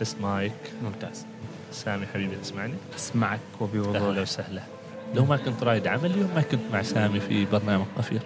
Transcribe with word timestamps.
تست 0.00 0.20
مايك. 0.20 0.52
ممتاز. 0.84 1.26
سامي 1.72 2.06
حبيبي 2.06 2.36
تسمعني؟ 2.36 2.74
أسمعك 2.96 3.40
أهلا 3.60 3.64
وبوضوح 3.64 4.18
وسهلا. 4.18 4.62
لو 5.14 5.24
ما 5.24 5.36
كنت 5.36 5.62
رائد 5.62 5.86
عمل 5.86 6.06
اليوم 6.06 6.30
ما 6.34 6.42
كنت 6.42 6.60
مع 6.72 6.82
سامي 6.82 7.20
في 7.20 7.44
برنامج 7.44 7.84
قفير 7.98 8.20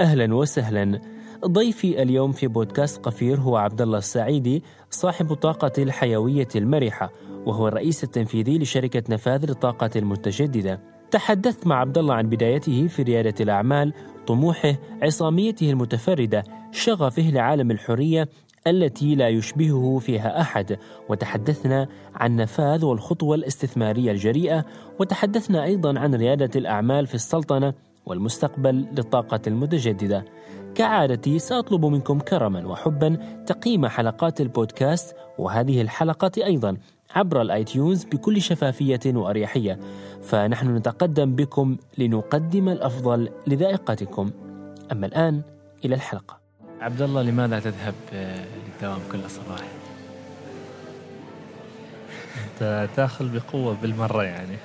أهلا 0.00 0.34
وسهلا. 0.34 1.00
ضيفي 1.46 2.02
اليوم 2.02 2.32
في 2.32 2.46
بودكاست 2.46 3.04
قفير 3.04 3.40
هو 3.40 3.56
عبد 3.56 3.80
الله 3.80 3.98
السعيدي 3.98 4.62
صاحب 4.90 5.32
الطاقة 5.32 5.82
الحيوية 5.82 6.48
المرحة 6.56 7.10
وهو 7.46 7.68
الرئيس 7.68 8.04
التنفيذي 8.04 8.58
لشركة 8.58 9.02
نفاذ 9.08 9.46
للطاقة 9.46 9.90
المتجددة. 9.96 10.89
تحدثت 11.10 11.66
مع 11.66 11.80
عبد 11.80 11.98
الله 11.98 12.14
عن 12.14 12.28
بدايته 12.28 12.86
في 12.86 13.02
ريادة 13.02 13.34
الأعمال، 13.40 13.92
طموحه، 14.26 14.74
عصاميته 15.02 15.70
المتفردة، 15.70 16.44
شغفه 16.72 17.22
لعالم 17.22 17.70
الحرية 17.70 18.28
التي 18.66 19.14
لا 19.14 19.28
يشبهه 19.28 19.98
فيها 19.98 20.40
أحد. 20.40 20.78
وتحدثنا 21.08 21.88
عن 22.14 22.36
نفاذ 22.36 22.84
والخطوة 22.84 23.34
الاستثمارية 23.34 24.12
الجريئة 24.12 24.64
وتحدثنا 24.98 25.64
أيضا 25.64 25.98
عن 25.98 26.14
ريادة 26.14 26.50
الأعمال 26.56 27.06
في 27.06 27.14
السلطنة 27.14 27.74
والمستقبل 28.06 28.86
للطاقة 28.92 29.40
المتجددة. 29.46 30.24
كعادتي 30.74 31.38
سأطلب 31.38 31.84
منكم 31.84 32.18
كرما 32.18 32.66
وحبا 32.66 33.18
تقييم 33.46 33.86
حلقات 33.86 34.40
البودكاست 34.40 35.16
وهذه 35.38 35.80
الحلقة 35.80 36.32
أيضا. 36.44 36.76
عبر 37.14 37.42
الآيتيونز 37.42 38.04
بكل 38.04 38.42
شفافية 38.42 39.00
وأريحية. 39.06 39.78
فنحن 40.22 40.76
نتقدم 40.76 41.34
بكم 41.34 41.76
لنقدم 41.98 42.68
الأفضل 42.68 43.30
لذائقتكم. 43.46 44.30
أما 44.92 45.06
الآن 45.06 45.42
إلى 45.84 45.94
الحلقة. 45.94 46.40
عبد 46.80 47.02
الله 47.02 47.22
لماذا 47.22 47.60
تذهب 47.60 47.94
آه، 48.12 48.44
للدوام 48.66 49.00
كل 49.12 49.30
صباح؟ 49.30 49.60
أنت 52.44 52.88
تأخذ 52.96 53.38
بقوة 53.38 53.76
بالمرة 53.82 54.22
يعني. 54.22 54.56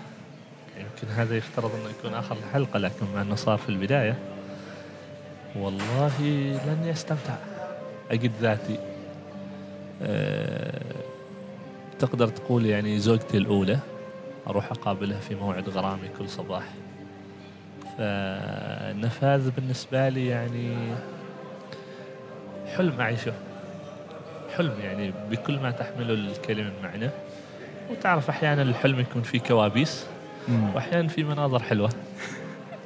يمكن 0.77 1.13
هذا 1.15 1.37
يفترض 1.37 1.71
أنه 1.75 1.89
يكون 1.99 2.13
آخر 2.13 2.35
الحلقة 2.35 2.79
لكن 2.79 3.05
مع 3.15 3.21
أنه 3.21 3.35
صار 3.35 3.57
في 3.57 3.69
البداية. 3.69 4.17
والله 5.55 6.21
لاني 6.65 6.91
استمتع 6.91 7.35
أجد 8.11 8.31
ذاتي. 8.41 8.77
أه 10.01 11.04
تقدر 11.99 12.27
تقول 12.27 12.65
يعني 12.65 12.99
زوجتي 12.99 13.37
الأولى 13.37 13.79
أروح 14.47 14.71
أقابلها 14.71 15.19
في 15.19 15.35
موعد 15.35 15.69
غرامي 15.69 16.07
كل 16.19 16.29
صباح. 16.29 16.63
فالنفاذ 17.97 19.51
بالنسبة 19.51 20.09
لي 20.09 20.27
يعني 20.27 20.75
حلم 22.77 23.01
أعيشه. 23.01 23.33
حلم 24.57 24.73
يعني 24.83 25.13
بكل 25.31 25.59
ما 25.59 25.71
تحمله 25.71 26.13
الكلمة 26.13 26.63
من 26.63 26.83
معنى 26.83 27.09
وتعرف 27.91 28.29
أحيانا 28.29 28.61
الحلم 28.61 28.99
يكون 28.99 29.21
فيه 29.21 29.39
كوابيس 29.39 30.05
وأحيانا 30.73 31.07
في 31.07 31.23
مناظر 31.23 31.63
حلوة. 31.63 31.89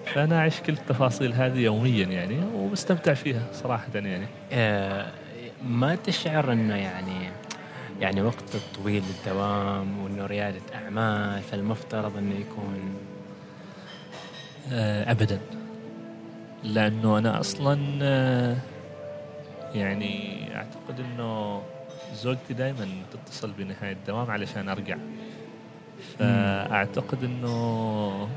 فأنا 0.06 0.38
أعيش 0.40 0.60
كل 0.60 0.74
التفاصيل 0.74 1.34
هذه 1.34 1.60
يوميا 1.60 2.06
يعني 2.06 2.40
ومستمتع 2.56 3.14
فيها 3.14 3.42
صراحة 3.54 3.88
يعني. 3.96 4.26
آه 4.52 5.06
ما 5.64 5.96
تشعر 5.96 6.52
إنه 6.52 6.76
يعني 6.76 7.30
يعني 8.00 8.22
وقت 8.22 8.44
طويل 8.76 9.04
للدوام 9.04 10.04
وإنه 10.04 10.26
ريادة 10.26 10.62
أعمال 10.76 11.42
فالمفترض 11.44 12.18
إنه 12.18 12.36
يكون 12.36 12.96
آه 14.72 15.12
ابدا. 15.12 15.40
لأنه 16.64 17.18
أنا 17.18 17.40
أصلا 17.40 17.80
آه 18.02 18.58
يعني 19.76 20.40
أعتقد 20.56 21.00
إنه 21.00 21.62
زوجتي 22.14 22.54
دائما 22.54 22.88
تتصل 23.12 23.52
بنهاية 23.52 23.92
الدوام 23.92 24.32
علشان 24.32 24.70
أرجع. 24.70 24.98
فأعتقد 26.20 27.24
إنه 27.24 28.30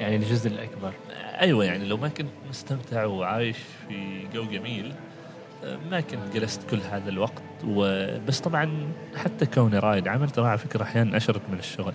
يعني 0.00 0.16
الجزء 0.16 0.48
الأكبر. 0.48 0.92
أيوه 1.40 1.64
يعني 1.64 1.84
لو 1.84 1.96
ما 1.96 2.08
كنت 2.08 2.28
مستمتع 2.50 3.04
وعايش 3.04 3.56
في 3.88 4.26
جو 4.34 4.44
جميل 4.44 4.94
ما 5.90 6.00
كنت 6.00 6.34
جلست 6.34 6.70
كل 6.70 6.78
هذا 6.92 7.08
الوقت 7.10 7.42
وبس 7.66 8.40
طبعا 8.40 8.70
حتى 9.16 9.46
كوني 9.46 9.78
رائد 9.78 10.08
عمل 10.08 10.30
ترى 10.30 10.46
على 10.46 10.58
فكرة 10.58 10.82
أحيانا 10.82 11.16
أشرد 11.16 11.40
من 11.52 11.58
الشغل. 11.58 11.92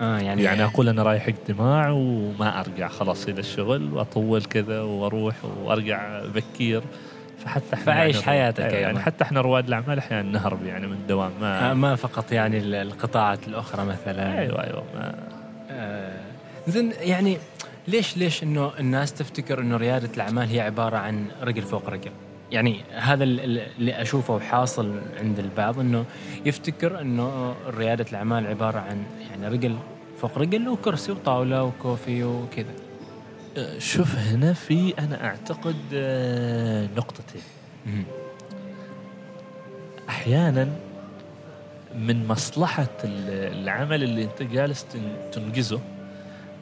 آه 0.00 0.18
يعني 0.18 0.42
يعني 0.42 0.64
أقول 0.64 0.88
أنا 0.88 1.02
رايح 1.02 1.26
اجتماع 1.28 1.90
وما 1.90 2.60
أرجع 2.60 2.88
خلاص 2.88 3.28
إلى 3.28 3.40
الشغل 3.40 3.92
وأطول 3.92 4.42
كذا 4.44 4.80
وأروح 4.80 5.34
وأرجع 5.64 6.22
بكير. 6.34 6.82
فحتى 7.44 7.74
إحنا 7.74 7.84
فعيش 7.84 8.14
يعني 8.16 8.26
حياتك 8.26 8.60
أيوة 8.60 8.72
يعني 8.74 8.88
أيضاً. 8.88 9.00
حتى 9.00 9.24
إحنا 9.24 9.40
رواد 9.40 9.66
الأعمال 9.66 9.98
أحيانا 9.98 10.30
نهرب 10.30 10.66
يعني 10.66 10.86
من 10.86 10.92
الدوام 10.92 11.30
ما 11.40 11.70
آه 11.70 11.74
ما 11.74 11.96
فقط 11.96 12.32
يعني 12.32 12.58
ال- 12.58 12.74
القطاعات 12.74 13.48
الأخرى 13.48 13.84
مثلا. 13.84 14.38
أيوه 14.38 14.64
أيوه 14.64 14.82
ما 14.94 15.14
آه 15.70 16.16
زين 16.68 16.92
يعني 17.00 17.38
ليش 17.88 18.16
ليش 18.16 18.42
إنه 18.42 18.70
الناس 18.78 19.12
تفتكر 19.14 19.60
إنه 19.60 19.76
ريادة 19.76 20.08
الأعمال 20.14 20.48
هي 20.48 20.60
عبارة 20.60 20.96
عن 20.96 21.26
رجل 21.42 21.62
فوق 21.62 21.90
رجل؟ 21.90 22.10
يعني 22.52 22.80
هذا 22.94 23.24
ال- 23.24 23.40
ال- 23.40 23.68
اللي 23.78 24.02
أشوفه 24.02 24.38
حاصل 24.40 25.00
عند 25.20 25.38
البعض 25.38 25.78
إنه 25.80 26.04
يفتكر 26.46 27.00
إنه 27.00 27.54
ريادة 27.66 28.06
الأعمال 28.10 28.46
عبارة 28.46 28.78
عن 28.78 29.02
يعني 29.30 29.48
رجل 29.48 29.76
فوق 30.20 30.38
رجل 30.38 30.68
وكرسي 30.68 31.12
وطاولة 31.12 31.64
وكوفي 31.64 32.24
وكذا. 32.24 32.72
شوف 33.78 34.14
هنا 34.16 34.52
في 34.52 34.94
أنا 34.98 35.24
أعتقد 35.24 35.76
آه، 35.94 36.88
نقطتين. 36.96 37.42
أحيانا 40.08 40.68
من 41.94 42.26
مصلحة 42.28 42.88
ال- 43.04 43.62
العمل 43.62 44.02
اللي 44.02 44.24
أنت 44.24 44.42
جالس 44.42 44.84
تن- 44.84 45.30
تنجزه 45.32 45.80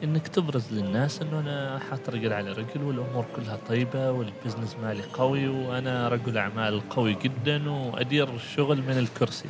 إنك 0.03 0.27
تبرز 0.27 0.73
للناس 0.73 1.21
إنه 1.21 1.39
أنا 1.39 1.79
حاط 1.89 2.09
رجل 2.09 2.33
على 2.33 2.51
رجل 2.51 2.83
والأمور 2.83 3.25
كلها 3.35 3.57
طيبة 3.69 4.11
والبزنس 4.11 4.75
مالي 4.83 5.03
قوي 5.13 5.47
وأنا 5.47 6.09
رجل 6.09 6.37
أعمال 6.37 6.89
قوي 6.89 7.17
جدا 7.23 7.69
وأدير 7.69 8.35
الشغل 8.35 8.77
من 8.77 8.97
الكرسي. 8.97 9.49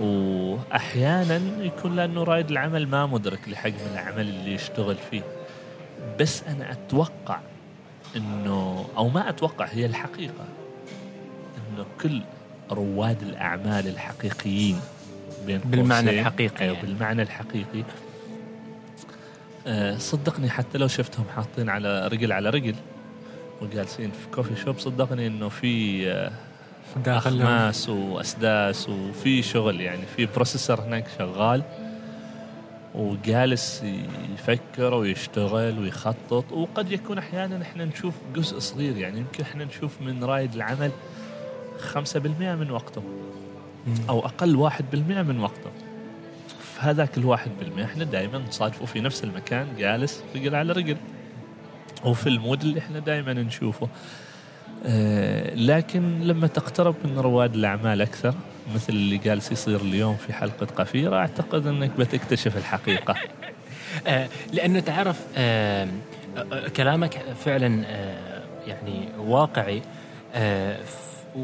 واحيانا 0.00 1.40
يكون 1.64 1.96
لأنه 1.96 2.22
رائد 2.22 2.50
العمل 2.50 2.88
ما 2.88 3.06
مدرك 3.06 3.48
لحجم 3.48 3.86
العمل 3.92 4.28
اللي 4.28 4.54
يشتغل 4.54 4.96
فيه. 5.10 5.22
بس 6.20 6.42
أنا 6.42 6.72
أتوقع 6.72 7.40
إنه 8.16 8.86
أو 8.96 9.08
ما 9.08 9.28
أتوقع 9.28 9.64
هي 9.64 9.86
الحقيقة 9.86 10.44
إنه 11.56 11.86
كل 12.02 12.20
رواد 12.70 13.22
الأعمال 13.22 13.88
الحقيقيين 13.88 14.80
بين 15.46 15.58
بالمعنى 15.58 16.20
الحقيقي 16.20 16.60
أيوه 16.60 16.74
يعني. 16.74 16.86
بالمعنى 16.86 17.22
الحقيقي 17.22 17.84
صدقني 19.98 20.50
حتى 20.50 20.78
لو 20.78 20.88
شفتهم 20.88 21.24
حاطين 21.36 21.68
على 21.68 22.08
رجل 22.08 22.32
على 22.32 22.50
رجل 22.50 22.74
وجالسين 23.62 24.10
في 24.10 24.26
coffee 24.34 24.56
shop 24.56 24.78
صدقني 24.78 25.26
إنه 25.26 25.48
في 25.48 26.06
آه، 26.10 26.30
أخماس 27.06 27.88
وأسداس 27.88 28.88
وفي 28.88 29.42
شغل 29.42 29.80
يعني 29.80 30.06
في 30.16 30.26
processor 30.26 30.80
هناك 30.80 31.04
شغال 31.18 31.62
وجالس 32.94 33.84
يفكر 34.34 34.94
ويشتغل 34.94 35.78
ويخطط. 35.78 36.52
وقد 36.52 36.92
يكون 36.92 37.18
أحيانا 37.18 37.62
إحنا 37.62 37.84
نشوف 37.84 38.14
جزء 38.34 38.58
صغير 38.58 38.96
يعني 38.96 39.18
يمكن 39.18 39.42
إحنا 39.42 39.64
نشوف 39.64 40.00
من 40.00 40.24
رائد 40.24 40.54
العمل 40.54 40.90
5% 41.94 42.16
من 42.54 42.70
وقته 42.70 43.02
أو 44.08 44.26
أقل 44.26 44.70
1% 44.70 44.94
من 44.94 45.40
وقته. 45.40 45.70
في 46.76 46.82
هذاك 46.82 47.18
الواحد 47.18 47.50
بالمئة 47.60 47.84
إحنا 47.84 48.04
دائما 48.04 48.38
نصادفه 48.38 48.86
في 48.86 49.00
نفس 49.00 49.24
المكان 49.24 49.66
جالس 49.78 50.22
رجل 50.34 50.54
على 50.54 50.72
رجل. 50.72 50.96
وفي 52.04 52.28
المود 52.28 52.62
اللي 52.62 52.80
إحنا 52.80 52.98
دائما 52.98 53.32
نشوفه. 53.32 53.88
آه، 54.86 55.54
لكن 55.54 56.20
لما 56.20 56.46
تقترب 56.46 56.94
من 57.04 57.18
رواد 57.18 57.54
الأعمال 57.54 58.02
أكثر 58.02 58.34
مثل 58.74 58.92
اللي 58.92 59.18
جالس 59.18 59.52
يصير 59.52 59.80
اليوم 59.80 60.16
في 60.16 60.32
حلقة 60.32 60.66
قفيرة 60.66 61.16
أعتقد 61.16 61.66
إنك 61.66 61.90
بتكتشف 61.98 62.56
الحقيقة. 62.56 63.14
آه 64.06 64.28
لأنه 64.52 64.80
تعرف 64.80 65.20
آه 65.36 65.88
آه 66.36 66.68
كلامك 66.68 67.18
فعلا 67.44 67.84
آه 67.86 68.42
يعني 68.66 69.08
واقعي 69.18 69.82
آه 70.34 70.78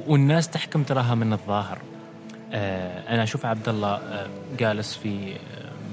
والناس 0.07 0.49
تحكم 0.49 0.83
تراها 0.83 1.15
من 1.15 1.33
الظاهر. 1.33 1.79
أنا 3.09 3.23
أشوف 3.23 3.47
عبد 3.47 3.69
الله 3.69 3.89
آه 3.95 4.27
جالس 4.59 4.95
في 4.97 5.33
آه، 5.33 5.37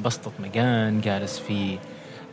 بسطة 0.05 0.31
مكان 0.39 1.01
جالس 1.01 1.39
في 1.39 1.77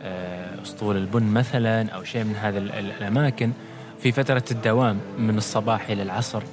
آه 0.03 0.61
أسطول 0.63 0.97
البن 0.97 1.23
مثلا 1.23 1.89
أو 1.89 2.03
شيء 2.03 2.23
من 2.23 2.35
هذه 2.35 2.57
ال- 2.57 2.71
ال- 2.71 2.91
الأماكن 2.91 3.51
في 3.99 4.11
فترة 4.11 4.43
الدوام 4.51 4.99
من 5.17 5.37
الصباح 5.37 5.89
إلى 5.89 6.03
العصر. 6.03 6.43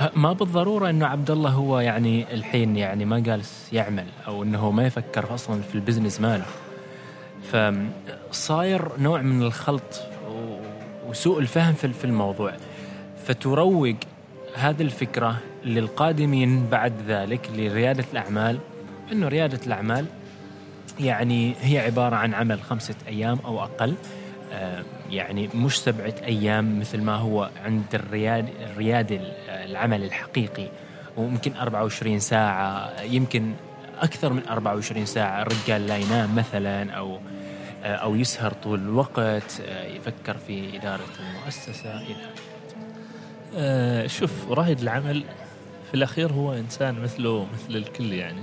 آه، 0.00 0.10
ما 0.16 0.32
بالضرورة 0.32 0.90
إنه 0.90 1.06
عبد 1.06 1.30
الله 1.30 1.50
هو 1.50 1.80
يعني 1.80 2.34
الحين 2.34 2.76
يعني 2.76 3.04
ما 3.04 3.18
جالس 3.18 3.68
يعمل 3.72 4.04
أو 4.26 4.42
إنه 4.42 4.70
ما 4.70 4.86
يفكر 4.86 5.34
أصلا 5.34 5.62
في 5.62 5.74
البزنس 5.74 6.20
ماله. 6.20 6.44
فصاير 8.30 8.88
نوع 8.98 9.22
من 9.22 9.42
الخلط 9.42 10.00
وسوء 11.08 11.38
الفهم 11.38 11.72
في 11.74 12.04
الموضوع. 12.04 12.52
فتروج 13.26 13.96
هذه 14.54 14.82
الفكرة 14.82 15.36
للقادمين 15.64 16.66
بعد 16.66 16.92
ذلك 17.08 17.50
لريادة 17.54 18.04
الأعمال. 18.12 18.58
أنه 19.12 19.28
ريادة 19.28 19.60
الأعمال 19.66 20.06
يعني 21.00 21.54
هي 21.60 21.78
عبارة 21.78 22.16
عن 22.16 22.34
عمل 22.34 22.62
خمسة 22.62 22.94
أيام 23.08 23.38
أو 23.44 23.62
أقل. 23.62 23.94
آه، 24.52 24.82
يعني 25.10 25.48
مش 25.54 25.80
سبعة 25.80 26.14
أيام 26.24 26.80
مثل 26.80 27.02
ما 27.02 27.14
هو 27.14 27.50
عند 27.64 27.94
الرياد 27.94 28.48
الريادة 28.70 29.20
العمل 29.48 30.04
الحقيقي. 30.04 30.66
وممكن 31.16 31.52
24 31.56 32.18
ساعة 32.18 33.00
يمكن 33.02 33.52
أكثر 34.00 34.32
من 34.32 34.42
24 34.48 35.06
ساعة 35.06 35.42
الرجال 35.42 35.86
لا 35.86 35.96
ينام 35.96 36.36
مثلا 36.36 36.92
أو 36.92 37.18
آه، 37.84 37.94
أو 37.94 38.16
يسهر 38.16 38.52
طول 38.52 38.78
الوقت 38.78 39.62
آه، 39.66 39.86
يفكر 39.86 40.36
في 40.46 40.76
إدارة 40.76 41.04
المؤسسة 41.20 41.96
إلى 41.96 42.30
آه 43.56 44.06
شوف 44.06 44.50
رائد 44.50 44.80
العمل 44.80 45.24
في 45.90 45.94
الأخير 45.96 46.32
هو 46.32 46.52
إنسان 46.52 47.02
مثله 47.02 47.46
مثل 47.52 47.76
الكل 47.76 48.12
يعني. 48.12 48.42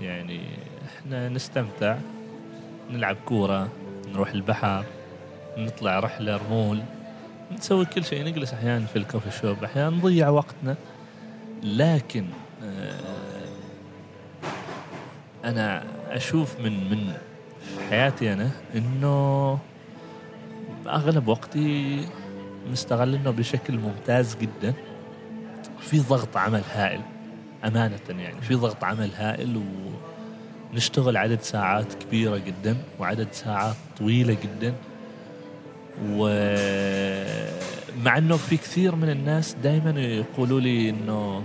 يعني 0.00 0.40
إحنا 0.86 1.28
نستمتع 1.28 1.98
نلعب 2.90 3.16
كورة 3.24 3.68
نروح 4.12 4.30
البحر 4.30 4.84
نطلع 5.56 6.00
رحلة 6.00 6.36
رمول 6.36 6.82
نسوي 7.52 7.84
كل 7.84 8.04
شيء 8.04 8.24
نجلس 8.24 8.52
أحيانا 8.52 8.86
في 8.86 8.96
الكوفي 8.96 9.30
شوب 9.30 9.64
أحيانا 9.64 9.96
نضيع 9.96 10.28
وقتنا. 10.28 10.76
لكن 11.62 12.24
آه 12.64 13.00
أنا 15.44 15.84
أشوف 16.10 16.60
من 16.60 16.90
من 16.90 17.12
حياتي 17.90 18.32
أنا 18.32 18.50
إنه 18.74 19.58
أغلب 20.86 21.28
وقتي 21.28 22.00
مستغلينه 22.70 23.30
بشكل 23.30 23.78
ممتاز 23.78 24.36
جدا. 24.36 24.74
في 25.80 26.00
ضغط 26.00 26.36
عمل 26.36 26.62
هائل 26.74 27.00
أمانة 27.64 27.98
يعني 28.08 28.40
في 28.40 28.54
ضغط 28.54 28.84
عمل 28.84 29.10
هائل 29.16 29.62
ونشتغل 30.72 31.16
عدد 31.16 31.40
ساعات 31.40 31.94
كبيرة 31.94 32.36
جدا 32.36 32.76
وعدد 32.98 33.28
ساعات 33.32 33.76
طويلة 33.98 34.36
جدا. 34.42 34.74
ومع 36.04 36.18
إنه 38.18 38.36
في 38.36 38.56
كثير 38.56 38.94
من 38.94 39.10
الناس 39.10 39.56
دائما 39.62 40.00
يقولوا 40.00 40.60
لي 40.60 40.90
إنه 40.90 41.42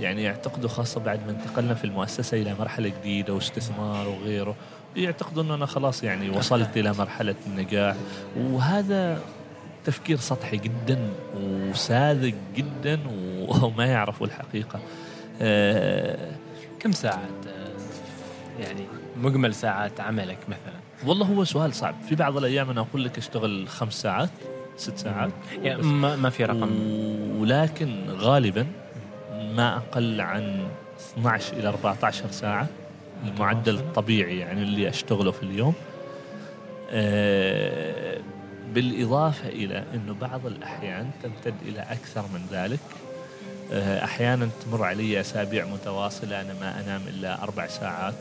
يعني 0.00 0.22
يعتقدوا 0.22 0.68
خاصة 0.68 1.00
بعد 1.00 1.20
ما 1.26 1.32
انتقلنا 1.32 1.74
في 1.74 1.84
المؤسسة 1.84 2.42
إلى 2.42 2.54
مرحلة 2.54 2.92
جديدة 3.00 3.34
واستثمار 3.34 4.08
وغيره 4.08 4.54
يعتقدوا 4.96 5.42
أنه 5.42 5.54
أنا 5.54 5.66
خلاص 5.66 6.04
يعني 6.04 6.30
وصلت 6.30 6.76
إلى 6.76 6.92
مرحلة 6.92 7.34
النجاح. 7.46 7.96
وهذا 8.36 9.20
تفكير 9.84 10.16
سطحي 10.16 10.56
جدا 10.56 10.98
وساذج 11.36 12.34
جدا 12.56 13.00
وما 13.48 13.86
يعرفوا 13.94 14.26
الحقيقة. 14.26 14.80
آه، 15.40 16.32
كم 16.80 16.92
ساعات 16.92 17.46
آه، 17.48 18.62
يعني 18.62 18.86
مجمل 19.16 19.54
ساعات 19.54 20.00
عملك 20.00 20.38
مثلا؟ 20.48 21.08
والله 21.10 21.26
هو 21.26 21.44
سؤال 21.44 21.74
صعب. 21.74 21.94
في 22.08 22.14
بعض 22.14 22.36
الأيام 22.36 22.70
أنا 22.70 22.80
أقول 22.80 23.04
لك 23.04 23.18
أشتغل 23.18 23.68
خمس 23.68 23.92
ساعات 24.02 24.30
ست 24.76 24.98
ساعات. 24.98 25.30
يعني 25.62 25.82
ما, 25.82 26.16
ما 26.16 26.30
في 26.30 26.44
رقم. 26.44 26.70
ولكن 27.40 28.04
غالبا 28.10 28.66
ما 29.32 29.76
أقل 29.76 30.20
عن 30.20 30.68
12 31.12 31.56
إلى 31.56 31.68
14 31.68 32.30
ساعة 32.30 32.66
المعدل 33.26 33.74
الطبيعي 33.74 34.38
يعني 34.38 34.62
اللي 34.62 34.88
أشتغله 34.88 35.30
في 35.30 35.42
اليوم. 35.42 35.74
أه 36.90 37.91
بالإضافة 38.74 39.48
إلى 39.48 39.84
أنه 39.94 40.14
بعض 40.14 40.46
الأحيان 40.46 41.10
تمتد 41.22 41.54
إلى 41.68 41.80
أكثر 41.80 42.22
من 42.22 42.46
ذلك. 42.50 42.80
آه، 43.72 44.04
أحيانا 44.04 44.48
تمر 44.64 44.84
علي 44.84 45.20
أسابيع 45.20 45.66
متواصلة 45.66 46.40
أنا 46.40 46.54
ما 46.60 46.80
أنام 46.80 47.00
إلا 47.08 47.42
أربع 47.42 47.66
ساعات 47.66 48.14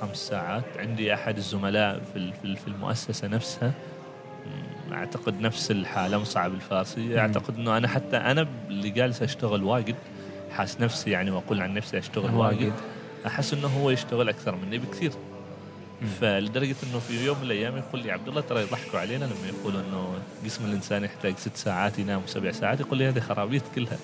خمس 0.00 0.16
ساعات. 0.16 0.64
عندي 0.78 1.14
أحد 1.14 1.36
الزملاء 1.36 2.00
في 2.42 2.66
المؤسسة 2.66 3.28
نفسها. 3.28 3.72
أعتقد 4.92 5.40
نفس 5.40 5.70
الحالة 5.70 6.18
مصعب 6.18 6.54
الفارسي. 6.54 7.18
أعتقد 7.18 7.58
أنه 7.58 7.76
أنا 7.76 7.88
حتى 7.88 8.16
أنا 8.16 8.48
اللي 8.68 8.90
جالس 8.90 9.22
أشتغل 9.22 9.64
واجد 9.64 9.94
حاس 10.52 10.80
نفسي 10.80 11.10
يعني 11.10 11.30
وأقول 11.30 11.60
عن 11.60 11.74
نفسي 11.74 11.98
أشتغل 11.98 12.34
واجد 12.34 12.72
أحس 13.26 13.54
أنه 13.54 13.68
هو 13.68 13.90
يشتغل 13.90 14.28
أكثر 14.28 14.56
مني 14.56 14.78
بكثير. 14.78 15.12
فلدرجة 16.20 16.76
إنه 16.90 16.98
في 16.98 17.26
يوم 17.26 17.38
من 17.38 17.44
الأيام 17.44 17.76
يقول 17.76 18.02
لي 18.02 18.12
عبد 18.12 18.28
الله 18.28 18.40
ترى 18.40 18.62
يضحكوا 18.62 19.00
علينا 19.00 19.24
لما 19.24 19.48
يقولوا 19.58 19.80
إنه 19.80 20.14
جسم 20.44 20.64
الإنسان 20.64 21.04
يحتاج 21.04 21.36
ست 21.36 21.56
ساعات 21.56 21.98
ينام 21.98 22.22
سبع 22.26 22.50
ساعات. 22.50 22.80
يقول 22.80 22.98
لي 22.98 23.08
هذه 23.08 23.20
خرابيط 23.20 23.62
كلها. 23.74 23.98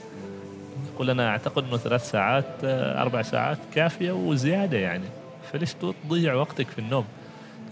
يقول 0.95 1.11
أنا 1.11 1.29
أعتقد 1.29 1.65
إنه 1.65 1.77
ثلاث 1.77 2.11
ساعات 2.11 2.47
أربع 2.65 3.23
ساعات 3.23 3.59
كافية 3.75 4.13
وزيادة 4.13 4.79
يعني. 4.79 5.07
فليش 5.53 5.75
تضيع 6.05 6.35
وقتك 6.35 6.69
في 6.69 6.79
النوم؟ 6.79 7.05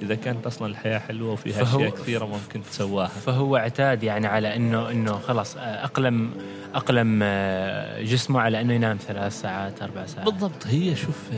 إذا 0.02 0.14
كانت 0.14 0.46
أصلا 0.46 0.68
الحياة 0.68 0.98
حلوة 0.98 1.32
وفيها 1.32 1.62
أشياء 1.62 1.90
كثيرة 1.90 2.24
ممكن 2.24 2.62
تسواها. 2.62 3.06
فهو 3.06 3.56
اعتاد 3.56 4.02
يعني 4.02 4.26
على 4.26 4.56
انه 4.56 4.90
إنه 4.90 5.18
خلاص 5.18 5.56
اقلم 5.56 6.30
أقلم 6.74 7.24
جسمه 8.02 8.40
على 8.40 8.60
إنه 8.60 8.74
ينام 8.74 8.96
ثلاث 8.96 9.40
ساعات 9.40 9.82
أربع 9.82 10.06
ساعات. 10.06 10.28
بالضبط 10.28 10.66
هي 10.66 10.96
شوف 10.96 11.30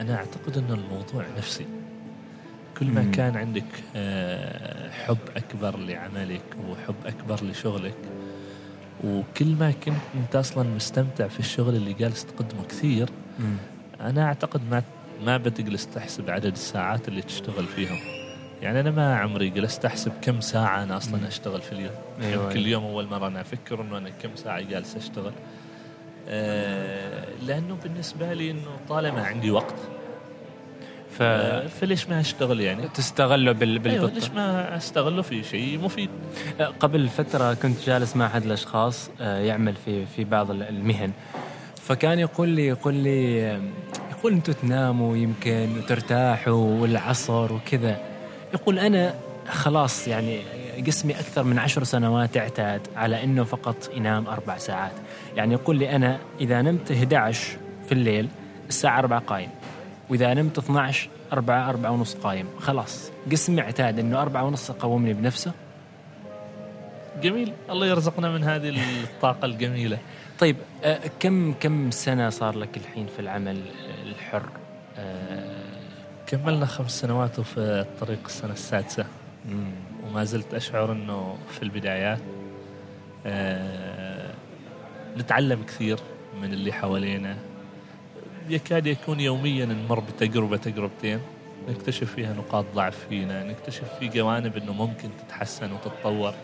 أنا 0.00 0.14
أعتقد 0.14 0.58
إنه 0.58 0.74
الموضوع 0.74 1.24
نفسي. 1.38 1.66
كل 2.80 2.86
ما. 2.86 3.10
كان 3.12 3.36
عندك 3.36 3.64
آه، 3.96 4.90
حب 4.90 5.18
أكبر 5.36 5.76
لعملك 5.78 6.42
وحب 6.68 6.94
أكبر 7.06 7.44
لشغلك 7.44 7.96
وكل 9.04 9.54
ما 9.60 9.70
كنت 9.70 9.94
أنت 10.14 10.36
أصلا 10.36 10.68
مستمتع 10.68 11.28
في 11.28 11.40
الشغل 11.40 11.74
اللي 11.76 11.92
جالس 11.92 12.24
تقدمه 12.26 12.64
كثير. 12.68 13.08
أنا 14.00 14.24
أعتقد 14.24 14.60
ما 14.70 14.82
ما 15.24 15.36
بتجلس 15.36 15.86
تحسب 15.86 16.30
عدد 16.30 16.52
الساعات 16.52 17.08
اللي 17.08 17.22
تشتغل 17.22 17.66
فيهم 17.66 17.98
يعني 18.62 18.80
أنا 18.80 18.90
ما 18.90 19.16
عمري 19.16 19.48
جلست 19.50 19.84
أحسب 19.84 20.12
كم 20.22 20.40
ساعة 20.40 20.82
أنا 20.82 20.96
أصلا 20.96 21.28
أشتغل 21.28 21.60
في 21.60 21.72
اليوم 21.72 21.94
أيوة 22.22 22.52
كل 22.52 22.58
أيوة. 22.58 22.68
يوم 22.68 22.84
أول 22.84 23.06
مرة 23.06 23.26
أنا 23.28 23.40
أفكر 23.40 23.80
أنه 23.82 23.98
أنا 23.98 24.10
كم 24.22 24.36
ساعة 24.36 24.60
جالس 24.60 24.96
أشتغل 24.96 25.32
آه 26.28 27.24
لأنه 27.46 27.76
بالنسبة 27.82 28.32
لي 28.34 28.50
أنه 28.50 28.70
طالما 28.88 29.22
عندي 29.26 29.50
وقت 29.50 29.74
ف... 31.18 31.22
فليش 31.80 32.08
ما 32.08 32.20
اشتغل 32.20 32.60
يعني؟ 32.60 32.88
تستغله 32.88 33.52
بال... 33.52 33.78
بالبطة 33.78 34.00
أيوة 34.00 34.10
ليش 34.10 34.30
ما 34.30 34.76
أستغله 34.76 35.22
في 35.22 35.42
شيء 35.42 35.78
مفيد؟ 35.78 36.10
أه، 36.60 36.66
قبل 36.66 37.08
فترة 37.08 37.54
كنت 37.54 37.86
جالس 37.86 38.16
مع 38.16 38.26
أحد 38.26 38.44
الأشخاص 38.44 39.10
أه، 39.20 39.38
يعمل 39.38 39.74
في 39.84 40.06
في 40.06 40.24
بعض 40.24 40.50
المهن. 40.50 41.12
فكان 41.82 42.18
يقول 42.18 42.48
لي 42.48 42.66
يقول 42.66 42.94
لي 42.94 43.36
يقول 44.10 44.32
أنتم 44.32 44.52
تناموا 44.52 45.16
يمكن 45.16 45.68
وترتاحوا 45.78 46.80
والعصر 46.80 47.52
وكذا. 47.52 48.00
يقول 48.54 48.78
أنا 48.78 49.14
خلاص 49.48 50.08
يعني 50.08 50.40
جسمي 50.78 51.12
أكثر 51.12 51.42
من 51.42 51.58
عشر 51.58 51.84
سنوات 51.84 52.36
اعتاد 52.36 52.80
على 52.96 53.24
أنه 53.24 53.44
فقط 53.44 53.90
ينام 53.96 54.26
أربع 54.26 54.58
ساعات. 54.58 54.92
يعني 55.36 55.52
يقول 55.52 55.78
لي 55.78 55.96
أنا 55.96 56.18
إذا 56.40 56.62
نمت 56.62 56.92
11 56.92 57.58
في 57.86 57.92
الليل 57.92 58.28
الساعة 58.68 58.98
4 58.98 59.20
قايم. 59.20 59.48
وإذا 60.10 60.34
نمت 60.34 60.58
12 60.58 61.08
4 61.32 61.70
4 61.70 61.90
ونص 61.90 62.14
قايم. 62.14 62.46
خلاص. 62.60 63.10
قسمي 63.32 63.60
اعتاد 63.60 63.98
إنه 63.98 64.22
4 64.22 64.44
ونص 64.44 64.70
يقومني 64.70 65.12
بنفسه. 65.12 65.52
جميل. 67.22 67.52
الله 67.70 67.86
يرزقنا 67.86 68.30
من 68.30 68.44
هذه 68.44 68.68
الطاقة 69.04 69.44
الجميلة. 69.46 69.98
طيب 70.38 70.56
آه 70.84 71.00
كم 71.20 71.52
كم 71.52 71.90
سنة 71.90 72.30
صار 72.30 72.58
لك 72.58 72.76
الحين 72.76 73.06
في 73.06 73.20
العمل 73.22 73.62
الحر؟ 74.06 74.48
آه 74.98 75.60
كملنا 76.26 76.66
خمس 76.66 77.00
سنوات 77.00 77.38
وفي 77.38 77.60
الطريق 77.60 78.20
السنة 78.26 78.52
السادسة. 78.52 79.04
مم. 79.48 79.70
وما 80.06 80.24
زلت 80.24 80.54
أشعر 80.54 80.92
إنه 80.92 81.38
في 81.50 81.62
البدايات 81.62 82.20
آه 83.26 84.30
نتعلم 85.18 85.62
كثير 85.62 85.98
من 86.42 86.52
اللي 86.52 86.72
حوالينا. 86.72 87.36
يكاد 88.52 88.86
يكون 88.86 89.20
يوميا 89.20 89.66
نمر 89.66 90.00
بتجربة 90.00 90.56
تجربتين 90.56 91.20
نكتشف 91.68 92.14
فيها 92.14 92.32
نقاط 92.32 92.64
ضعف 92.74 93.06
فينا 93.08 93.44
نكتشف 93.44 93.94
في 93.98 94.08
جوانب 94.08 94.56
إنه 94.56 94.72
ممكن 94.72 95.08
تتحسن 95.18 95.72
وتتطور. 95.72 96.34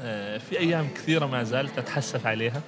آه، 0.00 0.38
في 0.38 0.58
أيام 0.58 0.88
كثيرة 0.94 1.26
ما 1.26 1.42
زالت 1.42 1.78
أتحسف 1.78 2.26
عليها. 2.26 2.62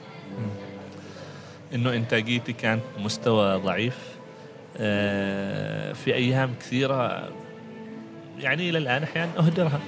إنه 1.74 1.94
إنتاجيتي 1.94 2.52
كانت 2.52 2.82
مستوى 2.98 3.56
ضعيف. 3.56 3.98
آه، 4.76 5.92
في 5.92 6.14
أيام 6.14 6.54
كثيرة 6.60 7.28
يعني 8.38 8.70
إلى 8.70 8.78
الآن 8.78 9.02
أحيانا 9.02 9.38
أهدرها. 9.38 9.80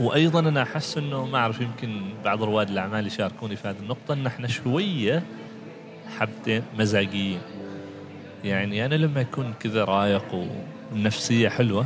وأيضا 0.00 0.40
أنا 0.40 0.62
أحس 0.62 0.98
إنه 0.98 1.26
ما 1.26 1.38
أعرف 1.38 1.60
يمكن 1.60 2.02
بعض 2.24 2.42
رواد 2.42 2.70
الأعمال 2.70 3.06
يشاركوني 3.06 3.56
في 3.56 3.68
هذه 3.68 3.78
النقطة 3.78 4.14
إن 4.14 4.26
إحنا 4.26 4.48
شوية 4.48 5.22
حبتين 6.18 6.62
مزاجيين. 6.78 7.40
يعني 8.44 8.86
أنا 8.86 8.94
لما 8.94 9.20
أكون 9.20 9.54
كذا 9.60 9.84
رايق 9.84 10.46
والنفسيه 10.92 11.48
حلوة 11.48 11.84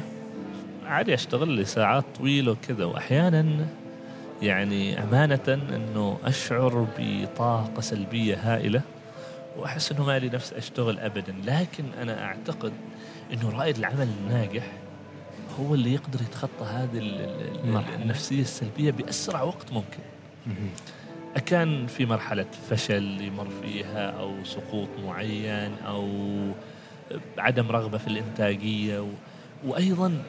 عادي 0.86 1.14
أشتغل 1.14 1.48
لي 1.48 1.64
ساعات 1.64 2.04
طويلة 2.18 2.52
وكذا. 2.52 2.84
واحيانا 2.84 3.66
يعني 4.42 5.02
أمانة 5.02 5.40
إنه 5.48 6.18
أشعر 6.24 6.86
بطاقة 6.98 7.80
سلبية 7.80 8.36
هائلة 8.42 8.80
وأحس 9.56 9.92
إنه 9.92 10.04
ما 10.04 10.18
لي 10.18 10.28
نفس 10.28 10.52
أشتغل 10.52 10.98
ابدا. 10.98 11.34
لكن 11.44 11.84
أنا 12.02 12.24
أعتقد 12.24 12.72
إنه 13.32 13.50
رائد 13.50 13.76
العمل 13.78 14.08
الناجح 14.20 14.66
هو 15.60 15.74
اللي 15.74 15.94
يقدر 15.94 16.20
يتخطى 16.22 16.64
هذه 16.64 16.98
ال- 16.98 17.20
ال- 17.64 17.72
مرحلة. 17.72 18.02
النفسية 18.02 18.40
السلبية 18.40 18.90
بأسرع 18.90 19.42
وقت 19.42 19.72
ممكن. 19.72 19.98
كان 21.38 21.86
في 21.86 22.06
مرحلة 22.06 22.46
فشل 22.70 23.20
يمر 23.20 23.46
فيها 23.62 24.10
أو 24.10 24.44
سقوط 24.44 24.88
معين 25.04 25.72
أو 25.86 26.08
عدم 27.38 27.70
رغبة 27.70 27.98
في 27.98 28.06
الإنتاجية 28.06 29.00
و... 29.00 29.08
وأيضا 29.66 30.22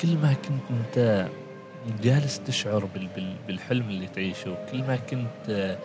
كل 0.00 0.16
ما 0.16 0.32
كنت 0.32 0.70
أنت 0.70 1.28
جالس 2.02 2.40
تشعر 2.40 2.84
بال... 2.84 3.06
بال... 3.06 3.34
بالحلم 3.46 3.88
اللي 3.88 4.06
تعيشه 4.06 4.56
كل 4.72 4.78
ما 4.78 4.96
كنت 4.96 5.76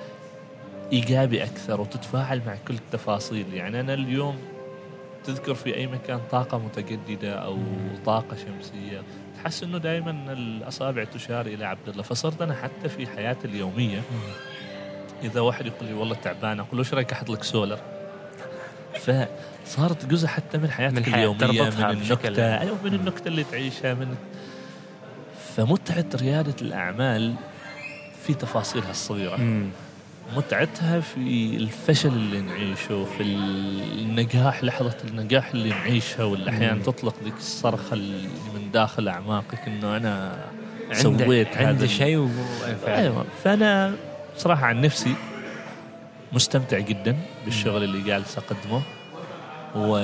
إيجابي 0.93 1.43
أكثر 1.43 1.81
وتتفاعل 1.81 2.41
مع 2.45 2.55
كل 2.67 2.73
التفاصيل. 2.73 3.53
يعني 3.53 3.79
أنا 3.79 3.93
اليوم 3.93 4.37
تذكر 5.23 5.53
في 5.53 5.75
أي 5.75 5.87
مكان 5.87 6.19
طاقة 6.31 6.57
متجددة 6.57 7.33
أو 7.33 7.57
طاقة 8.05 8.35
شمسية 8.35 9.01
تحس 9.43 9.63
أنه 9.63 9.77
دائما 9.77 10.33
الأصابع 10.33 11.03
تشار 11.03 11.45
إلى 11.45 11.65
عبد 11.65 11.89
الله. 11.89 12.03
فصرت 12.03 12.41
أنا 12.41 12.53
حتى 12.53 12.89
في 12.89 13.07
حياتي 13.07 13.47
اليومية 13.47 14.01
إذا 15.23 15.39
واحد 15.41 15.65
يقول 15.65 15.87
لي 15.89 15.93
والله 15.93 16.15
تعبان 16.15 16.59
أقول 16.59 16.71
له 16.77 16.79
إيش 16.79 16.93
رأيك 16.93 17.11
أحط 17.11 17.29
لك 17.29 17.43
سولر؟ 17.43 17.79
فصارت 18.99 20.05
جزء 20.05 20.27
حتى 20.27 20.57
من 20.57 20.71
حياتك 20.71 20.95
من 20.97 21.03
حياة- 21.05 21.07
اليومية 21.17 21.61
من 21.69 21.83
النكتة 21.91 22.59
أيوه 22.61 22.77
من 22.83 22.93
النكتة 22.93 23.27
اللي 23.27 23.43
تعيشها 23.43 23.93
من 23.93 24.15
فمتعة 25.55 26.05
ريادة 26.15 26.55
الأعمال 26.61 27.33
في 28.25 28.33
تفاصيلها 28.33 28.91
الصغيرة. 28.91 29.35
مم. 29.37 29.69
متعتها 30.35 30.99
في 30.99 31.17
الفشل 31.57 32.09
اللي 32.09 32.41
نعيشه 32.41 33.05
في 33.05 33.23
النجاح 33.23 34.63
لحظة 34.63 34.97
النجاح 35.07 35.49
اللي 35.51 35.69
نعيشها 35.69 36.23
واللي 36.23 36.49
أحيانا. 36.49 36.83
تطلق 36.83 37.15
ذيك 37.23 37.33
الصرخة 37.37 37.93
اللي 37.93 38.27
من 38.55 38.71
داخل 38.73 39.07
أعماقك 39.07 39.67
إنه 39.67 39.97
أنا 39.97 40.45
عندي 40.89 41.25
سويت 41.25 41.57
عندي 41.57 41.83
ال- 41.85 41.89
شيء 41.89 42.17
و... 42.17 42.29
أيوه 42.87 43.25
فأنا 43.43 43.93
صراحة 44.37 44.65
عن 44.65 44.81
نفسي 44.81 45.15
مستمتع 46.33 46.79
جدا 46.79 47.17
بالشغل 47.45 47.83
اللي 47.83 48.01
جالس 48.01 48.37
أقدمه 48.37 48.81
و 49.75 49.97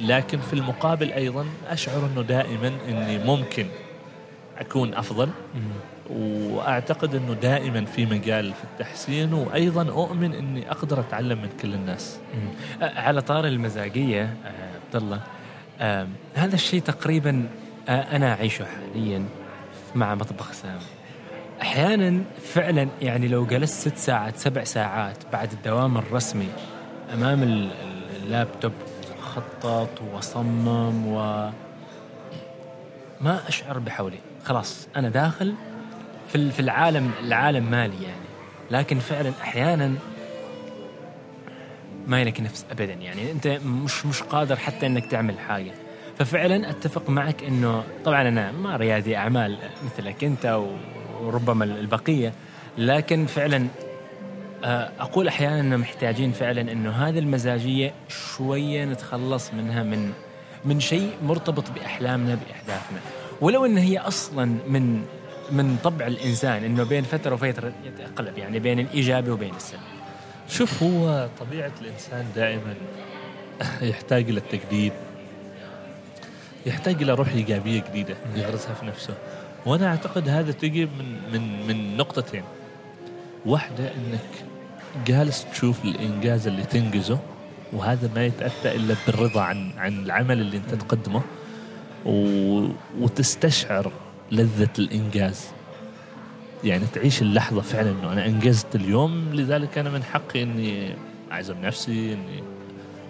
لكن 0.00 0.38
في 0.40 0.52
المقابل 0.52 1.12
أيضا 1.12 1.46
أشعر 1.68 2.06
إنه 2.12 2.22
دائما 2.22 2.72
إني 2.88 3.18
ممكن 3.18 3.66
أكون 4.58 4.94
أفضل 4.94 5.26
مم. 5.54 5.60
وأعتقد 6.10 7.14
إنه 7.14 7.32
دائما 7.34 7.84
في 7.84 8.06
مجال 8.06 8.52
في 8.52 8.64
التحسين 8.64 9.32
وأيضا 9.32 9.88
أؤمن 9.90 10.32
إني 10.34 10.70
أقدر 10.70 11.00
أتعلم 11.00 11.38
من 11.42 11.48
كل 11.62 11.74
الناس. 11.74 12.18
على 12.80 13.20
طار 13.20 13.46
المزاجية 13.46 14.22
آه، 14.22 14.74
عبد 14.86 14.96
الله 14.96 15.20
هذا 16.34 16.54
الشيء 16.54 16.80
تقريبا 16.80 17.46
أنا 17.88 18.32
أعيشه 18.32 18.64
حاليا 18.64 19.24
مع 19.94 20.14
مطبخ 20.14 20.52
سامي 20.52 20.80
أحيانا 21.62 22.22
فعلا 22.42 22.88
يعني 23.02 23.28
لو 23.28 23.46
جلست 23.46 23.88
ست 23.88 23.96
ساعات 23.96 24.36
سبع 24.36 24.64
ساعات 24.64 25.16
بعد 25.32 25.52
الدوام 25.52 25.98
الرسمي 25.98 26.48
ال- 27.44 27.70
اللابتوب 28.22 28.72
خطط 29.20 29.88
وصمم 30.14 31.06
و 31.06 31.48
ما 33.20 33.48
أشعر 33.48 33.78
بحولي. 33.78 34.18
خلاص 34.44 34.88
أنا 34.96 35.08
داخل 35.08 35.54
في 36.34 36.50
في 36.50 36.60
العالم 36.60 37.10
العالم 37.20 37.70
مالي 37.70 38.02
يعني. 38.02 38.24
لكن 38.70 38.98
فعلا 38.98 39.32
أحيانا 39.42 39.94
ما 42.06 42.24
لك 42.24 42.40
نفس 42.40 42.66
ابدا 42.70 42.92
يعني. 42.92 43.30
أنت 43.30 43.46
مش 43.46 44.06
مش 44.06 44.22
قادر 44.22 44.56
حتى 44.56 44.86
إنك 44.86 45.06
تعمل 45.06 45.38
حاجة. 45.38 45.72
ففعلا 46.18 46.70
أتفق 46.70 47.10
معك 47.10 47.44
إنه 47.44 47.84
طبعا 48.04 48.28
أنا 48.28 48.52
ما 48.52 48.76
ريادي 48.76 49.16
أعمال 49.16 49.58
مثلك 49.84 50.24
أنت 50.24 50.60
وربما 51.20 51.64
البقية. 51.64 52.32
لكن 52.78 53.26
فعلا 53.26 53.66
آه، 54.64 54.90
أقول 55.00 55.28
أحيانا 55.28 55.60
إنه 55.60 55.76
محتاجين 55.76 56.32
فعلا 56.32 56.72
إنه 56.72 56.90
هذه 56.90 57.18
المزاجية 57.18 57.94
شوية 58.08 58.84
نتخلص 58.84 59.54
منها 59.54 59.82
من 59.82 60.12
من 60.64 60.80
شيء 60.80 61.10
مرتبط 61.22 61.70
بأحلامنا 61.70 62.34
بأهدافنا. 62.34 63.00
ولو 63.40 63.66
إن 63.66 63.78
هي 63.78 63.98
أصلا 63.98 64.44
من 64.44 65.04
من 65.50 65.76
طبع 65.84 66.06
الإنسان 66.06 66.64
إنه 66.64 66.84
بين 66.84 67.04
فترة 67.04 67.34
وفترة 67.34 67.72
يتقلب 67.84 68.38
يعني 68.38 68.58
بين 68.58 68.78
الإيجابي 68.78 69.30
وبين 69.30 69.54
السلبي 69.54 69.82
شوف 70.48 70.82
هو 70.82 71.28
طبيعة 71.40 71.72
الإنسان 71.80 72.26
دائما 72.36 72.74
يحتاج 73.90 74.28
إلى 74.28 74.38
التجديد 74.38 74.92
يحتاج 76.66 77.02
إلى 77.02 77.14
روح 77.14 77.28
إيجابية 77.28 77.84
جديدة 77.90 78.16
يغرسها 78.36 78.74
في 78.74 78.86
نفسه 78.86 79.14
وأنا 79.66 79.86
أعتقد 79.86 80.28
هذا 80.28 80.52
تجي 80.52 80.86
من 80.86 81.32
من 81.32 81.66
من 81.66 81.96
نقطتين 81.96 82.44
واحدة 83.46 83.84
إنك 83.84 84.44
جالس 85.06 85.46
تشوف 85.52 85.84
الإنجاز 85.84 86.46
اللي 86.46 86.62
تنجزه 86.62 87.18
وهذا 87.72 88.10
ما 88.14 88.24
يتأتى 88.26 88.76
إلا 88.76 88.94
بالرضا 89.06 89.40
عن 89.40 89.72
عن 89.78 90.04
العمل 90.04 90.40
اللي 90.40 90.56
أنت 90.56 90.74
تقدمه. 90.74 91.22
وتستشعر 93.00 93.92
لذة 94.32 94.70
الإنجاز. 94.78 95.46
يعني 96.64 96.84
تعيش 96.94 97.22
اللحظة 97.22 97.60
فعلا 97.60 97.90
إنه 97.90 98.12
أنا 98.12 98.26
إنجزت 98.26 98.76
اليوم 98.76 99.34
لذلك 99.34 99.78
أنا 99.78 99.90
من 99.90 100.02
حقي 100.02 100.42
إني 100.42 100.94
أعزم 101.32 101.60
نفسي 101.62 102.12
إني 102.12 102.42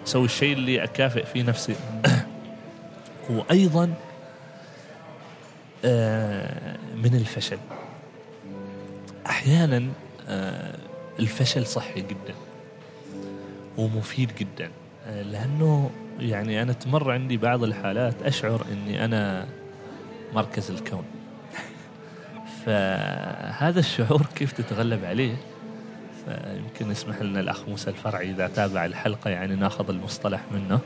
أسوي 0.07 0.25
الشيء 0.25 0.53
اللي 0.53 0.83
أكافئ 0.83 1.25
فيه 1.25 1.43
نفسي. 1.43 1.75
وأيضا 3.29 3.93
آه، 5.85 6.77
من 6.95 7.15
الفشل. 7.15 7.57
أحيانا 9.27 9.87
آه، 10.27 10.75
الفشل 11.19 11.65
صحي 11.65 12.01
جدا 12.01 12.35
ومفيد 13.77 14.31
جدا. 14.39 14.71
آه، 15.07 15.21
لأنه 15.21 15.91
يعني 16.19 16.61
أنا 16.61 16.73
تمر 16.73 17.11
عندي 17.11 17.37
بعض 17.37 17.63
الحالات 17.63 18.23
أشعر 18.23 18.65
إني 18.71 19.05
أنا 19.05 19.47
مركز 20.35 20.71
الكون. 20.71 21.03
فهذا 22.65 23.79
الشعور 23.79 24.25
كيف 24.35 24.51
تتغلب 24.51 25.05
عليه؟ 25.05 25.35
فيمكن 26.25 26.91
يسمح 26.91 27.21
لنا 27.21 27.39
الأخ 27.39 27.69
موسى 27.69 27.89
الفرعي 27.89 28.29
إذا 28.31 28.47
تابع 28.47 28.85
الحلقة 28.85 29.29
يعني 29.29 29.55
ناخذ 29.55 29.89
المصطلح 29.89 30.41
منه. 30.51 30.79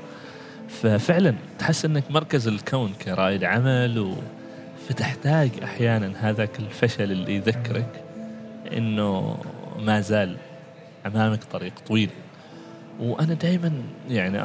ففعلا 0.69 1.35
تحس 1.59 1.85
إنك 1.85 2.03
مركز 2.11 2.47
الكون 2.47 2.93
كرائد 2.93 3.43
عمل 3.43 3.99
و 3.99 4.15
فتحتاج 4.89 5.49
أحيانا 5.63 6.11
هذاك 6.29 6.59
الفشل 6.59 7.11
اللي 7.11 7.35
يذكرك 7.35 8.03
إنه 8.73 9.37
ما 9.79 10.01
زال 10.01 10.37
أمامك 11.05 11.43
طريق 11.43 11.73
طويل. 11.87 12.09
وأنا 12.99 13.33
دائما 13.33 13.71
يعني 14.09 14.43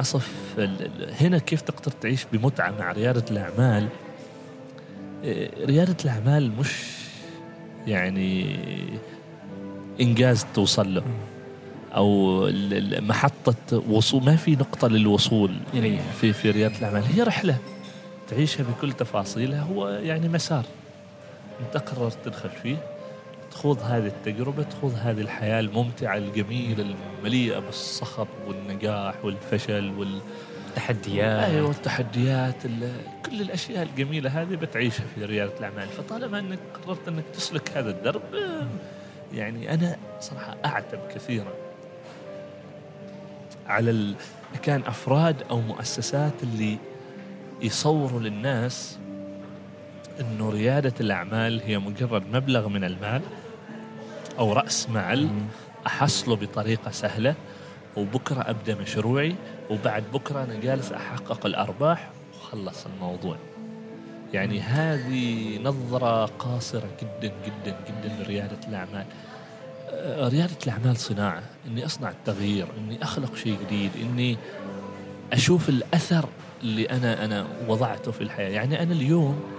ال- 0.57 1.13
هنا 1.19 1.37
كيف 1.37 1.61
تقدر 1.61 1.91
تعيش 1.91 2.25
بمتعة 2.33 2.71
مع 2.79 2.91
ريادة 2.91 3.23
الأعمال؟ 3.31 3.83
إيه، 3.83 4.04
ريادة 5.65 5.95
الأعمال 6.05 6.51
مش 6.59 6.83
يعني 7.87 8.59
إنجاز 10.01 10.45
توصل 10.53 10.95
له. 10.95 11.03
أو 11.95 12.41
محطة 12.99 13.83
وصول 13.89 14.23
ما 14.23 14.35
في 14.35 14.51
نقطة 14.51 14.87
للوصول 14.87 15.55
إليها. 15.73 16.11
في 16.21 16.33
في 16.33 16.51
ريادة 16.51 16.77
الأعمال. 16.79 17.03
هي 17.03 17.23
رحلة 17.23 17.57
تعيشها 18.27 18.63
بكل 18.63 18.93
تفاصيلها. 18.93 19.61
هو 19.61 19.89
يعني 19.89 20.29
مسار 20.29 20.65
أنت 21.59 21.77
قررت 21.77 22.17
تدخل 22.25 22.49
فيه. 22.49 22.77
تخوض 23.51 23.79
هذه 23.83 24.07
التجربة 24.07 24.63
تخوض 24.63 24.93
هذه 25.01 25.21
الحياة 25.21 25.59
الممتعة 25.59 26.17
الجميلة 26.17 26.95
المليئة 27.19 27.59
بالصخب 27.59 28.27
والنجاح 28.47 29.25
والفشل 29.25 29.91
وال... 29.97 30.19
تحديات 30.75 31.43
أيوه 31.49 31.67
والتحديات 31.67 32.65
ال- 32.65 32.91
كل 33.25 33.41
الأشياء 33.41 33.83
الجميلة 33.83 34.41
هذه 34.41 34.55
بتعيشها 34.55 35.05
في 35.15 35.25
ريادة 35.25 35.51
الأعمال 35.59 35.87
فطالما 35.87 36.39
إنك 36.39 36.59
قررت 36.85 37.07
إنك 37.07 37.23
تسلك 37.33 37.77
هذا 37.77 37.89
الدرب 37.89 38.21
يعني 39.33 39.73
أنا 39.73 39.97
صراحة 40.19 40.57
أعتب 40.65 40.99
كثيرا 41.15 41.53
على 43.67 43.91
ال... 43.91 44.15
كان 44.63 44.81
أفراد 44.87 45.35
أو 45.49 45.61
مؤسسات 45.61 46.33
اللي 46.43 46.77
يصوروا 47.61 48.19
للناس 48.19 48.97
إنه 50.19 50.49
ريادة 50.49 50.93
الأعمال 50.99 51.61
هي 51.65 51.79
مجرد 51.79 52.23
مبلغ 52.35 52.67
من 52.67 52.83
المال 52.83 53.21
أو 54.39 54.53
رأس 54.53 54.89
مال. 54.89 55.29
أحصله 55.87 56.35
بطريقة 56.35 56.91
سهلة 56.91 57.35
وبكرة 57.97 58.41
أبدأ 58.41 58.75
مشروعي 58.75 59.35
وبعد 59.69 60.03
بكرة 60.13 60.43
أنا 60.43 60.59
جالس 60.59 60.91
أحقق 60.91 61.45
الأرباح 61.45 62.09
وخلص 62.33 62.85
الموضوع. 62.85 63.37
يعني 64.33 64.59
هذه 64.59 65.57
نظرة 65.63 66.25
قاصرة 66.25 66.87
جدا 67.01 67.33
جدا 67.45 67.77
جدا 67.87 68.23
لريادة 68.23 68.67
الأعمال. 68.67 69.05
آه، 69.89 70.27
ريادة 70.27 70.55
الأعمال 70.63 70.97
صناعة. 70.97 71.43
إني 71.67 71.85
أصنع 71.85 72.09
التغيير 72.09 72.67
إني 72.77 73.03
أخلق 73.03 73.35
شيء 73.35 73.57
جديد 73.65 73.91
إني 74.01 74.37
أشوف 75.33 75.69
الأثر 75.69 76.25
اللي 76.63 76.85
أنا 76.89 77.25
أنا 77.25 77.45
وضعته 77.67 78.11
في 78.11 78.21
الحياة. 78.21 78.49
يعني 78.49 78.83
أنا 78.83 78.93
اليوم 78.93 79.54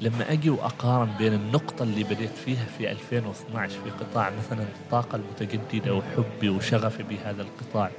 لما 0.00 0.32
أجي 0.32 0.50
وأقارن 0.50 1.08
بين 1.18 1.32
النقطة 1.32 1.82
اللي 1.82 2.04
بديت 2.04 2.36
فيها 2.44 2.64
في 2.78 2.90
2012 2.90 3.80
في 3.84 3.90
قطاع 3.90 4.30
مثلا 4.30 4.62
الطاقة 4.62 5.16
المتجددة 5.16 5.94
وحبي 5.94 6.48
وشغفي 6.48 7.02
بهذا 7.02 7.42
القطاع 7.42 7.90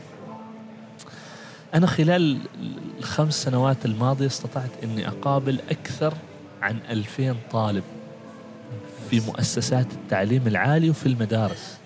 أنا 1.73 1.87
خلال 1.87 2.39
الخمس 2.99 3.43
سنوات 3.43 3.85
الماضية 3.85 4.25
استطعت 4.25 4.69
أني 4.83 5.07
أقابل 5.07 5.59
أكثر 5.69 6.13
عن 6.61 6.77
2000 6.89 7.35
طالب 7.51 7.83
في 9.09 9.19
مؤسسات 9.19 9.93
التعليم 9.93 10.47
العالي 10.47 10.89
وفي 10.89 11.05
المدارس. 11.05 11.77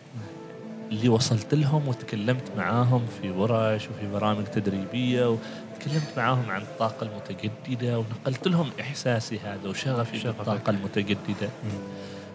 اللي 0.91 1.09
وصلت 1.09 1.53
لهم 1.53 1.87
وتكلمت 1.87 2.51
معاهم 2.57 3.05
في 3.21 3.31
ورش 3.31 3.87
وفي 3.89 4.11
برامج 4.13 4.43
تدريبية 4.43 5.37
وتكلمت 5.79 6.17
معاهم 6.17 6.51
عن 6.51 6.61
الطاقة 6.61 7.07
المتجددة 7.07 7.99
ونقلت 7.99 8.47
لهم 8.47 8.69
إحساسي 8.81 9.39
هذا 9.39 9.69
وشغفي 9.69 10.27
بالطاقة 10.27 10.69
المتجددة. 10.69 11.49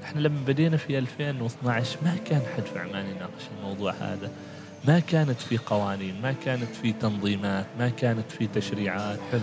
إحنا 0.04 0.20
لما 0.20 0.40
بدينا 0.46 0.76
في 0.76 0.98
2012 0.98 1.98
ما 2.02 2.16
كان 2.24 2.42
حد 2.56 2.62
في 2.62 2.78
عمان 2.78 3.06
يناقش 3.06 3.42
الموضوع 3.58 3.92
هذا. 3.92 4.30
ما 4.84 4.98
كانت 4.98 5.40
في 5.40 5.58
قوانين 5.58 6.22
ما 6.22 6.34
كانت 6.44 6.74
في 6.82 6.92
تنظيمات 6.92 7.66
ما 7.78 7.88
كانت 7.88 8.30
في 8.30 8.46
تشريعات. 8.46 9.18
حلو. 9.32 9.40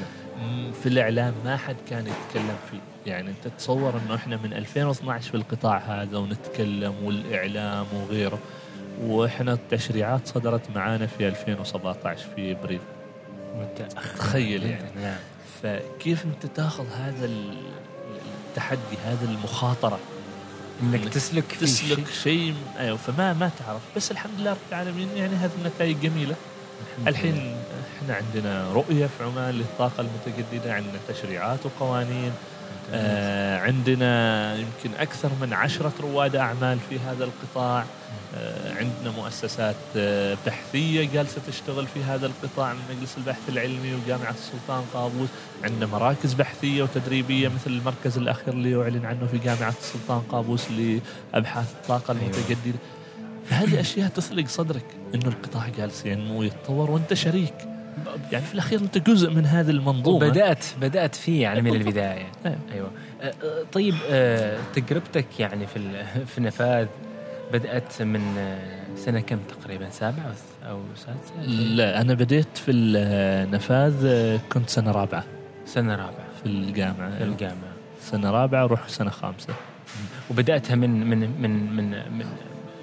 في 0.84 0.90
الإعلام 0.90 1.34
ما 1.46 1.58
حد 1.58 1.76
كان 1.90 2.08
يتكلم 2.08 2.58
فيه. 2.72 3.12
يعني 3.12 3.30
أنت 3.30 3.48
تصور 3.58 3.94
أنه 4.06 4.16
إحنا 4.16 4.38
من 4.38 4.54
2012 4.54 5.32
في 5.32 5.38
القطاع 5.38 5.78
هذا 5.78 6.18
ونتكلم 6.18 6.94
والإعلام 7.04 7.86
وغيره. 7.96 8.40
وإحنا 9.02 9.54
التشريعات 9.54 10.28
صدرت 10.28 10.62
معانا 10.76 11.08
في 11.08 11.28
2017 11.28 12.26
في 12.36 12.52
إبريل. 12.52 12.80
تخيل 14.18 14.64
يعني 14.64 15.02
نعم. 15.02 15.18
فكيف 15.64 16.26
أنت 16.26 16.46
تاخذ 16.56 16.86
هذا 16.92 17.30
التحدي 18.50 18.98
هذه 19.06 19.24
المخاطرة؟ 19.24 20.00
إنك 20.82 21.10
تسلك 21.10 21.44
في 21.44 21.66
تسلك 21.66 22.08
شيء. 22.24 22.56
أيوه 22.80 22.98
فما 22.98 23.34
ما 23.34 23.52
تعرف. 23.60 23.82
بس 23.96 24.12
الحمد 24.12 24.40
لله 24.40 24.52
رب 24.52 24.58
العالمين 24.70 25.10
يعني 25.16 25.36
هذه 25.36 25.52
النتائج 25.60 25.98
جميلة. 26.02 26.36
الحين 27.08 27.58
إحنا 27.98 28.16
عندنا 28.16 28.74
رؤية 28.74 29.10
في 29.18 29.24
عمان 29.24 29.54
للطاقة 29.54 30.02
المتجددة 30.02 30.74
عندنا 30.74 31.00
تشريعات 31.08 31.60
وقوانين. 31.66 32.32
آه 32.94 33.60
عندنا 33.60 34.56
يمكن 34.56 35.00
أكثر 35.00 35.30
من 35.42 35.54
عشرة 35.54 35.94
رواد 36.02 36.36
أعمال 36.36 36.78
في 36.90 37.00
هذا 37.00 37.24
القطاع. 37.24 37.86
آه 38.36 38.74
عندنا 38.74 39.12
مؤسسات 39.18 39.76
آه 39.98 40.38
بحثية 40.46 41.10
جالسة 41.14 41.42
تشتغل 41.48 41.88
في 41.88 42.04
هذا 42.04 42.26
القطاع 42.26 42.74
من 42.74 42.80
مجلس 42.98 43.18
البحث 43.18 43.50
العلمي 43.50 43.94
وجامعة 43.96 44.32
السلطان 44.32 44.84
قابوس. 44.94 45.30
عندنا 45.64 45.86
مراكز 45.86 46.34
بحثية 46.34 46.84
وتدريبية 46.84 47.48
مثل 47.48 47.72
المركز 47.72 48.18
الأخير 48.18 48.54
اللي 48.54 48.72
يعلن 48.72 49.06
عنه 49.06 49.28
في 49.32 49.38
جامعة 49.38 49.74
السلطان 49.82 50.22
قابوس 50.22 50.66
لأبحاث 50.72 51.72
الطاقة 51.82 52.12
أيوة. 52.12 52.24
المتجددة. 52.24 52.80
فهذه 53.50 53.80
أشياء 53.80 54.10
تثلق 54.10 54.48
صدرك 54.48 54.86
إنه 55.16 55.28
القطاع 55.28 55.70
جالس 55.78 56.06
ينمو 56.06 56.40
ويتطور 56.40 56.92
وأنت 56.92 57.14
شريك. 57.14 57.54
يعني 58.32 58.46
في 58.46 58.54
الأخير 58.54 58.80
أنت 58.80 58.98
جزء 58.98 59.30
من 59.30 59.46
هذه 59.46 59.70
المنظومة. 59.70 60.30
بدات 60.30 60.66
بدأت 60.82 61.16
فيه 61.16 61.42
يعني 61.42 61.62
من 61.62 61.76
البداية. 61.76 62.28
أيوة. 62.46 62.58
أيوه. 62.74 62.92
أه، 63.22 63.26
أه، 63.44 63.64
طيب 63.74 63.96
أه، 64.10 64.58
تجربتك 64.76 65.40
يعني 65.40 65.68
في 65.68 65.80
في 66.36 66.42
نفاذ 66.42 66.88
بدأت 67.54 68.02
من 68.02 68.22
سنة 68.96 69.20
كم 69.20 69.40
تقريبا؟ 69.50 69.90
سابعة 69.90 70.34
أو 70.70 70.80
سادسة؟ 70.96 71.42
لا 71.52 72.02
أنا 72.02 72.14
بديت 72.14 72.58
في 72.58 72.72
النفاذ 72.72 74.08
كنت 74.54 74.70
سنة 74.70 74.92
رابعة. 74.92 75.24
سنة 75.66 75.96
رابعة. 75.96 76.26
في 76.44 76.50
الجامعة 76.50 77.18
في 77.18 77.24
الجامعة. 77.24 77.72
سنة 78.02 78.32
رابعة 78.32 78.64
أروح 78.64 78.88
سنة 78.88 79.10
خامسة. 79.10 79.54
وبدأتها 80.32 80.76
من 80.76 81.10
من 81.10 81.20
من 81.20 81.76
من 81.76 81.92
من, 81.92 82.26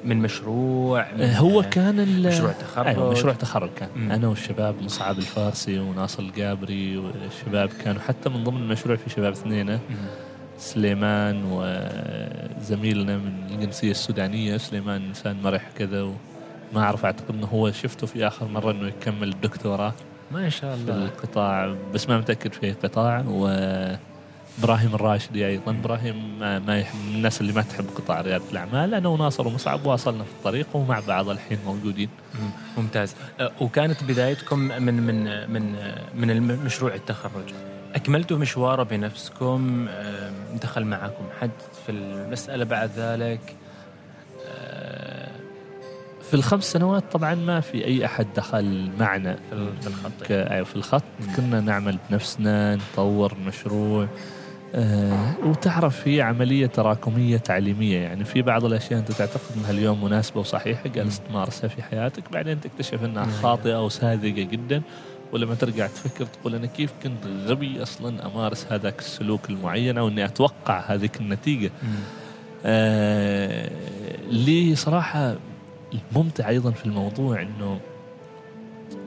من 0.04 0.16
مشروع 0.16 1.06
من 1.14 1.20
آه، 1.22 1.36
هو 1.38 1.62
كان 1.62 2.00
ال- 2.00 2.26
مشروع 2.28 2.52
تخرج 2.52 2.86
أيوه 2.86 3.10
مشروع 3.12 3.34
تخرج 3.34 3.70
كان 3.76 3.88
مم. 3.96 4.12
أنا 4.12 4.28
والشباب 4.28 4.74
مصعب 4.82 5.18
الفارسي 5.18 5.78
وناصر 5.78 6.22
القابري 6.22 6.96
والشباب 6.96 7.68
كانوا 7.84 8.00
حتى 8.00 8.28
من 8.28 8.44
ضمن 8.44 8.62
المشروع 8.62 8.96
في 8.96 9.10
شباب 9.10 9.32
اثنين. 9.32 9.78
سليمان 10.58 11.42
وزميلنا 11.52 13.16
من 13.16 13.32
الجنسية 13.50 13.90
السودانية 13.90 14.56
سليمان 14.56 15.02
إنسان 15.08 15.36
مرح 15.42 15.62
كذا 15.78 16.02
وما 16.02 16.82
أعرف 16.82 17.04
أعتقد 17.04 17.34
إنه 17.34 17.46
هو 17.46 17.70
شفته 17.72 18.06
في 18.06 18.26
آخر 18.26 18.48
مرة 18.48 18.70
إنه 18.70 18.88
يكمل 18.88 19.28
الدكتوراه 19.28 19.92
ما 20.32 20.48
شاء 20.48 20.76
في 20.76 20.82
الله 20.82 21.04
القطاع 21.04 21.74
بس 21.94 22.08
ما 22.08 22.18
متأكد 22.18 22.52
في 22.52 22.72
قطاع 22.72 23.20
وابراهيم 24.60 24.94
الراشدي 24.94 25.46
أيضا. 25.46 25.70
إبراهيم 25.72 26.38
ما, 26.38 26.58
ما 26.58 26.78
يحب 26.78 26.96
من 27.08 27.14
الناس 27.14 27.40
اللي 27.40 27.52
ما 27.52 27.62
تحب 27.62 27.84
قطاع 27.96 28.20
ريادة 28.20 28.44
الأعمال. 28.52 28.94
أنا 28.94 29.08
وناصر 29.08 29.46
ومصعب 29.48 29.86
واصلنا 29.86 30.24
في 30.24 30.30
الطريق 30.30 30.66
ومع 30.76 31.00
بعض 31.08 31.28
الحين 31.28 31.58
موجودين. 31.66 32.08
مم. 32.34 32.50
ممتاز. 32.82 33.14
أه، 33.40 33.52
وكانت 33.60 34.04
بدايتكم 34.04 34.58
من 34.58 34.94
من 34.94 35.24
من 36.16 36.42
من 36.42 36.64
مشروع 36.64 36.94
التخرج. 36.94 37.52
أكملتوا 37.94 38.38
مشواره 38.38 38.82
بنفسكم؟ 38.82 39.86
أه، 39.90 40.30
دخل 40.62 40.84
معكم 40.84 41.24
حد 41.40 41.50
في 41.86 41.92
المسألة 41.92 42.64
بعد 42.64 42.90
ذلك؟ 42.96 43.40
أه، 44.46 45.28
في 46.28 46.34
الخمس 46.34 46.64
سنوات 46.72 47.04
طبعا 47.12 47.34
ما 47.34 47.60
في 47.60 47.84
أي 47.84 48.04
أحد 48.04 48.26
دخل 48.36 48.90
معنا. 49.00 49.34
في 49.50 49.54
ال- 49.54 49.72
في 49.80 49.86
الخط. 49.86 50.12
أيوة 50.30 50.64
في 50.64 50.76
الخط. 50.76 51.02
مم. 51.20 51.36
كنا 51.36 51.60
نعمل 51.60 51.98
بنفسنا 52.10 52.76
نطور 52.76 53.34
مشروع. 53.46 54.08
وتعرف 55.44 56.00
في 56.00 56.22
عملية 56.22 56.66
تراكمية 56.66 57.36
تعليمية 57.36 57.98
يعني 57.98 58.24
في 58.24 58.42
بعض 58.42 58.64
الأشياء 58.64 59.00
أنت 59.00 59.12
تعتقد 59.12 59.56
أنها 59.56 59.70
اليوم 59.70 60.04
مناسبة 60.04 60.40
وصحيحة 60.40 60.88
جالس 60.88 61.20
تمارسها 61.28 61.68
في 61.68 61.82
حياتك 61.82 62.32
بعدين 62.32 62.60
تكتشف 62.60 63.04
أنها. 63.04 63.26
خاطئة 63.42 63.84
وساذجة 63.84 64.42
جدا 64.42 64.82
ولما 65.32 65.54
ترجع 65.54 65.86
تفكر 65.86 66.26
تقول 66.26 66.54
أنا 66.54 66.66
كيف 66.66 66.92
كنت 67.02 67.26
غبي 67.46 67.82
أصلا 67.82 68.26
أمارس 68.26 68.66
هذاك 68.70 68.98
السلوك 68.98 69.50
المعين 69.50 69.98
أو 69.98 70.08
أني 70.08 70.24
أتوقع 70.24 70.80
هذيك 70.80 71.20
النتيجة. 71.20 71.70
آه 72.64 73.70
لي 74.30 74.76
صراحة 74.76 75.34
الممتع 76.12 76.48
أيضا 76.48 76.70
في 76.70 76.86
الموضوع 76.86 77.42
أنه 77.42 77.80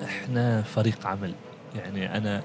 إحنا 0.04 0.62
فريق 0.62 1.08
عمل 1.08 1.34
يعني 1.76 2.17
أنا 2.17 2.41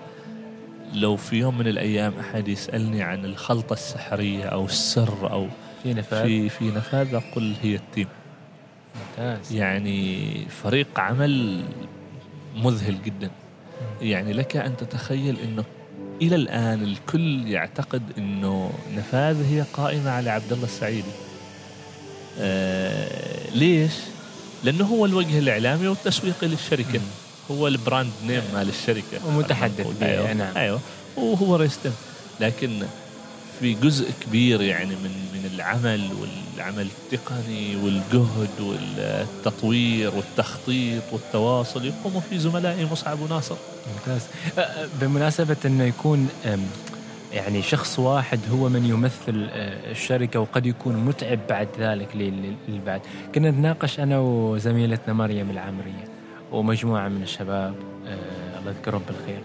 لو 0.94 1.16
في 1.16 1.36
يوم 1.36 1.58
من 1.58 1.68
الأيام 1.68 2.12
أحد 2.20 2.48
يسألني 2.48 3.02
عن 3.02 3.24
الخلطة 3.24 3.72
السحرية 3.72 4.44
أو 4.44 4.64
السر 4.64 5.32
أو 5.32 5.46
في 5.82 5.94
نفاذ؟ 5.94 6.22
في 6.22 6.48
في 6.48 6.64
نفاذ 6.64 7.14
أقول 7.14 7.54
هي 7.62 7.74
التيم 7.74 8.08
ممتاز. 8.96 9.52
يعني 9.52 10.32
فريق 10.62 11.00
عمل 11.00 11.64
مذهل 12.56 13.02
جدا. 13.02 13.30
يعني 14.02 14.32
لك 14.32 14.56
أن 14.56 14.76
تتخيل 14.76 15.36
أنه 15.44 15.64
إلى 16.22 16.36
الآن 16.36 16.82
الكل 16.82 17.48
يعتقد 17.48 18.02
أنه 18.18 18.70
نفاذ 18.96 19.42
هي 19.52 19.64
قائمة 19.72 20.10
على 20.10 20.30
عبد 20.30 20.52
الله 20.52 20.64
السعيدي 20.64 21.10
آه 22.40 23.50
ليش؟ 23.54 23.92
لأنه 24.64 24.84
هو 24.84 25.06
الوجه 25.06 25.38
الإعلامي 25.38 25.88
والتسويقي 25.88 26.48
للشركة. 26.48 27.00
هو 27.50 27.68
البراند 27.68 28.10
نيم 28.26 28.42
مال 28.54 28.68
الشركة. 28.68 29.26
ومتحدث 29.26 30.02
أيوه 30.02 30.32
نعم. 30.32 30.56
أيوه. 30.56 30.80
وهو 31.16 31.56
رئيس 31.56 31.78
لكن 32.40 32.70
في 33.60 33.74
جزء 33.74 34.10
كبير 34.20 34.62
يعني 34.62 34.90
من 34.94 35.10
من 35.34 35.50
العمل 35.54 36.08
والعمل 36.20 36.86
التقني 37.12 37.76
والجهد 37.76 38.60
والتطوير 38.60 40.14
والتخطيط 40.14 41.02
والتواصل 41.12 41.84
يقوم 41.84 42.20
فيه 42.30 42.38
زملائي 42.38 42.84
مصعب 42.92 43.20
وناصر 43.20 43.54
ممتاز. 43.94 44.22
أه، 44.58 44.60
أه، 44.60 44.88
بمناسبة 45.00 45.56
أنه 45.64 45.84
يكون 45.84 46.28
يعني 47.32 47.62
شخص 47.62 47.98
واحد 47.98 48.40
هو 48.52 48.68
من 48.68 48.84
يمثل 48.86 49.48
أه، 49.52 49.90
الشركة 49.90 50.40
وقد 50.40 50.66
يكون 50.66 50.96
متعب 50.96 51.38
بعد 51.48 51.68
ذلك 51.78 52.08
لل- 52.16 52.54
للبعد. 52.68 53.00
كنا 53.34 53.50
نتناقش 53.50 54.00
أنا 54.00 54.18
وزميلتنا 54.18 55.14
مريم 55.14 55.50
العمرية 55.50 56.15
ومجموعة 56.52 57.08
من 57.08 57.22
الشباب 57.22 57.74
أه، 58.06 58.58
الله 58.58 58.70
يذكرهم 58.70 59.02
بالخير. 59.08 59.40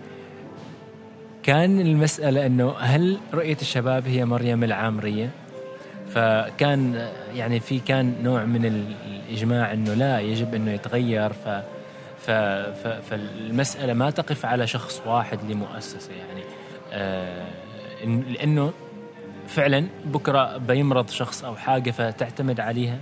كان 1.43 1.79
المسألة 1.79 2.45
أنه 2.45 2.73
هل 2.79 3.17
رؤية 3.33 3.57
الشباب 3.61 4.07
هي 4.07 4.25
مريم 4.25 4.63
العامرية؟ 4.63 5.29
فكان 6.13 7.09
يعني 7.35 7.59
في 7.59 7.79
كان 7.79 8.15
نوع 8.23 8.45
من 8.45 8.65
ال- 8.65 8.95
الإجماع 9.29 9.73
أنه 9.73 9.93
لا 9.93 10.19
يجب 10.19 10.55
أنه 10.55 10.71
يتغير. 10.71 11.33
ف 11.33 11.47
ف... 12.19 12.31
ف... 12.31 12.87
فالمسألة 12.87 13.93
ما 13.93 14.09
تقف 14.09 14.45
على 14.45 14.67
شخص 14.67 15.01
واحد 15.05 15.39
لمؤسسة 15.51 16.11
يعني 16.13 16.43
آه 16.93 17.47
لأنه 18.05 18.73
فعلا 19.47 19.85
بكرة 20.05 20.57
بيمرض 20.57 21.09
شخص 21.09 21.43
أو 21.43 21.55
حاجة 21.55 21.91
فتعتمد 21.91 22.59
عليها. 22.59 22.97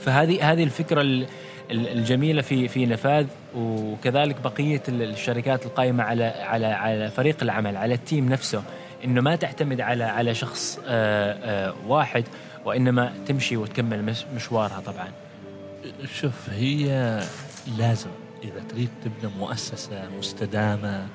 فهذه 0.00 0.52
هذه 0.52 0.64
الفكرة 0.64 1.00
ال- 1.00 1.22
ال- 1.22 1.28
الجميلة 1.70 2.42
في 2.42 2.68
في 2.68 2.86
نفاذ 2.86 3.26
وكذلك 3.56 4.40
بقية 4.40 4.82
ال- 4.88 5.02
الشركات 5.02 5.66
القائمة 5.66 6.04
على 6.04 6.24
على 6.24 6.66
على 6.66 7.10
فريق 7.10 7.36
العمل 7.42 7.76
على 7.76 7.94
التيم 7.94 8.28
نفسه 8.28 8.62
إنه 9.04 9.20
ما 9.20 9.36
تعتمد 9.36 9.80
على 9.80 10.04
على 10.04 10.34
شخص 10.34 10.78
آه، 10.88 11.68
آه، 11.68 11.74
واحد 11.86 12.24
وإنما 12.64 13.12
تمشي 13.26 13.56
وتكمل 13.56 14.02
مش- 14.04 14.24
مشوارها 14.36 14.80
طبعا. 14.86 15.08
شوف 16.14 16.50
هي 16.50 17.20
لازم 17.78 18.10
إذا 18.44 18.60
تريد 18.68 18.88
تبنى 19.04 19.32
مؤسسة 19.38 20.02
مستدامة 20.18 21.06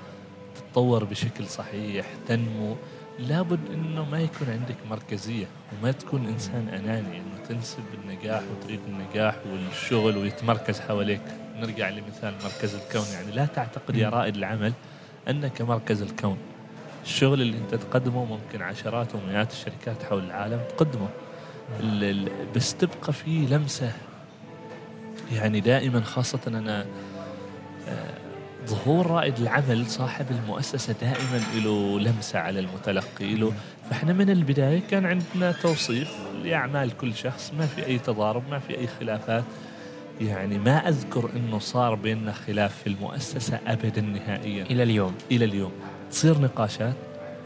تتطور 0.56 1.04
بشكل 1.04 1.46
صحيح 1.48 2.06
تنمو. 2.28 2.76
لابد 3.20 3.60
إنه 3.74 4.06
ما 4.06 4.20
يكون 4.20 4.50
عندك 4.50 4.76
مركزية 4.90 5.46
وما 5.74 5.92
تكون 5.92 6.28
إنسان 6.28 6.70
أناني 6.70 7.18
إنه 7.18 7.38
تنسب 7.50 7.84
النجاح 8.04 8.42
وتريد 8.52 8.80
النجاح 8.88 9.36
والشغل 9.52 10.18
ويتمركز 10.18 10.80
حواليك. 10.80 11.22
نرجع 11.56 11.90
لمثال 11.90 12.34
مركز 12.44 12.76
الكون 12.76 13.06
يعني 13.14 13.32
لا 13.32 13.46
تعتقد 13.46 13.96
يا 13.96 14.10
رائد 14.10 14.36
العمل 14.36 14.74
أنك 15.30 15.62
مركز 15.62 16.02
الكون. 16.02 16.38
الشغل 17.04 17.42
اللي 17.42 17.58
أنت 17.58 17.76
تقدمه 17.76 18.26
ممكن 18.26 18.62
عشرات 18.62 19.16
ومئات 19.16 19.52
الشركات 19.52 20.04
حول 20.04 20.24
العالم 20.24 20.60
تقدمه. 20.78 21.10
بس 22.56 22.76
تبقى 22.76 23.14
فيه 23.14 23.48
لمسة. 23.48 23.92
يعني 25.34 25.60
دائما 25.60 26.02
خاصة 26.02 26.40
أنا 26.48 26.86
آه، 27.88 28.14
ظهور 28.66 29.08
رائد 29.08 29.40
العمل 29.40 29.86
صاحب 29.88 30.26
المؤسسة 30.32 30.96
دائما 31.02 31.42
له 31.56 32.00
لمسة 32.00 32.40
على 32.40 32.60
المتلقي 32.60 33.36
له 33.36 33.54
فإحنا 33.90 34.14
من 34.14 34.30
البداية 34.30 34.80
كان 34.90 35.06
عندنا 35.06 35.52
توصيف 35.52 36.14
لأعمال 36.44 36.98
كل 36.98 37.16
شخص 37.16 37.52
ما 37.58 37.66
في 37.66 37.86
أي 37.86 38.00
تضارب 38.00 38.44
ما 38.50 38.60
في 38.60 38.78
أي 38.78 38.88
خلافات. 38.88 39.44
يعني 40.22 40.58
ما 40.58 40.90
أذكر 40.90 41.30
أنه 41.36 41.60
صار 41.60 41.96
بيننا 41.96 42.32
خلاف 42.32 42.78
في 42.84 42.88
المؤسسة 42.88 43.60
أبدا 43.68 44.02
نهائيا. 44.02 44.64
إلى 44.64 44.84
اليوم. 44.84 45.16
إلى 45.32 45.46
اليوم. 45.46 45.72
تصير 46.12 46.42
نقاشات 46.42 46.96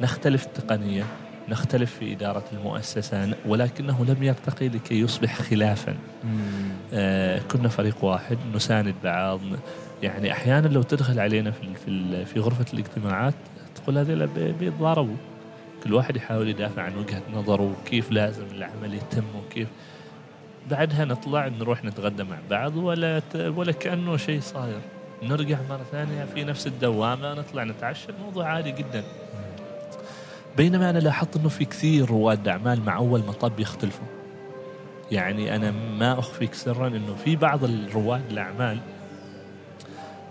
نختلف 0.02 0.46
تقنيا. 0.46 1.06
نختلف 1.50 1.96
في 2.00 2.14
إدارة 2.14 2.44
المؤسسة 2.54 3.34
ولكنه 3.46 4.06
لم 4.06 4.24
يرتقي 4.24 4.68
لكي 4.70 5.00
يصبح 5.00 5.42
خلافا. 5.42 5.96
آه، 6.94 7.40
كنا 7.52 7.70
فريق 7.70 8.04
واحد 8.04 8.38
نساند 8.56 8.96
بعض. 9.04 9.40
يعني 10.04 10.32
أحيانا 10.32 10.68
لو 10.68 10.82
تدخل 10.82 11.20
علينا 11.20 11.52
في 11.52 11.62
في 11.86 12.26
في 12.26 12.40
غرفة 12.40 12.66
الاجتماعات 12.74 13.34
تقول 13.76 13.98
هذول 13.98 14.28
بي- 14.28 14.52
بيتضاربوا. 14.52 15.16
كل 15.84 15.94
واحد 15.94 16.16
يحاول 16.16 16.48
يدافع 16.50 16.82
عن 16.82 16.96
وجهة 16.98 17.22
نظره 17.34 17.62
وكيف 17.82 18.12
لازم 18.12 18.46
العمل 18.52 18.94
يتم 18.94 19.24
وكيف. 19.46 19.68
بعدها 20.72 21.06
نطلع 21.06 21.48
نروح 21.48 21.84
نتغدى 21.86 22.24
مع 22.24 22.38
بعض 22.50 22.76
ولا 22.78 23.22
ولا 23.36 23.72
كأنه 23.72 24.18
شيء 24.18 24.40
صاير. 24.42 24.80
نرجع 25.24 25.58
مرة 25.70 25.82
ثانية 25.92 26.26
في 26.26 26.44
نفس 26.44 26.68
الدوامة 26.68 27.34
نطلع 27.34 27.64
نتعشى 27.64 28.08
الموضوع 28.10 28.46
عادي 28.46 28.72
جدا. 28.72 29.04
بينما 30.60 30.90
أنا 30.90 31.00
لاحظت 31.00 31.36
إنه 31.38 31.50
في 31.50 31.66
كثير 31.66 32.10
رواد 32.10 32.48
أعمال 32.48 32.86
مع 32.86 32.98
أول 32.98 33.20
مطب 33.20 33.60
يختلفوا 33.60 34.06
يعني 35.12 35.56
أنا 35.56 35.72
ما 35.72 36.20
اخفيك 36.20 36.54
سرا 36.54 36.88
إنه 36.88 37.16
في 37.26 37.36
بعض 37.36 37.64
الرواد 37.64 38.22
الأعمال 38.32 38.78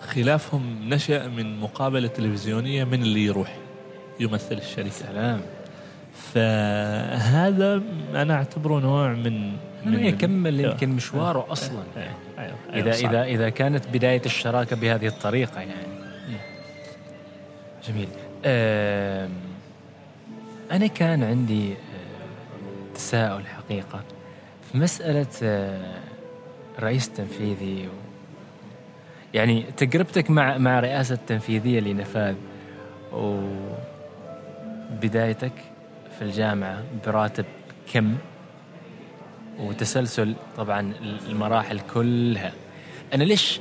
خلافهم 0.00 0.88
نشأ 0.88 1.28
من 1.28 1.60
مقابلة 1.60 2.08
تلفزيونية 2.08 2.84
من 2.84 3.02
اللي 3.02 3.24
يروح 3.24 3.56
يمثل 4.20 4.54
الشركة. 4.54 4.90
سلام. 4.90 5.40
فهذا 6.34 7.82
أنا 8.14 8.34
أعتبره 8.34 8.80
نوع 8.80 9.12
من 9.12 9.52
من- 9.86 10.04
يكمل 10.04 10.58
أيوة. 10.58 10.70
يمكن 10.72 10.88
مشواره 10.88 11.46
أصلا. 11.52 11.82
يعني 11.96 12.10
أيوة. 12.38 12.56
إذا 12.74 12.92
صعب. 12.92 13.10
إذا 13.10 13.24
إذا 13.24 13.48
كانت 13.48 13.84
بداية 13.92 14.22
الشراكة 14.26 14.76
بهذه 14.76 15.06
الطريقة 15.06 15.60
يعني. 15.60 15.98
جميل. 17.88 18.08
أم، 18.44 19.30
أنا 20.70 20.86
كان 20.86 21.22
عندي 21.22 21.72
أه، 21.72 22.94
تساؤل 22.94 23.46
حقيقة 23.46 24.00
في 24.72 24.78
مسألة 24.78 25.26
أه، 25.42 25.94
الرئيس 26.78 27.08
التنفيذي. 27.08 27.86
و 27.86 27.90
يعني 29.34 29.64
تجربتك 29.76 30.30
مع 30.30 30.58
مع 30.58 30.80
رئاسة 30.80 31.14
التنفيذية 31.14 31.80
لنفاذ 31.80 32.34
وبدايتك 34.92 35.52
في 36.18 36.24
الجامعة 36.24 36.82
براتب 37.06 37.44
كم؟ 37.92 38.16
وتسلسل 39.60 40.34
طبعا 40.56 40.92
المراحل 41.28 41.80
كلها. 41.94 42.52
أنا 43.14 43.24
ليش 43.24 43.60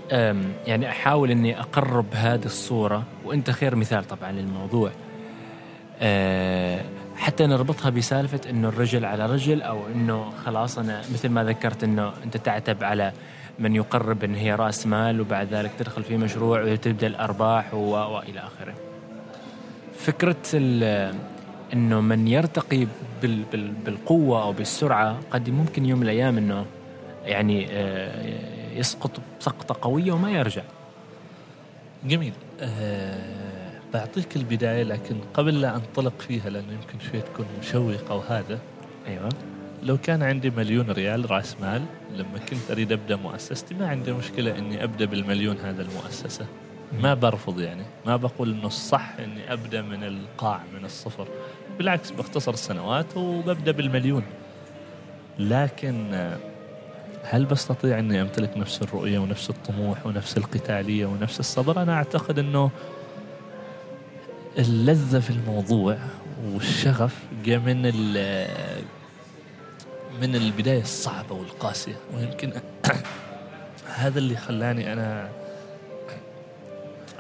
يعني 0.68 0.90
أحاول 0.90 1.32
إني 1.32 1.60
أقرب 1.60 2.06
هذه 2.14 2.46
الصورة؟ 2.46 3.04
وأنت 3.26 3.52
خير 3.52 3.76
مثال 3.76 4.08
طبعا 4.08 4.32
للموضوع. 4.32 4.92
أه، 6.02 6.82
حتى 7.18 7.48
نربطها 7.48 7.90
بسالفة 7.90 8.50
إنه 8.50 8.70
الرجل 8.70 9.06
على 9.06 9.26
رجل 9.26 9.62
أو 9.62 9.88
إنه 9.88 10.30
خلاص 10.46 10.78
أنا 10.78 11.02
مثل 11.14 11.30
ما 11.30 11.44
ذكرت 11.44 11.84
إنه 11.84 12.14
أنت 12.24 12.38
تعتب 12.38 12.84
على 12.84 13.14
من 13.60 13.76
يقرب 13.76 14.24
إن 14.24 14.36
هي 14.36 14.56
رأس 14.56 14.88
مال 14.88 15.22
وبعد 15.22 15.54
ذلك 15.54 15.72
تدخل 15.80 16.04
في 16.04 16.18
مشروع 16.18 16.64
وتبدأ 16.64 17.08
الأرباح 17.08 17.74
وإلى 17.74 18.40
آخره. 18.40 18.74
فكرة 19.98 20.36
إنه 21.74 22.02
من 22.02 22.28
يرتقي 22.28 22.88
بال 23.22 23.44
بال 23.52 23.72
بالقوة 23.72 24.44
أو 24.44 24.52
بالسرعة 24.52 25.20
قد 25.32 25.50
ممكن 25.50 25.86
يوم 25.86 26.00
من 26.00 26.06
الأيام 26.06 26.38
إنه 26.38 26.66
يعني 27.26 27.68
آه، 27.72 28.80
يسقط 28.80 29.12
سقطة 29.40 29.76
قوية 29.82 30.12
وما 30.12 30.32
يرجع. 30.32 30.62
جميل 32.06 32.34
أه 32.62 33.57
بعطيك 33.94 34.36
البداية 34.36 34.84
لكن 34.84 35.16
قبل 35.34 35.62
لا 35.62 35.76
أنطلق 35.76 36.14
فيها 36.20 36.50
لأنه 36.50 36.74
يمكن 36.74 37.12
شوي 37.12 37.22
تكون 37.22 37.46
مشوقة 37.60 38.16
وهذا. 38.16 38.60
أيوه. 39.08 39.30
لو 39.84 39.98
كان 39.98 40.24
عندي 40.24 40.50
مليون 40.50 40.92
ريال 40.92 41.32
رأس 41.32 41.56
مال 41.62 41.82
لما 42.16 42.40
كنت 42.50 42.72
أريد 42.72 42.92
أبدأ 42.92 43.16
مؤسستي 43.16 43.76
ما 43.76 43.88
عندي 43.88 44.12
مشكلة 44.12 44.58
إني 44.58 44.84
أبدأ 44.84 45.06
بالمليون 45.06 45.58
هذا 45.58 45.82
المؤسسة. 45.82 46.46
ما 47.02 47.14
برفض 47.14 47.60
يعني. 47.60 47.84
ما 48.06 48.16
بقول 48.16 48.52
إنه 48.52 48.68
الصح 48.68 49.16
إني 49.20 49.54
أبدأ 49.54 49.82
من 49.82 50.04
القاع 50.04 50.62
من 50.80 50.86
الصفر. 50.86 51.28
بالعكس 51.78 52.12
بختصر 52.12 52.54
السنوات 52.54 53.18
وببدأ 53.18 53.72
بالمليون. 53.72 54.24
لكن 55.40 56.30
هل 57.24 57.46
بستطيع 57.46 58.00
إني 58.00 58.22
أمتلك 58.22 58.58
نفس 58.58 58.82
الرؤية 58.82 59.20
ونفس 59.20 59.50
الطموح 59.50 60.06
ونفس 60.06 60.38
القتالية 60.38 61.06
ونفس 61.06 61.40
الصبر؟ 61.40 61.82
أنا 61.82 61.94
أعتقد 61.94 62.40
إنه 62.40 62.72
اللذة 64.58 65.20
في 65.20 65.30
الموضوع 65.30 65.98
والشغف 66.54 67.16
جاء 67.46 67.60
من 67.60 67.82
ال- 67.86 68.48
من 70.22 70.36
البداية 70.36 70.82
الصعبة 70.82 71.36
والقاسية 71.36 71.96
ويمكن 72.16 72.54
هذا 73.96 74.20
اللي 74.20 74.38
خلاني 74.38 74.94
أنا 74.94 75.30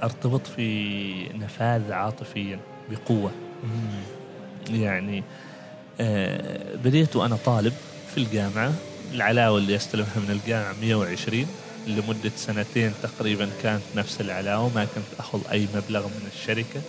أرتبط 0.03 0.47
في 0.47 1.29
نفاذ 1.33 1.91
عاطفيا 1.91 2.59
بقوة. 2.89 3.31
يعني 4.69 5.23
آه، 6.01 6.75
بديت 6.75 7.15
وأنا 7.15 7.35
طالب 7.45 7.73
في 8.11 8.17
الجامعة 8.17 8.73
العلاوة 9.13 9.57
اللي 9.57 9.75
استلمها 9.75 10.15
من 10.27 10.31
الجامعة 10.31 10.73
120 10.81 11.47
لمدة 11.87 12.31
سنتين 12.35 12.93
تقريبا 13.03 13.49
كانت 13.63 13.81
نفس 13.95 14.21
العلاوة 14.21 14.71
ما 14.75 14.85
كنت 14.85 15.19
أخذ 15.19 15.39
أي 15.51 15.67
مبلغ 15.75 16.07
من 16.07 16.29
الشركة. 16.35 16.81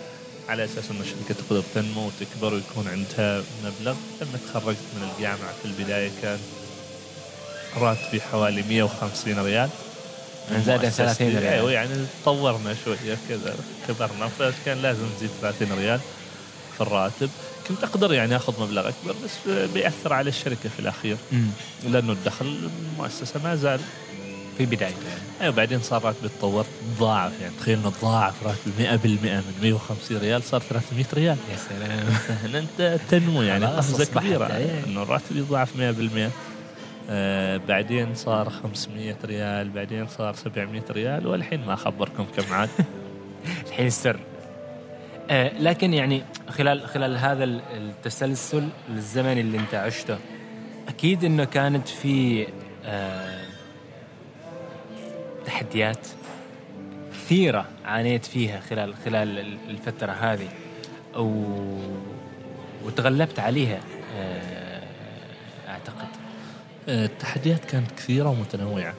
على 0.49 0.65
أساس 0.65 0.91
أن 0.91 1.01
الشركة 1.01 1.41
تقدر 1.43 1.63
تنمو 1.75 2.07
وتكبر 2.07 2.53
ويكون 2.53 2.87
عندها 2.87 3.43
مبلغ 3.65 3.95
لما 4.21 4.39
تخرجت 4.47 4.77
من 4.95 5.09
الجامعة 5.09 5.53
في 5.61 5.65
البداية 5.65 6.11
كان 6.21 6.39
راتبي 7.77 8.21
حوالي 8.21 8.63
150 8.69 9.39
ريال. 9.39 9.69
من 10.51 10.63
زاد 10.63 10.85
عن 10.85 10.91
30 10.91 11.27
ريال. 11.27 11.43
أيوه 11.43 11.71
يعني 11.71 12.05
تطورنا 12.21 12.75
شوية 12.85 13.17
كذا 13.29 13.55
كبرنا 13.87 14.27
فكان 14.27 14.81
لازم 14.81 15.05
نزيد 15.15 15.29
30 15.41 15.71
ريال 15.71 15.99
في 16.75 16.81
الراتب. 16.81 17.29
كنت 17.67 17.83
أقدر 17.83 18.13
يعني 18.13 18.35
أخذ 18.35 18.61
مبلغ 18.61 18.89
أكبر 18.89 19.15
بس 19.25 19.51
بيأثر 19.73 20.13
على 20.13 20.29
الشركة 20.29 20.69
في 20.69 20.79
الأخير. 20.79 21.17
لأنه 21.83 22.11
الدخل 22.11 22.69
المؤسسه 22.95 23.43
ما 23.43 23.55
زال 23.55 23.79
في 24.59 24.65
بدايته. 24.65 25.07
يعني. 25.09 25.21
أيوه 25.41 25.53
بعدين 25.53 25.79
صار 25.81 26.03
راتبي 26.03 26.29
تطور 26.29 26.65
ضاعف 26.99 27.41
يعني 27.41 27.53
تخيل 27.59 27.79
إنه 27.79 27.93
ضاعف 28.01 28.43
راتبي 28.47 28.97
100% 28.97 29.05
من 29.05 29.53
150 29.63 30.17
ريال 30.17 30.43
صار 30.43 30.61
300 30.61 31.05
ريال. 31.13 31.37
يا 31.51 31.57
سلام. 31.57 32.55
أنت 32.79 32.99
تنمو 33.09 33.41
يعني 33.41 33.65
قفزه 33.65 34.05
كبيره 34.19 34.55
إيه. 34.55 34.83
إنه 34.87 35.03
راتبي 35.03 35.41
ضاعف 35.41 35.69
100% 35.77 36.31
آه 37.09 37.57
بعدين 37.57 38.15
صار 38.15 38.49
500 38.49 39.15
ريال 39.25 39.69
بعدين 39.69 40.07
صار 40.07 40.33
700 40.35 40.81
ريال 40.91 41.27
والحين 41.27 41.65
ما 41.65 41.73
اخبركم 41.73 42.25
كم 42.37 42.53
عاد. 42.53 42.69
الحين 43.67 43.87
السر. 43.87 44.19
آه 45.29 45.51
لكن 45.59 45.93
يعني 45.93 46.23
خلال 46.49 46.87
خلال 46.87 47.17
هذا 47.17 47.43
ال- 47.43 47.61
التسلسل 47.71 48.67
الزمني 48.89 49.41
اللي 49.41 49.57
أنت 49.57 49.75
عشته 49.75 50.17
أكيد 50.87 51.23
إنه 51.23 51.43
كانت 51.43 51.87
في 51.87 52.47
آه 52.85 53.38
تحديات 55.49 56.07
كثيرة 57.13 57.65
عانيت 57.85 58.25
فيها 58.25 58.59
خلال 58.59 58.93
خلال 59.05 59.39
ال- 59.39 59.57
الفترة 59.69 60.11
هذه 60.11 60.47
أو 61.15 61.45
وتغلبت 62.85 63.39
عليها 63.39 63.79
آه 64.17 64.81
أعتقد. 65.67 66.07
آه، 66.89 67.05
التحديات 67.05 67.65
كانت 67.65 67.91
كثيرة 67.91 68.29
ومتنوعة. 68.29 68.93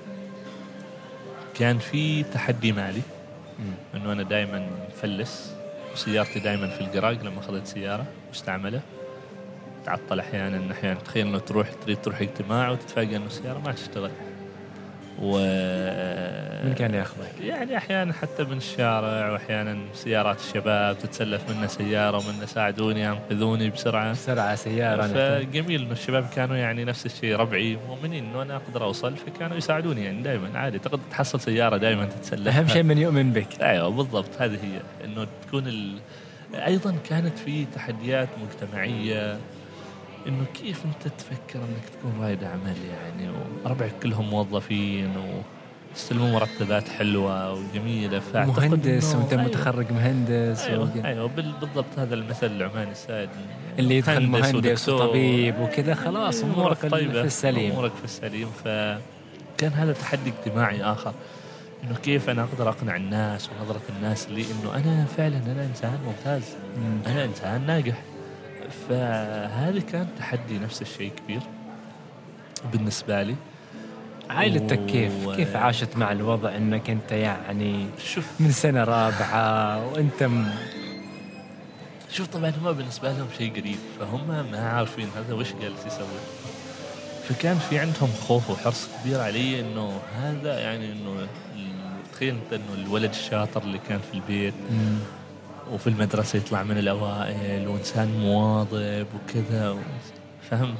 كان 1.54 1.78
في 1.78 2.22
تحدي 2.22 2.72
مالي. 2.72 3.02
إنه 3.94 4.12
أنا 4.12 4.22
دائما 4.22 4.68
مفلس 4.88 5.54
وسيارتي 5.92 6.40
دائما 6.40 6.68
في 6.70 6.80
القراق 6.80 7.22
لما 7.22 7.38
أخذت 7.40 7.66
سيارة 7.66 8.04
مستعمله 8.32 8.80
تعطل 9.86 10.20
أحيانا 10.20 10.72
أحيانا 10.72 11.00
تخيل 11.00 11.26
إنه 11.26 11.38
تروح 11.38 11.68
تريد 11.84 11.96
تروح 12.02 12.20
اجتماع 12.20 12.70
وتتفاجئ 12.70 13.16
إنه 13.16 13.26
السيارة 13.26 13.58
ما 13.58 13.72
تشتغل. 13.72 14.10
و 15.22 15.38
من 16.64 16.74
كان 16.74 16.94
ياخذك؟ 16.94 17.32
يعني 17.40 17.76
أحيانا 17.76 18.12
حتى 18.12 18.44
من 18.44 18.56
الشارع 18.56 19.30
وأحيانا 19.32 19.78
سيارات 19.94 20.40
الشباب 20.40 20.98
تتسلف 20.98 21.50
منا 21.50 21.66
سيارة 21.66 22.16
ومنا 22.16 22.46
ساعدوني 22.46 23.08
انقذوني 23.08 23.70
بسرعة. 23.70 24.02
أنا 24.04 24.12
كنت- 25.06 25.48
فجميل 25.50 25.82
انه 25.82 25.92
الشباب 25.92 26.26
كانوا 26.36 26.56
يعني 26.56 26.84
نفس 26.84 27.06
الشيء 27.06 27.36
ربعي 27.36 27.78
مؤمنين. 27.88 28.24
انه 28.24 28.42
أنا 28.42 28.56
أقدر 28.56 28.84
أوصل 28.84 29.16
فكانوا 29.16 29.56
يساعدوني 29.56 30.04
يعني 30.04 30.22
دائما 30.22 30.58
عادي. 30.58 30.78
تقدر 30.78 31.00
تحصل 31.10 31.40
سيارة 31.40 31.76
دائما 31.76 32.04
تتسلف. 32.04 32.56
أهم 32.56 32.68
شيء 32.68 32.82
من 32.82 32.98
يؤمن 32.98 33.32
بك. 33.32 33.60
أيوه 33.62 33.88
بالضبط. 33.88 34.28
هذه 34.38 34.54
هي. 34.54 35.04
إنه 35.04 35.26
تكون 35.46 35.66
ال... 35.66 35.98
أيضا 36.54 36.96
كانت 37.08 37.38
في 37.38 37.64
تحديات 37.64 38.28
مجتمعية 38.42 39.38
إنه 40.28 40.44
كيف 40.54 40.84
أنت 40.84 41.12
تفكر 41.18 41.58
إنك 41.58 41.84
تكون 41.98 42.12
رائد 42.20 42.44
أعمال 42.44 42.76
يعني 42.84 43.32
وربعك 43.64 43.92
كلهم 44.02 44.30
موظفين 44.30 45.10
ويستلمون 45.94 46.32
مرتبات 46.32 46.88
حلوة 46.88 47.52
وجميلة 47.52 48.22
مهندس 48.34 49.14
وأنت 49.14 49.32
أيوة. 49.32 49.44
متخرج 49.44 49.92
مهندس 49.92 50.64
أيوه 50.64 50.90
أيوه 51.04 51.28
بال- 51.28 51.52
بالضبط 51.60 51.98
هذا 51.98 52.14
المثل 52.14 52.46
العماني 52.46 52.90
السائد 52.90 53.28
اللي 53.78 53.96
يدخل 53.96 54.26
مهندس 54.26 54.88
ودكتور. 54.88 55.06
وطبيب 55.06 55.60
وكذا 55.60 55.94
خلاص 55.94 56.42
أمورك 56.42 56.76
في 56.76 56.88
طيبة 56.88 57.12
في 57.20 57.26
السليم 57.26 57.72
أمورك 57.72 57.92
في 57.94 58.04
السليم 58.04 58.48
فكان 58.64 59.72
هذا 59.72 59.92
تحدي 59.92 60.30
اجتماعي 60.40 60.82
آخر 60.82 61.12
إنه 61.84 61.94
كيف 61.96 62.30
أنا 62.30 62.42
أقدر 62.42 62.68
أقنع 62.68 62.96
الناس 62.96 63.50
ونظره 63.50 63.80
الناس 63.96 64.28
لي 64.28 64.40
إنه 64.42 64.74
أنا 64.74 65.04
فعلا 65.16 65.36
أنا 65.36 65.64
إنسان 65.64 65.98
ممتاز 66.06 66.42
مم. 66.76 66.98
أنا 67.12 67.24
إنسان 67.24 67.66
ناجح 67.66 68.02
فهذا 68.88 69.80
كان 69.92 70.06
تحدي 70.18 70.58
نفس 70.58 70.82
الشيء 70.82 71.12
كبير 71.24 71.40
بالنسبة 72.72 73.22
لي. 73.22 73.34
عائلتك 74.30 74.86
كيف 74.86 75.26
و- 75.26 75.32
كيف؟ 75.36 75.56
عاشت 75.56 75.96
مع 75.96 76.12
الوضع 76.12 76.56
إنك 76.56 76.90
أنت 76.90 77.12
يعني 77.12 77.86
شوف. 78.04 78.26
من 78.40 78.50
سنة 78.52 78.84
رابعة 78.84 79.86
وأنت 79.92 80.22
م... 80.22 80.44
شوف 82.12 82.26
طبعا 82.26 82.52
هم 82.62 82.72
بالنسبة 82.72 83.12
لهم 83.12 83.26
شيء 83.38 83.50
قريب 83.52 83.78
فهم 84.00 84.28
ما 84.50 84.70
عارفين 84.70 85.08
هذا 85.16 85.34
وش 85.34 85.48
جالس 85.62 85.86
يسوي. 85.86 86.20
فكان 87.28 87.58
في 87.58 87.78
عندهم 87.78 88.08
خوف 88.28 88.50
وحرص 88.50 88.88
كبير 89.04 89.20
علي 89.20 89.60
إنه 89.60 90.00
هذا 90.22 90.58
يعني 90.60 90.92
إنه 90.92 91.26
تخيل 92.12 92.34
أنت 92.34 92.52
إنه 92.52 92.74
الولد 92.86 93.10
الشاطر 93.10 93.62
اللي 93.62 93.78
كان 93.88 94.00
في 94.12 94.14
البيت. 94.14 94.54
مم. 94.70 94.98
وفي 95.72 95.86
المدرسة 95.86 96.36
يطلع 96.36 96.62
من 96.62 96.78
الأوائل 96.78 97.68
وإنسان 97.68 98.18
مواظب 98.20 99.06
وكذا 99.14 99.76
فهم 100.50 100.74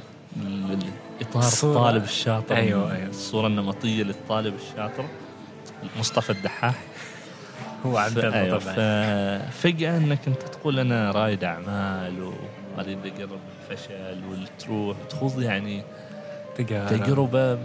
الصورة- 1.35 1.65
الطالب 1.65 2.03
الشاطر. 2.03 2.55
أيوة، 2.55 2.95
أيوة. 2.95 3.09
الصورة 3.09 3.47
النمطية 3.47 4.03
للطالب 4.03 4.53
الشاطر. 4.55 5.05
مصطفى 5.99 6.29
الدحاح. 6.29 6.75
هو 7.85 7.97
عبد 7.97 8.17
الله 8.17 8.39
أيوة 8.41 8.59
طبعا. 8.59 8.73
ففجأة 8.75 9.97
إنك 9.97 10.19
أنت 10.27 10.41
تقول 10.41 10.79
أنا 10.79 11.11
رائد 11.11 11.43
أعمال 11.43 12.33
واريد 12.77 12.97
اقرب 13.05 13.29
من 13.31 13.71
الفشل 13.71 14.21
وتروح 14.31 14.97
تخوض 15.09 15.41
يعني 15.41 15.83
تجارة 16.57 16.89
تجربة 16.97 17.57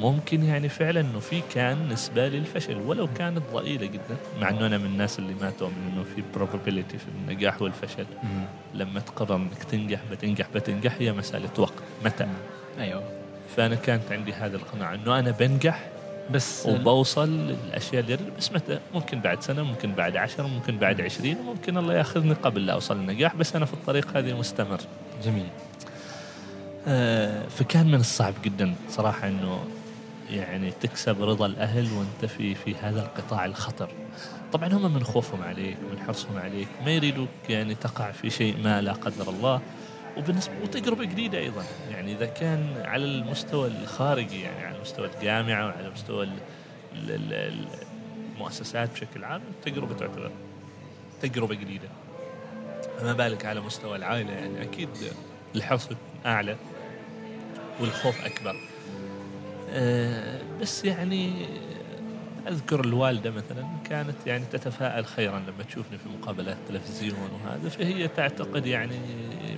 ممكن 0.00 0.42
يعني 0.44 0.68
فعلا 0.68 1.00
إنه 1.00 1.18
في 1.18 1.42
كان 1.54 1.88
نسبة 1.88 2.28
للفشل 2.28 2.76
ولو 2.76 3.08
كانت 3.18 3.42
ضئيلة 3.52 3.86
جدا 3.86 4.16
مع 4.40 4.48
إنه 4.48 4.66
أنا 4.66 4.78
من 4.78 4.84
الناس 4.86 5.18
اللي 5.18 5.34
ما 5.40 5.50
تؤمن 5.50 5.92
إنه 5.92 6.04
في 6.04 6.22
probability 6.38 6.96
في 6.96 7.08
النجاح 7.18 7.62
والفشل. 7.62 8.06
مم. 8.22 8.44
لما 8.74 9.00
تقرر 9.00 9.36
إنك 9.36 9.64
تنجح 9.64 10.00
بتنجح 10.10 10.46
بتنجح 10.54 10.94
هي 10.98 11.12
مسألة 11.12 11.50
وقت. 11.58 11.82
متى؟ 12.04 12.26
أيوه. 12.78 13.02
فأنا 13.56 13.74
كانت 13.74 14.12
عندي 14.12 14.32
هذه 14.32 14.54
القناعة 14.54 14.94
إنه 14.94 15.18
أنا 15.18 15.30
بنجح 15.30 15.88
بس 16.30 16.66
وبوصل 16.66 17.28
للأشياء 17.28 18.02
اللي 18.02 18.18
بس 18.38 18.52
متى؟ 18.52 18.78
ممكن 18.94 19.20
بعد 19.20 19.42
سنة 19.42 19.62
ممكن 19.62 19.92
بعد 19.92 20.16
عشر 20.16 20.46
ممكن 20.46 20.78
بعد 20.78 21.00
عشرين 21.00 21.36
وممكن 21.38 21.78
الله 21.78 21.94
يأخذني 21.94 22.32
قبل 22.34 22.66
لا 22.66 22.72
أوصل 22.72 22.96
للنجاح 22.98 23.36
بس 23.36 23.56
أنا 23.56 23.64
في 23.64 23.74
الطريق 23.74 24.16
هذه 24.16 24.38
مستمر. 24.38 24.80
جميل. 25.24 25.46
آه، 26.88 27.48
فكان 27.48 27.86
من 27.86 28.00
الصعب 28.00 28.34
جدا 28.44 28.74
صراحة 28.90 29.28
إنه 29.28 29.64
يعني 30.30 30.70
تكسب 30.70 31.22
رضا 31.22 31.46
الأهل 31.46 31.88
وأنت 31.92 32.24
في 32.32 32.54
في 32.54 32.74
هذا 32.74 33.00
القطاع 33.02 33.44
الخطر. 33.44 33.88
طبعا 34.52 34.68
هم 34.72 34.94
من 34.94 35.04
خوفهم 35.04 35.42
عليك 35.42 35.76
من 35.92 35.98
حرصهم 36.06 36.38
عليك 36.38 36.68
ما 36.84 36.90
يريدوك 36.90 37.28
يعني 37.48 37.74
تقع 37.74 38.10
في 38.12 38.30
شيء 38.30 38.56
ما 38.64 38.80
لا 38.82 38.92
قدر 38.92 39.28
الله. 39.30 39.60
وبالنسبة 40.16 40.52
وتجربة 40.62 41.04
جديدة 41.04 41.38
أيضا. 41.38 41.64
يعني 41.90 42.12
إذا 42.12 42.26
كان 42.26 42.82
على 42.84 43.04
المستوى 43.04 43.68
الخارجي 43.68 44.40
يعني 44.40 44.64
على 44.66 44.80
مستوى 44.80 45.06
الجامعة 45.16 45.66
وعلى 45.66 45.90
مستوى 45.90 46.24
ال- 46.24 46.30
ال- 46.94 47.10
ال- 47.10 47.32
ال- 47.32 47.68
المؤسسات 48.34 48.92
بشكل 48.92 49.24
عام 49.24 49.42
التجربة 49.50 49.94
تعتبر 49.94 50.30
تجربة 51.22 51.54
جديدة. 51.54 51.88
فما 52.98 53.12
بالك 53.12 53.44
على 53.46 53.60
مستوى 53.60 53.96
العائلة 53.96 54.32
يعني 54.32 54.62
أكيد 54.62 54.88
الحرص 55.54 55.88
أعلى 56.26 56.56
والخوف 57.80 58.24
أكبر. 58.24 58.56
بس 60.60 60.84
يعني 60.84 61.32
أذكر 62.48 62.84
الوالدة 62.84 63.30
مثلا 63.30 63.66
كانت 63.90 64.26
يعني 64.26 64.44
تتفائل 64.52 65.06
خيرا 65.06 65.38
لما 65.38 65.62
تشوفني 65.68 65.98
في 65.98 66.08
مقابلات 66.08 66.56
تلفزيون 66.68 67.28
وهذا 67.44 67.68
فهي 67.68 68.08
تعتقد 68.08 68.66
يعني 68.66 68.98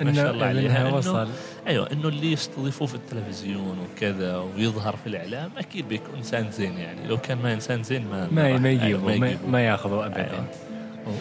ما 0.02 0.12
شاء 0.12 0.30
الله 0.30 0.46
عليها 0.46 0.88
إنه 0.88 0.96
وصل 0.96 1.28
أيوه 1.66 1.92
إنه 1.92 2.08
اللي 2.08 2.32
يستضيفوه 2.32 2.88
في 2.88 2.94
التلفزيون 2.94 3.78
وكذا 3.78 4.36
ويظهر 4.36 4.96
في 4.96 5.06
الإعلام 5.06 5.50
أكيد 5.58 5.88
بيكون 5.88 6.14
إنسان 6.16 6.50
زين 6.50 6.78
يعني 6.78 7.08
لو 7.08 7.18
كان 7.18 7.38
ما 7.38 7.54
إنسان 7.54 7.82
زين 7.82 8.08
ما 8.08 8.28
ما 8.32 8.58
ما 8.58 8.70
يجيبوا 8.70 9.16
ما. 9.16 9.38
ما 9.48 9.66
ياخذوا 9.66 10.06
ابدا 10.06 10.30
أيوة. 10.30 10.44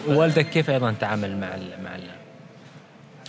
ووالدك 0.08 0.50
كيف 0.50 0.70
أيضا 0.70 0.92
تعامل 0.92 1.36
مع 1.36 1.54
ال 1.54 1.82
مع 1.84 1.96
ال 1.96 2.02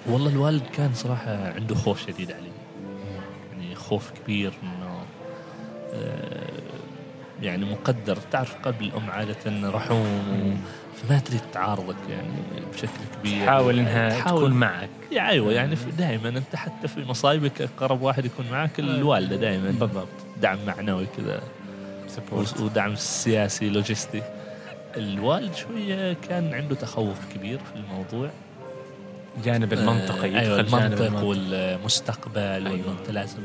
والله 0.07 0.29
الوالد 0.29 0.63
كان 0.73 0.93
صراحة 0.93 1.53
عنده 1.53 1.75
خوف 1.75 2.07
شديد 2.07 2.31
علي 2.31 2.51
يعني 3.51 3.75
خوف 3.75 4.11
كبير 4.11 4.51
آه، 4.63 4.78
يعني 7.41 7.65
مقدر. 7.65 8.15
تعرف 8.31 8.55
قبل 8.63 8.85
الأم 8.85 9.09
عادة 9.09 9.69
رحوم 9.69 10.61
فما 10.95 11.19
تريد 11.19 11.41
تعارضك 11.53 11.95
يعني 12.09 12.63
بشكل 12.73 12.89
كبير. 13.19 13.45
تحاول 13.45 13.79
إنها 13.79 14.09
تحاول. 14.09 14.39
تكون 14.39 14.51
معك. 14.51 14.89
يا 15.11 15.29
أيوه 15.29 15.53
يعني 15.53 15.75
دائما 15.97 16.29
أنت 16.29 16.55
حتى 16.55 16.87
في 16.87 17.03
مصايبك 17.05 17.61
أقرب 17.61 18.01
واحد 18.01 18.25
يكون 18.25 18.45
معك 18.51 18.79
الوالدة 18.79 19.35
دائما 19.35 19.71
بالضبط. 19.71 20.07
دعم 20.41 20.57
معنوي 20.67 21.05
كذا. 21.17 21.41
ودعم 22.59 22.95
سياسي 22.95 23.69
لوجستي 23.69 24.21
الوالد 24.97 25.55
شوية 25.55 26.13
كان 26.29 26.53
عنده 26.53 26.75
تخوف 26.75 27.17
كبير 27.35 27.57
في 27.57 27.75
الموضوع. 27.79 28.29
جانب 29.43 29.73
المنطقي 29.73 30.35
آه، 30.35 30.39
أيوه 30.39 30.59
المنطق 30.59 31.23
والمستقبل 31.23 32.39
أيوة. 32.41 32.67
أيوة. 32.69 32.91
انت 32.99 33.11
لازم 33.11 33.39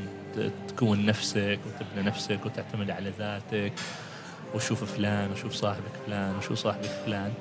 تكون 0.69 1.07
نفسك 1.07 1.59
وتبني 1.67 2.07
نفسك 2.07 2.47
وتعتمد 2.47 2.91
على 2.91 3.13
ذاتك 3.19 3.73
وشوف 4.55 4.85
فلان 4.85 5.33
وشوف 5.33 5.53
صاحبك 5.53 5.93
فلان 6.07 6.37
وشوف 6.37 6.59
صاحبك 6.59 6.91
فلان. 7.07 7.33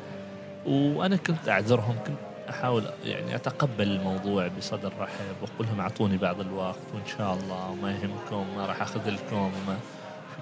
وأنا 0.65 1.15
كنت 1.15 1.49
أعذرهم 1.49 1.95
كنت 2.07 2.17
أحاول 2.49 2.83
يعني 3.05 3.35
أتقبل 3.35 3.87
الموضوع 3.87 4.47
بصدر 4.47 4.91
رحب 4.99 5.35
وأقول 5.41 5.67
لهم 5.67 5.79
أعطوني 5.79 6.17
بعض 6.17 6.39
الوقت 6.39 6.79
وإن 6.93 7.05
شاء 7.17 7.33
الله 7.33 7.69
وما 7.69 7.91
يهمكم 7.91 8.55
ما 8.57 8.65
راح 8.65 8.81
أخذلكم 8.81 9.35
وما 9.35 9.77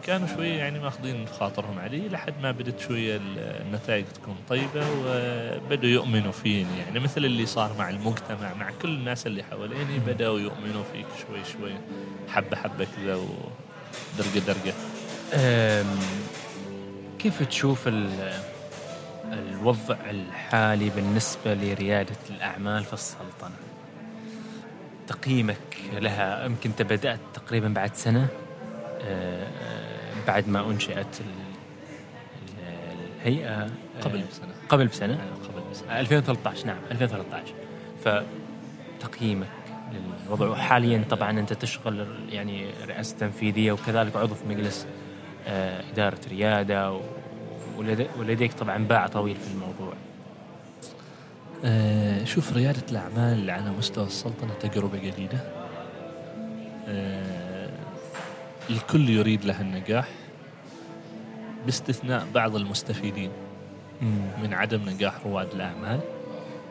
كانوا 0.06 0.28
شوية 0.28 0.58
يعني 0.58 0.80
ماخذين 0.80 1.28
خاطرهم 1.28 1.80
علي 1.80 2.10
لحد 2.10 2.34
ما 2.42 2.52
بدت 2.52 2.80
شوية 2.80 3.20
النتائج 3.38 4.06
تكون 4.06 4.36
طيبة 4.50 4.86
وبدوا 4.98 5.90
يؤمنوا 5.90 6.32
فيني. 6.32 6.80
يعني 6.80 7.00
مثل 7.00 7.26
اللي 7.26 7.46
صار 7.46 7.72
مع 7.80 7.90
المجتمع 7.90 8.54
مع 8.60 8.70
كل 8.82 8.90
الناس 8.90 9.28
اللي 9.28 9.44
حواليني 9.44 10.00
بدأوا 10.08 10.40
يؤمنوا 10.40 10.84
فيك 10.94 11.06
شوي 11.28 11.40
شوي. 11.44 11.74
حبة 12.30 12.58
حبة 12.58 12.88
كذا 12.98 13.16
ودرجة 13.16 14.40
درجة. 14.48 14.74
أم، 15.34 15.86
كيف 17.20 17.44
تشوف 17.44 17.88
ال- 17.88 18.34
الوضع 19.34 19.96
الحالي 20.10 20.90
بالنسبة 20.90 21.54
لريادة 21.54 22.16
الأعمال 22.30 22.84
في 22.84 22.94
السلطنة؟ 22.94 23.56
تقييمك 25.08 25.58
لها 25.94 26.46
يمكن 26.46 26.70
أنت 26.70 26.82
بدأت 26.82 27.20
تقريبا 27.34 27.68
بعد 27.68 27.96
سنة. 27.96 28.28
أه، 29.02 29.48
بعد 30.28 30.48
ما 30.48 30.70
أنشئت 30.72 30.98
ال- 31.22 31.26
ال- 32.68 33.22
الهيئة 33.22 33.50
أه، 33.50 33.70
قبل 34.02 34.22
بسنة. 34.32 34.48
قبل 34.70 34.88
بسنة. 34.88 35.14
أيوة، 35.14 35.36
قبل 35.54 35.62
بسنة. 35.72 36.00
2013 36.00 36.66
نعم 36.68 36.78
2013 36.92 37.54
فتقييمك 39.00 39.48
للوضع 40.26 40.48
وحاليا 40.48 41.04
طبعا 41.10 41.40
أنت 41.40 41.54
تشغل 41.54 42.08
يعني 42.30 42.66
رئاسة 42.88 43.18
تنفيذية 43.18 43.72
وكذلك 43.72 44.16
عضو 44.16 44.36
في 44.36 44.46
مجلس 44.50 44.86
آه، 45.48 45.84
إدارة 45.94 46.20
ريادة 46.30 47.00
ولديك 48.18 48.54
طبعا 48.54 48.78
باع 48.78 49.08
طويل 49.08 49.36
في 49.36 49.52
الموضوع. 49.54 49.94
آه، 51.66 52.24
شوف 52.24 52.54
ريادة 52.54 52.82
الأعمال 52.92 53.50
على 53.50 53.70
مستوى 53.78 54.06
السلطنة 54.06 54.54
تجربة 54.54 54.98
جديدة. 54.98 55.40
آه، 56.88 57.41
الكل 58.72 59.10
يريد 59.10 59.46
لها 59.46 59.62
النجاح 59.62 60.08
باستثناء 61.66 62.28
بعض 62.34 62.56
المستفيدين 62.56 63.32
من 64.44 64.54
عدم 64.54 64.90
نجاح 64.90 65.14
رواد 65.26 65.52
الأعمال 65.54 66.00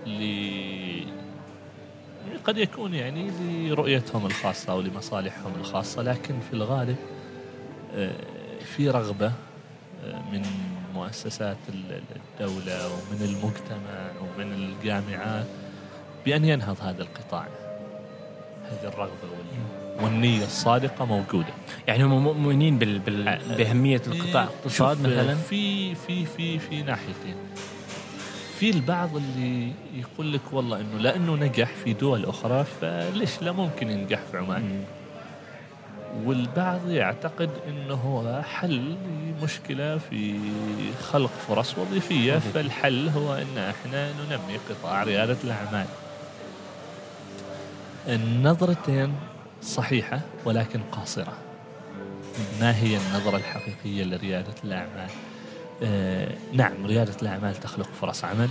اللي 0.06 1.06
قد 2.44 2.58
يكون 2.58 2.94
يعني 2.94 3.30
لرؤيتهم 3.68 4.26
الخاصة 4.26 4.72
أو 4.72 4.80
لمصالحهم 4.80 5.52
الخاصة 5.60 6.02
لكن 6.02 6.34
في 6.40 6.52
الغالب 6.56 6.96
آه، 7.96 8.12
في 8.76 8.90
رغبة 8.90 9.32
آه، 10.04 10.22
من 10.32 10.42
مؤسسات 10.94 11.56
ال- 11.68 12.02
الدولة 12.16 12.86
ومن 12.86 13.22
المجتمع 13.22 14.10
ومن 14.20 14.52
الجامعات 14.52 15.46
بأن 16.24 16.44
ينهض 16.44 16.76
هذا 16.80 17.02
القطاع 17.02 17.46
هذه 18.64 18.84
الرغبة 18.88 19.22
وال- 19.22 19.79
والنية 20.02 20.44
الصادقة 20.44 21.04
موجودة. 21.04 21.52
يعني 21.86 22.04
هم 22.04 22.24
مؤمنين 22.24 22.78
بال... 22.78 22.98
بال... 22.98 23.28
آه، 23.28 23.56
بأهمية 23.56 24.02
القطاع 24.06 24.42
الاقتصاد 24.42 25.00
مثلا؟ 25.00 25.34
في 25.34 25.94
في 25.94 26.26
في 26.26 26.58
في 26.58 26.82
ناحيتين. 26.82 27.34
في 28.58 28.70
البعض 28.70 29.16
اللي 29.16 29.72
يقول 29.94 30.32
لك 30.32 30.40
والله 30.52 30.80
إنه 30.80 30.98
لأنه 30.98 31.34
نجح 31.34 31.68
في 31.84 31.92
دول 31.92 32.24
أخرى 32.24 32.64
فليش 32.80 33.42
لا 33.42 33.52
ممكن 33.52 33.90
ينجح 33.90 34.18
في 34.30 34.38
عمان؟ 34.38 34.62
مم. 34.62 34.80
والبعض 36.24 36.90
يعتقد 36.90 37.50
إنه 37.68 37.94
هو 37.94 38.42
حل 38.42 38.96
لمشكلة 39.40 39.98
في 39.98 40.38
خلق 41.02 41.30
فرص 41.48 41.78
وظيفية 41.78 42.32
وظيفية. 42.32 42.50
فالحل 42.50 43.08
هو 43.08 43.34
إن 43.34 43.58
إحنا 43.58 44.12
ننمي 44.12 44.58
قطاع 44.70 45.02
ريادة 45.02 45.36
الأعمال. 45.44 45.86
النظرتين 48.08 49.12
صحيحة 49.62 50.20
ولكن 50.44 50.80
قاصرة. 50.92 51.32
ما 52.60 52.76
هي 52.76 52.96
النظرة 52.96 53.36
الحقيقية 53.36 54.04
لريادة 54.04 54.54
الأعمال؟ 54.64 55.10
آه 55.82 56.28
نعم 56.52 56.86
ريادة 56.86 57.14
الأعمال 57.22 57.56
تخلق 57.56 57.88
فرص 58.00 58.24
عمل 58.24 58.48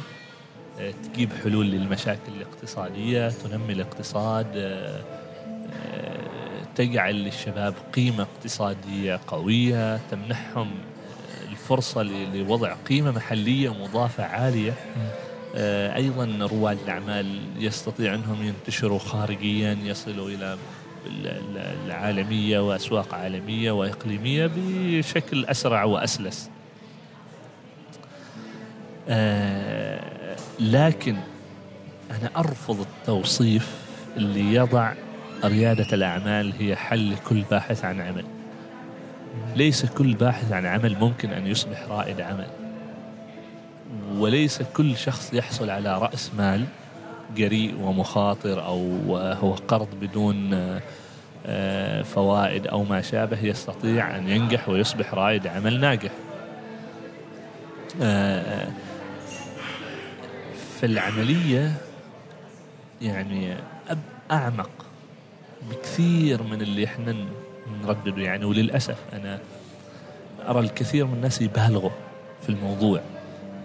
آه 0.79 0.93
تجيب 1.13 1.29
حلول 1.43 1.65
للمشاكل 1.65 2.31
الاقتصادية 2.37 3.29
تنمي 3.29 3.73
الاقتصاد 3.73 4.47
آه 4.55 5.01
آه، 5.73 6.63
تجعل 6.75 7.15
للشباب 7.15 7.73
قيمة 7.93 8.23
اقتصادية 8.23 9.19
قوية 9.27 9.99
تمنحهم 10.11 10.71
الفرصة 11.49 12.01
لوضع 12.03 12.73
قيمة 12.73 13.11
محلية 13.11 13.73
مضافة 13.73 14.23
عالية. 14.23 14.73
آه، 15.55 15.95
أيضا 15.95 16.47
رواد 16.51 16.77
الأعمال 16.83 17.39
يستطيع 17.57 18.15
أنهم 18.15 18.43
ينتشروا 18.43 18.99
خارجيا 18.99 19.77
يصلوا 19.83 20.29
إلى 20.29 20.57
العالمية 21.85 22.59
وأسواق 22.59 23.13
عالمية 23.13 23.71
وإقليمية 23.71 24.51
بشكل 24.55 25.45
أسرع 25.45 25.83
وأسلس. 25.83 26.49
آه، 29.09 30.35
لكن 30.59 31.15
أنا 32.12 32.29
أرفض 32.38 32.79
التوصيف 32.79 33.75
اللي 34.17 34.55
يضع 34.55 34.93
ريادة 35.43 35.88
الأعمال 35.95 36.53
هي 36.59 36.75
حل 36.75 37.12
لكل 37.12 37.41
باحث 37.51 37.85
عن 37.85 38.01
عمل. 38.01 38.25
ليس 39.55 39.85
كل 39.85 40.13
باحث 40.13 40.51
عن 40.51 40.65
عمل 40.65 40.97
ممكن 40.99 41.29
أن 41.29 41.47
يصبح 41.47 41.85
رائد 41.89 42.21
عمل. 42.21 42.47
وليس 44.17 44.62
كل 44.62 44.97
شخص 44.97 45.33
يحصل 45.33 45.69
على 45.69 45.97
رأس 45.97 46.31
مال 46.38 46.65
جريء 47.35 47.75
ومخاطر 47.81 48.65
أو 48.65 48.97
هو 49.17 49.51
قرض 49.53 49.87
بدون 50.01 50.53
آه، 50.53 50.81
آه، 51.45 52.01
فوائد 52.01 52.67
أو 52.67 52.83
ما 52.83 53.01
شابه 53.01 53.45
يستطيع 53.45 54.17
أن 54.17 54.27
ينجح 54.29 54.69
ويصبح 54.69 55.13
رائد 55.13 55.47
عمل 55.47 55.79
ناجح. 55.79 56.11
آه، 58.01 58.67
فالعملية 60.81 61.73
يعني 63.01 63.55
أب- 63.89 64.31
أعمق 64.31 64.69
بكثير 65.71 66.43
من 66.43 66.61
اللي 66.61 66.85
إحنا 66.85 67.15
نردده 67.83 68.21
يعني 68.21 68.45
وللأسف 68.45 68.97
أنا 69.13 69.39
أرى 70.47 70.59
الكثير 70.59 71.05
من 71.05 71.13
الناس 71.13 71.41
يبالغوا 71.41 71.89
في 72.43 72.49
الموضوع. 72.49 73.01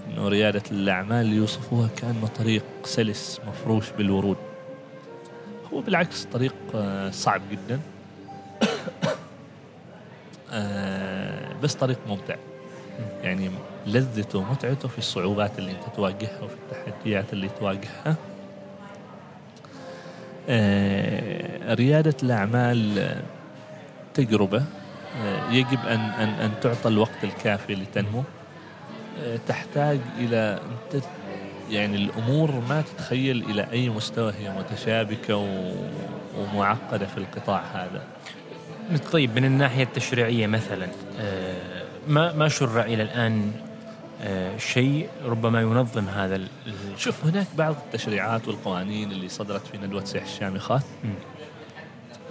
أنه 0.06 0.28
ريادة 0.28 0.62
الأعمال 0.70 1.32
يوصفوها 1.32 1.88
كأنه 1.96 2.26
طريق 2.26 2.64
سلس 2.84 3.40
مفروش 3.48 3.90
بالورود. 3.90 4.36
هو 5.72 5.80
بالعكس 5.80 6.24
طريق 6.24 6.54
آه، 6.74 7.10
صعب 7.10 7.42
جدا. 7.50 7.80
آه، 10.52 11.52
بس 11.62 11.74
طريق 11.74 11.98
ممتع. 12.08 12.36
يعني 13.22 13.50
لذته 13.86 14.38
ومتعته 14.38 14.88
في 14.88 14.98
الصعوبات 14.98 15.58
اللي 15.58 15.70
أنت 15.70 15.96
تواجهها 15.96 16.40
وفي 16.42 16.54
التحديات 16.54 17.32
اللي 17.32 17.48
تواجهها. 17.48 18.16
آه، 20.48 21.74
ريادة 21.74 22.14
الأعمال 22.22 23.14
تجربة 24.14 24.62
يجب 25.50 25.78
أن 25.86 26.00
أن 26.00 26.28
أن 26.28 26.50
تعطى 26.60 26.88
الوقت 26.88 27.24
الكافي 27.24 27.74
لتنمو. 27.74 28.24
تحتاج 29.48 30.00
إلى 30.18 30.60
يعني 31.70 31.96
الأمور 31.96 32.50
ما 32.68 32.80
تتخيل 32.82 33.44
إلى 33.50 33.66
أي 33.72 33.88
مستوى 33.88 34.32
هي 34.38 34.50
متشابكة 34.58 35.36
و- 35.36 35.74
ومعقدة 36.38 37.06
في 37.06 37.18
القطاع 37.18 37.62
هذا 37.74 38.02
طيب 39.12 39.36
من 39.36 39.44
الناحية 39.44 39.82
التشريعية 39.82 40.46
مثلا 40.46 40.86
آه، 41.20 41.82
ما 42.08 42.32
ما 42.32 42.48
شرع 42.48 42.84
إلى 42.84 43.02
الآن 43.02 43.52
آه، 44.22 44.56
شيء 44.56 45.08
ربما 45.24 45.60
ينظم 45.60 46.08
هذا 46.08 46.36
ال- 46.36 46.48
شوف 46.96 47.24
هناك 47.24 47.46
بعض 47.58 47.74
التشريعات 47.86 48.48
والقوانين 48.48 49.12
اللي 49.12 49.28
صدرت 49.28 49.66
في 49.66 49.78
ندوة 49.78 50.04
سيح 50.04 50.22
الشامخات. 50.22 50.82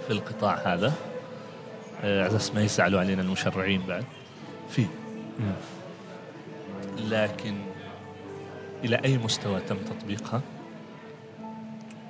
في 0.06 0.12
القطاع 0.12 0.54
هذا 0.74 0.92
آه، 2.02 2.24
على 2.24 2.36
أساس 2.36 2.54
ما 2.54 2.62
يزعلوا 2.62 3.00
علينا 3.00 3.22
المشرعين 3.22 3.82
بعد 3.88 4.04
في. 4.70 4.86
لكن 6.98 7.54
إلى 8.84 8.96
أي 9.04 9.18
مستوى 9.18 9.60
تم 9.60 9.76
تطبيقها؟ 9.76 10.42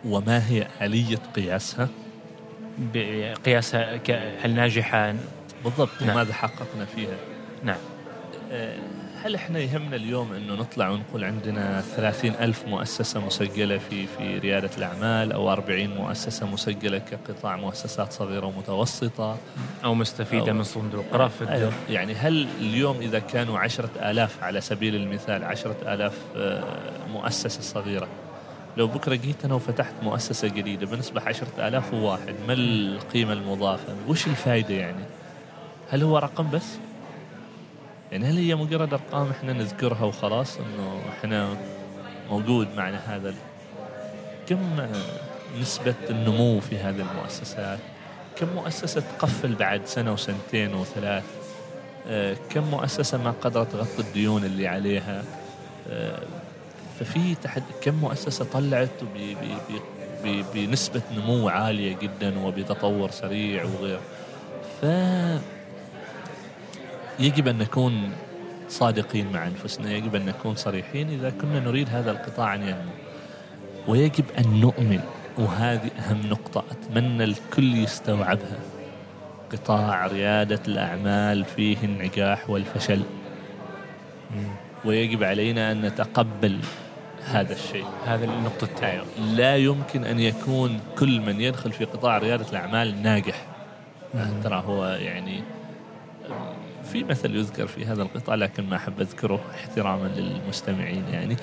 وما 0.05 0.49
هي 0.49 0.67
آلية 0.83 1.19
قياسها؟ 1.37 1.89
بقياسها 2.79 4.01
هل 4.43 4.55
ناجحه 4.55 5.15
بالضبط 5.65 6.03
نعم. 6.03 6.11
وماذا 6.11 6.33
حققنا 6.33 6.85
فيها؟ 6.85 7.17
نعم. 7.65 7.79
آه، 8.53 8.79
هل 9.25 9.35
إحنا 9.35 9.59
يهمنا 9.59 9.97
اليوم 9.97 10.33
إنه 10.33 10.55
نطلع 10.55 10.89
ونقول 10.89 11.25
عندنا 11.25 11.81
ثلاثين 11.81 12.35
ألف 12.41 12.65
مؤسسة 12.67 13.27
مسجلة 13.27 13.79
في 13.79 14.07
في 14.07 14.39
ريادة 14.39 14.71
الأعمال 14.79 15.33
أو 15.33 15.53
أربعين 15.53 15.95
مؤسسة 15.95 16.47
مسجلة 16.47 16.99
كقطاع 16.99 17.57
مؤسسات 17.57 18.13
صغيرة 18.13 18.47
ومتوسطة 18.47 19.37
أو 19.85 19.95
مستفيدة 19.95 20.47
أو- 20.53 20.55
من 20.55 20.63
صندوق 20.63 21.05
رفد 21.15 21.49
أيوة. 21.49 21.73
يعني 21.91 22.15
هل 22.15 22.47
اليوم 22.61 22.97
إذا 22.97 23.19
كانوا 23.19 23.59
عشرة 23.59 23.91
آلاف 24.11 24.43
على 24.43 24.61
سبيل 24.61 24.95
المثال 24.95 25.45
عشرة 25.45 25.77
آلاف 25.95 26.19
آه، 26.37 26.65
مؤسسة 27.13 27.61
صغيرة 27.61 28.09
لو 28.77 28.87
بكرة 28.87 29.15
جيت 29.15 29.45
أنا 29.45 29.55
وفتحت 29.55 29.95
مؤسسة 30.03 30.49
جديدة 30.49 30.87
بنسبة 30.87 31.21
عشرة 31.23 31.69
آلاف 31.69 31.95
وواحد 31.95 32.35
ما 32.49 32.53
القيمة 32.53 33.33
المضافة 33.33 33.95
وش 34.09 34.27
الفائدة 34.27 34.75
يعني 34.75 35.05
هل 35.91 36.03
هو 36.03 36.19
رقم 36.19 36.51
بس؟ 36.51 36.65
يعني 38.15 38.27
هل 38.27 38.37
هي 38.39 38.55
مجرد 38.55 38.93
أرقام 38.93 39.31
إحنا 39.31 39.53
نذكرها 39.53 40.05
وخلاص 40.05 40.59
إنه 40.59 41.01
إحنا 41.09 41.57
موجود 42.31 42.69
معنا 42.77 43.17
هذا 43.17 43.35
كم 44.49 44.87
نسبة 45.61 45.95
النمو 46.11 46.61
في 46.61 46.77
هذه 46.79 47.07
المؤسسات؟ 47.13 47.79
كم 48.37 48.47
مؤسسة 48.55 49.01
تقفل 49.19 49.55
بعد 49.55 49.87
سنة 49.87 50.13
وسنتين 50.13 50.75
وثلاث؟ 50.75 51.25
آه، 52.09 52.37
كم 52.51 52.63
مؤسسة 52.65 53.19
ما 53.19 53.31
قدرت 53.31 53.73
تغطي 53.73 53.99
الديون 54.03 54.45
اللي 54.45 54.69
عليها؟ 54.69 55.25
آه، 55.91 56.23
ففي 57.01 57.35
تحد 57.35 57.63
كم 57.83 57.95
مؤسسة 57.95 58.45
طلعت 58.45 58.91
ب- 59.03 59.19
ب- 59.19 59.73
ب- 59.73 60.27
ب- 60.29 60.45
بنسبة 60.55 61.03
نمو 61.17 61.49
عالية 61.49 61.97
جدا 61.97 62.39
وبتطور 62.39 63.11
سريع 63.11 63.65
وغيره 63.65 64.01
ف 64.81 64.85
يجب 67.19 67.49
أن 67.49 67.59
نكون 67.59 68.13
صادقين 68.69 69.33
مع 69.33 69.47
أنفسنا 69.47 69.93
يجب 69.93 70.15
أن 70.15 70.27
نكون 70.27 70.55
صريحين 70.55 71.09
إذا 71.09 71.31
كنا 71.31 71.61
نريد 71.61 71.89
هذا 71.89 72.11
القطاع 72.11 72.55
أن 72.55 72.63
ينمو. 72.63 72.93
ويجب 73.89 74.25
أن 74.39 74.61
نؤمن 74.61 75.01
وهذه 75.39 75.91
أهم 75.99 76.21
نقطة 76.31 76.65
أتمنى 76.71 77.25
الكل 77.25 77.75
يستوعبها. 77.77 78.59
قطاع 79.53 80.07
ريادة 80.07 80.61
الأعمال 80.69 81.45
فيه 81.45 81.77
النجاح 81.85 82.51
والفشل. 82.51 83.03
ويجب 84.85 85.25
علينا 85.25 85.73
أن 85.73 85.83
نتقبل 85.83 86.59
هذا 87.25 87.53
الشيء. 87.53 87.87
هذا 88.07 88.25
النقطة 88.25 88.65
الثانية 88.65 89.03
لا 89.35 89.57
يمكن 89.57 90.05
أن 90.05 90.21
يكون 90.21 90.81
كل 90.99 91.21
من 91.21 91.41
يدخل 91.41 91.73
في 91.73 91.85
قطاع 91.85 92.19
ريادة 92.19 92.47
الأعمال 92.51 93.03
ناجح. 93.03 93.47
ترى 94.43 94.63
هو 94.67 94.87
يعني 94.87 95.43
في 96.93 97.05
مثل 97.05 97.37
يذكر 97.37 97.67
في 97.67 97.85
هذا 97.85 98.03
القطاع 98.03 98.35
لكن 98.35 98.69
ما 98.69 98.77
أحب 98.77 99.01
أذكره 99.01 99.41
احتراما 99.55 100.09
للمستمعين 100.17 101.05
يعني. 101.13 101.37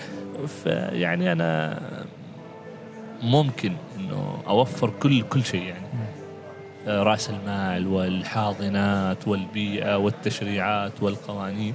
فيعني 0.63 1.31
أنا 1.31 1.79
ممكن 3.21 3.73
أنه 3.99 4.37
أوفر 4.47 4.89
كل 4.89 5.21
كل 5.21 5.43
شيء 5.43 5.63
يعني. 5.63 5.85
رأس 6.87 7.29
المال 7.29 7.87
والحاضنات 7.87 9.27
والبيئة 9.27 9.97
والتشريعات 9.97 11.03
والقوانين 11.03 11.73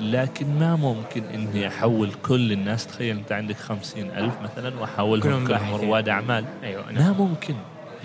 لكن 0.00 0.58
ما 0.58 0.76
ممكن 0.76 1.24
إني 1.24 1.68
أحول 1.68 2.12
كل 2.12 2.52
الناس. 2.52 2.86
تخيل 2.86 3.16
أنت 3.16 3.32
عندك 3.32 3.56
خمسين 3.56 4.10
ألف 4.10 4.34
مثلا 4.42 4.80
وأحولهم 4.80 5.46
كلهم. 5.46 5.74
رواد 5.74 6.08
أعمال. 6.08 6.44
أيوه 6.62 6.92
ما 6.92 7.12
ممكن 7.12 7.54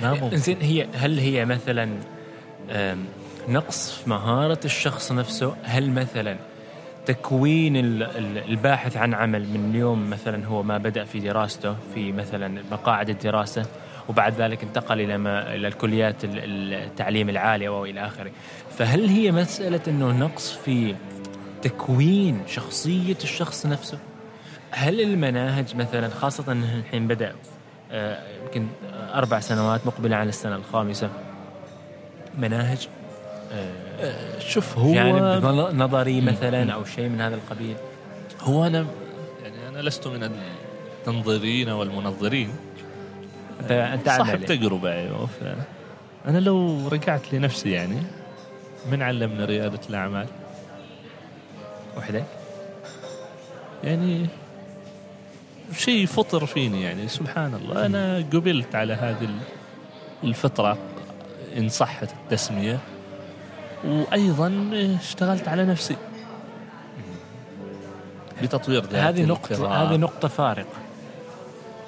ما 0.01 0.13
ممكن. 0.13 0.37
زين 0.37 0.57
هي 0.61 0.87
هل 0.93 1.19
هي 1.19 1.45
مثلا 1.45 1.89
نقص 3.49 3.91
في 3.91 4.09
مهارة 4.09 4.59
الشخص 4.65 5.11
نفسه. 5.11 5.55
هل 5.63 5.91
مثلا 5.91 6.37
تكوين 7.05 7.77
ال- 7.77 8.03
ال- 8.03 8.49
الباحث 8.49 8.97
عن 8.97 9.13
عمل 9.13 9.49
من 9.49 9.69
اليوم 9.69 10.09
مثلا 10.09 10.45
هو 10.45 10.63
ما 10.63 10.77
بدأ 10.77 11.03
في 11.05 11.19
دراسته 11.19 11.75
في 11.93 12.11
مثلا 12.11 12.61
مقاعد 12.71 13.09
الدراسة 13.09 13.65
وبعد 14.09 14.33
ذلك 14.41 14.63
انتقل 14.63 15.01
إلى 15.01 15.17
ما 15.17 15.55
إلى 15.55 15.67
الكليات 15.67 16.23
ال- 16.23 16.73
التعليم 16.73 17.29
العالي 17.29 17.67
وإلى 17.67 18.05
آخره. 18.05 18.31
فهل 18.77 19.05
هي 19.07 19.31
مسألة 19.31 19.81
أنه 19.87 20.11
نقص 20.11 20.51
في 20.53 20.95
تكوين 21.61 22.41
شخصية 22.47 23.17
الشخص 23.23 23.65
نفسه؟ 23.65 23.99
هل 24.71 25.01
المناهج 25.01 25.75
مثلا 25.75 26.09
خاصة 26.09 26.51
الحين 26.51 27.07
بدأ 27.07 27.35
آه، 27.91 28.19
يمكن 28.43 28.67
أربع 29.13 29.39
سنوات 29.39 29.87
مقبلة 29.87 30.15
على 30.15 30.29
السنة 30.29 30.55
الخامسة 30.55 31.09
مناهج 32.37 32.87
شوف 34.39 34.77
هو 34.77 34.93
جانب 34.93 35.43
نظ- 35.45 35.73
نظري 35.75 36.21
مثلا 36.21 36.73
أو 36.73 36.85
شيء 36.85 37.09
من 37.09 37.21
هذا 37.21 37.35
القبيل. 37.35 37.75
هو 38.41 38.67
أنا 38.67 38.85
يعني 39.43 39.67
أنا 39.69 39.79
لست 39.81 40.07
من 40.07 40.31
التنظيرين 40.99 41.69
والمنظرين. 41.69 42.49
أنت 43.61 43.71
أنت 43.71 44.09
صاحب 44.09 44.45
تجربة 44.45 44.91
أيوه 44.93 45.25
ف 45.25 45.43
أنا 46.27 46.37
لو 46.37 46.87
رجعت 46.87 47.33
لنفسي 47.33 47.71
يعني 47.71 47.97
من 48.91 49.01
علمنا 49.01 49.45
ريادة 49.45 49.79
الأعمال؟ 49.89 50.27
وحدك؟ 51.97 52.25
يعني 53.83 54.27
شيء 55.77 56.05
فطر 56.05 56.45
فيني 56.45 56.83
يعني 56.83 57.07
سبحان 57.07 57.53
الله. 57.53 57.85
أنا 57.85 58.17
قبلت 58.33 58.75
على 58.75 58.93
هذه 58.93 59.29
الفطرة 60.23 60.77
إن 61.57 61.69
صحت 61.69 62.09
التسمية. 62.11 62.79
وأيضا 63.83 64.69
اشتغلت 65.01 65.47
على 65.47 65.65
نفسي. 65.65 65.95
بتطوير 68.41 68.83
هذه 68.93 69.25
نقطة. 69.25 69.83
هذه 69.83 69.97
نقطة 69.97 70.27
فارقة. 70.27 70.77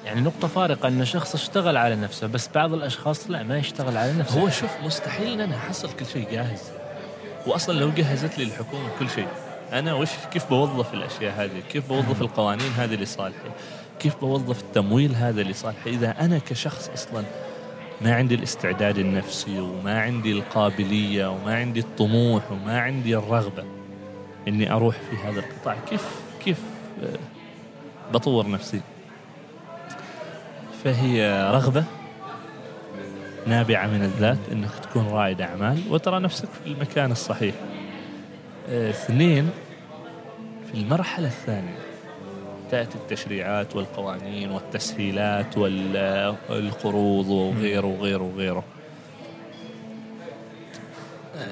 يعني 0.04 0.20
نقطة 0.20 0.48
فارقة 0.48 0.88
أن 0.88 1.04
شخص 1.04 1.34
اشتغل 1.34 1.76
على 1.76 1.96
نفسه 1.96 2.26
بس 2.26 2.48
بعض 2.54 2.72
الأشخاص 2.72 3.30
لا 3.30 3.42
ما 3.42 3.58
يشتغل 3.58 3.96
على 3.96 4.12
نفسه. 4.12 4.40
هو 4.40 4.48
شوف 4.48 4.70
مستحيل 4.84 5.32
إن 5.32 5.40
أنا 5.40 5.56
أحصل 5.56 5.90
كل 5.92 6.06
شيء 6.06 6.30
جاهز. 6.32 6.62
واصلا 7.46 7.78
لو 7.78 7.90
جهزت 7.90 8.38
لي 8.38 8.44
الحكومة 8.44 8.88
كل 8.98 9.10
شيء. 9.10 9.28
أنا 9.72 9.94
وش 9.94 10.08
كيف 10.32 10.50
بوظف 10.50 10.94
الأشياء 10.94 11.34
هذه؟ 11.44 11.62
كيف 11.72 11.88
بوظف 11.88 12.22
القوانين 12.22 12.70
هذه 12.78 12.94
لصالحي؟ 12.94 13.50
كيف 14.00 14.16
بوظف 14.20 14.60
التمويل 14.60 15.14
هذا 15.14 15.42
لصالحي؟ 15.42 15.90
إذا 15.90 16.14
أنا 16.20 16.38
كشخص 16.38 16.90
أصلا 16.94 17.24
ما 18.04 18.14
عندي 18.14 18.34
الاستعداد 18.34 18.98
النفسي 18.98 19.60
وما 19.60 20.00
عندي 20.00 20.32
القابلية 20.32 21.30
وما 21.30 21.56
عندي 21.56 21.80
الطموح 21.80 22.52
وما 22.52 22.80
عندي 22.80 23.16
الرغبة 23.16 23.64
إني 24.48 24.72
أروح 24.72 24.96
في 25.10 25.16
هذا 25.16 25.40
القطاع. 25.40 25.76
كيف 25.90 26.06
كيف 26.44 26.60
آه، 27.02 27.18
بطور 28.12 28.50
نفسي؟ 28.50 28.80
فهي 30.84 31.42
رغبة 31.52 31.84
نابعة 33.46 33.86
من 33.86 34.02
الذات 34.02 34.38
إنك 34.52 34.70
تكون 34.82 35.06
رائد 35.08 35.40
أعمال. 35.40 35.82
وترى 35.90 36.20
نفسك 36.20 36.48
في 36.48 36.70
المكان 36.70 37.12
الصحيح. 37.12 37.54
آه، 38.68 38.90
اثنين 38.90 39.50
في 40.72 40.78
المرحلة 40.78 41.26
الثانية. 41.26 41.91
تأتي 42.72 42.98
التشريعات 42.98 43.76
والقوانين 43.76 44.50
والتسهيلات 44.50 45.58
والقروض 45.58 47.28
وغيره 47.28 47.86
وغيره 47.86 48.22
وغيره. 48.22 48.64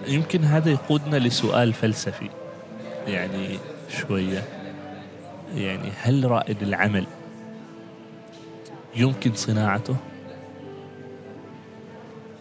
يمكن 0.07 0.45
هذا 0.45 0.71
يقودنا 0.71 1.16
لسؤال 1.16 1.73
فلسفي 1.73 2.31
يعني 3.07 3.59
شوية 3.89 4.45
يعني 5.55 5.91
هل 6.03 6.31
رائد 6.31 6.62
العمل 6.62 7.07
يمكن 8.97 9.35
صناعته؟ 9.35 9.97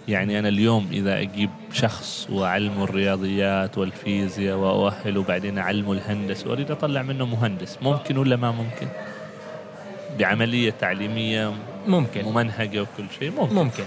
يعني 0.10 0.40
أنا 0.40 0.48
اليوم 0.48 0.88
إذا 0.92 1.20
أجيب 1.20 1.50
شخص 1.74 2.28
وأعلمه 2.30 2.84
الرياضيات 2.84 3.78
والفيزياء 3.78 4.58
وأؤهله 4.58 5.20
وبعدين 5.20 5.58
أعلمه 5.58 5.94
الهندسة 5.94 6.50
وأريد 6.50 6.72
أطلع 6.72 7.02
منه 7.02 7.26
مهندس 7.26 7.78
ممكن 7.82 8.18
ولا 8.18 8.36
ما 8.36 8.52
ممكن؟ 8.52 8.88
بعملية 10.20 10.72
تعليمية 10.72 11.54
ممكن. 11.88 12.26
ممنهجة 12.26 12.82
وكل 12.82 13.06
شيء 13.20 13.32
ممكن. 13.32 13.56
ممكن. 13.56 13.84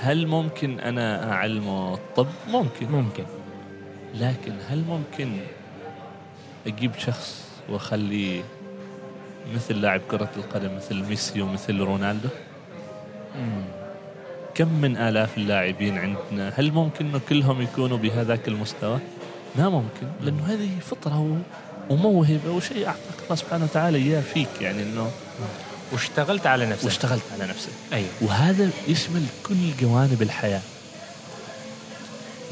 هل 0.00 0.26
ممكن 0.26 0.80
أنا 0.80 1.32
أعلمه 1.32 1.94
الطب؟ 1.94 2.26
ممكن. 2.50 2.86
ممكن. 2.90 3.24
لكن 4.14 4.52
هل 4.68 4.84
ممكن 4.88 5.28
أجيب 6.66 6.90
شخص 6.98 7.48
وأخليه 7.68 8.42
مثل 9.54 9.80
لاعب 9.80 10.00
كرة 10.10 10.30
القدم 10.36 10.76
مثل 10.76 11.04
ميسي 11.04 11.42
ومثل 11.42 11.80
رونالدو؟ 11.80 12.28
كم 14.54 14.68
من 14.68 14.96
آلاف 14.96 15.38
اللاعبين 15.38 15.98
عندنا؟ 15.98 16.52
هل 16.56 16.72
ممكن 16.72 17.06
أنه 17.06 17.20
كلهم 17.28 17.62
يكونوا 17.62 17.98
بهذاك 17.98 18.48
المستوى؟ 18.48 18.98
ما 19.56 19.68
ممكن 19.68 20.06
لأنه 20.22 20.46
هذه 20.46 20.68
فطرة 20.90 21.36
وموهبة 21.90 22.50
وشيء 22.50 22.86
أعطاك 22.86 23.22
الله 23.24 23.36
سبحانه 23.36 23.64
وتعالى 23.64 23.98
إياه 23.98 24.20
فيك 24.20 24.48
يعني 24.60 24.82
أنه 24.82 25.10
واشتغلت 25.92 26.46
على 26.46 26.66
نفسك. 26.66 26.84
واشتغلت. 26.84 27.22
على 27.32 27.46
نفسك. 27.46 27.70
أيوه 27.92 28.08
وهذا 28.20 28.70
يشمل 28.88 29.24
كل 29.46 29.76
جوانب 29.80 30.22
الحياة. 30.22 30.60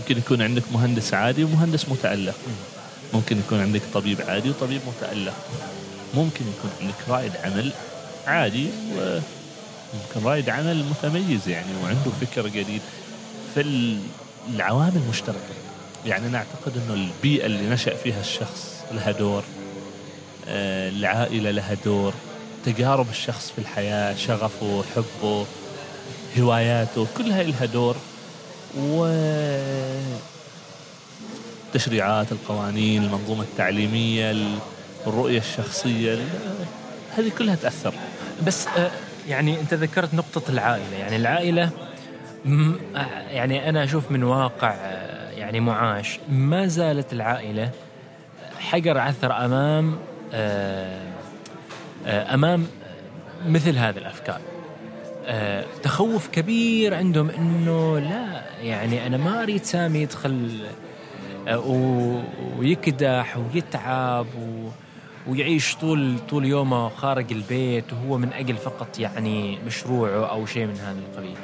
ممكن 0.00 0.18
يكون 0.18 0.42
عندك 0.42 0.62
مهندس 0.72 1.14
عادي 1.14 1.44
ومهندس 1.44 1.88
متألق. 1.88 2.34
ممكن 3.14 3.38
يكون 3.38 3.60
عندك 3.60 3.82
طبيب 3.94 4.20
عادي 4.28 4.50
وطبيب 4.50 4.80
متألق. 4.86 5.34
ممكن 6.14 6.44
يكون 6.58 6.70
عندك 6.80 7.08
رائد 7.08 7.32
عمل 7.44 7.72
عادي 8.26 8.68
رائد 10.24 10.48
عمل 10.48 10.84
متميز 10.84 11.48
يعني 11.48 11.66
وعنده 11.84 12.10
فكر 12.20 12.48
جديد 12.48 12.80
فالعوامل 13.54 15.00
مشتركة 15.10 15.54
يعني 16.06 16.26
أنا 16.26 16.38
أعتقد 16.38 16.72
أنه 16.76 16.94
البيئة 16.94 17.46
اللي 17.46 17.68
نشأ 17.70 17.94
فيها 17.96 18.20
الشخص 18.20 18.74
لها 18.92 19.10
دور 19.12 19.44
آه، 20.48 20.88
العائلة 20.88 21.50
لها 21.50 21.74
دور 21.84 22.14
تجارب 22.64 23.06
الشخص 23.10 23.50
في 23.50 23.58
الحياة 23.58 24.14
شغفه 24.16 24.84
حبه 24.96 25.46
هواياته 26.38 27.06
كلها 27.16 27.42
لها 27.42 27.64
دور. 27.64 27.96
و 28.78 29.04
التشريعات 31.66 32.32
القوانين 32.32 33.02
المنظومة 33.04 33.42
التعليمية 33.42 34.36
الرؤية 35.06 35.38
الشخصية 35.38 36.14
ال- 36.14 36.28
هذه 37.16 37.28
كلها 37.38 37.54
تأثر. 37.54 37.94
بس 38.46 38.66
آه، 38.66 38.90
يعني 39.28 39.60
انت 39.60 39.74
ذكرت 39.74 40.14
نقطة 40.14 40.42
العائلة 40.50 40.96
يعني 40.96 41.18
آه، 42.96 43.28
يعني 43.30 43.68
أنا 43.68 43.84
أشوف 43.84 44.10
من 44.10 44.22
واقع 44.24 44.70
آه، 44.70 45.30
يعني 45.30 45.60
معاش 45.60 46.18
ما 46.28 46.66
زالت 46.66 47.12
العائلة 47.12 47.70
حجر 48.58 48.98
عثر 48.98 49.44
أمام 49.44 49.96
آه، 50.34 51.02
آه، 52.06 52.34
أمام 52.34 52.66
مثل 53.46 53.78
هذه 53.78 53.98
الأفكار. 53.98 54.40
تخوف 55.82 56.28
كبير 56.28 56.94
عندهم 56.94 57.30
إنه 57.30 57.98
لا 57.98 58.42
يعني 58.62 59.06
أنا 59.06 59.16
ما 59.16 59.42
أريد 59.42 59.64
سامي 59.64 59.98
يدخل 59.98 60.60
ويكدح 62.58 63.36
ويتعب 63.36 64.26
و 64.26 64.68
ويعيش 65.28 65.76
طول 65.76 66.18
طول 66.28 66.44
يومه 66.44 66.88
خارج 66.88 67.32
البيت 67.32 67.92
وهو 67.92 68.18
من 68.18 68.32
أجل 68.32 68.56
فقط 68.56 68.98
يعني 68.98 69.58
مشروعه 69.66 70.30
أو 70.30 70.46
شيء 70.46 70.66
من 70.66 70.76
هذا 70.76 70.98
القبيل. 70.98 71.36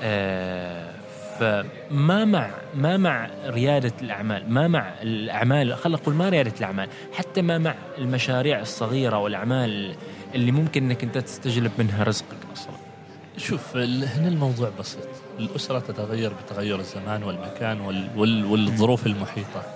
آه، 0.00 0.94
فما 1.38 2.24
مع 2.24 2.50
ما 2.74 2.96
مع 2.96 3.30
ريادة 3.46 3.92
الأعمال، 4.02 4.52
ما 4.52 4.68
مع 4.68 4.94
الأعمال 5.02 5.76
خلينا 5.76 5.98
نقول 5.98 6.14
ما 6.14 6.28
ريادة 6.28 6.52
الأعمال، 6.58 6.88
حتى 7.12 7.42
ما 7.42 7.58
مع 7.58 7.74
المشاريع 7.98 8.60
الصغيرة 8.60 9.18
والأعمال 9.18 9.94
اللي 10.34 10.52
ممكن 10.52 10.84
إنك 10.84 11.02
أنت 11.02 11.18
تستجلب 11.18 11.72
منها 11.78 12.04
رزقك 12.04 12.36
أصلا. 12.52 12.72
شوف 13.36 13.76
هنا 13.76 14.28
الموضوع 14.28 14.70
بسيط 14.78 15.08
الأسرة 15.38 15.78
تتغير 15.78 16.32
بتغير 16.32 16.80
الزمان 16.80 17.22
والمكان 17.22 17.80
وال 17.80 18.08
وال 18.16 18.44
والظروف 18.44 19.06
المحيطة 19.06 19.75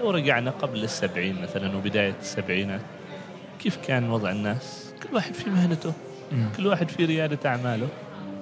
لو 0.00 0.10
رجعنا 0.10 0.50
قبل 0.50 0.84
السبعين 0.84 1.42
مثلا 1.42 1.76
وبداية 1.76 2.14
السبعينات. 2.20 2.80
كيف 3.60 3.78
كان 3.86 4.10
وضع 4.10 4.30
الناس؟ 4.30 4.94
كل 5.02 5.14
واحد 5.14 5.34
في 5.34 5.50
مهنته. 5.50 5.92
كل 6.56 6.66
واحد 6.66 6.88
في 6.88 7.04
ريادة 7.04 7.50
أعماله. 7.50 7.88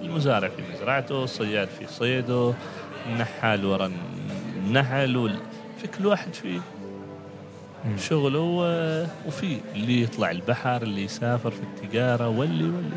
المزارع 0.02 0.48
في 0.48 0.62
مزرعته 0.74 1.24
الصياد 1.24 1.68
في 1.68 1.86
صيده 1.86 2.54
النحال 3.06 3.64
ورا 3.66 3.92
النحل 4.56 5.16
وال... 5.16 5.36
في 5.80 5.86
كل 5.86 6.06
واحد 6.06 6.34
في 6.34 6.60
شغله 7.98 8.40
وفي 9.26 9.58
اللي 9.74 10.02
يطلع 10.02 10.30
البحر 10.30 10.82
اللي 10.82 11.04
يسافر 11.04 11.50
في 11.50 11.62
التجارة 11.62 12.28
واللي 12.28 12.64
واللي. 12.64 12.96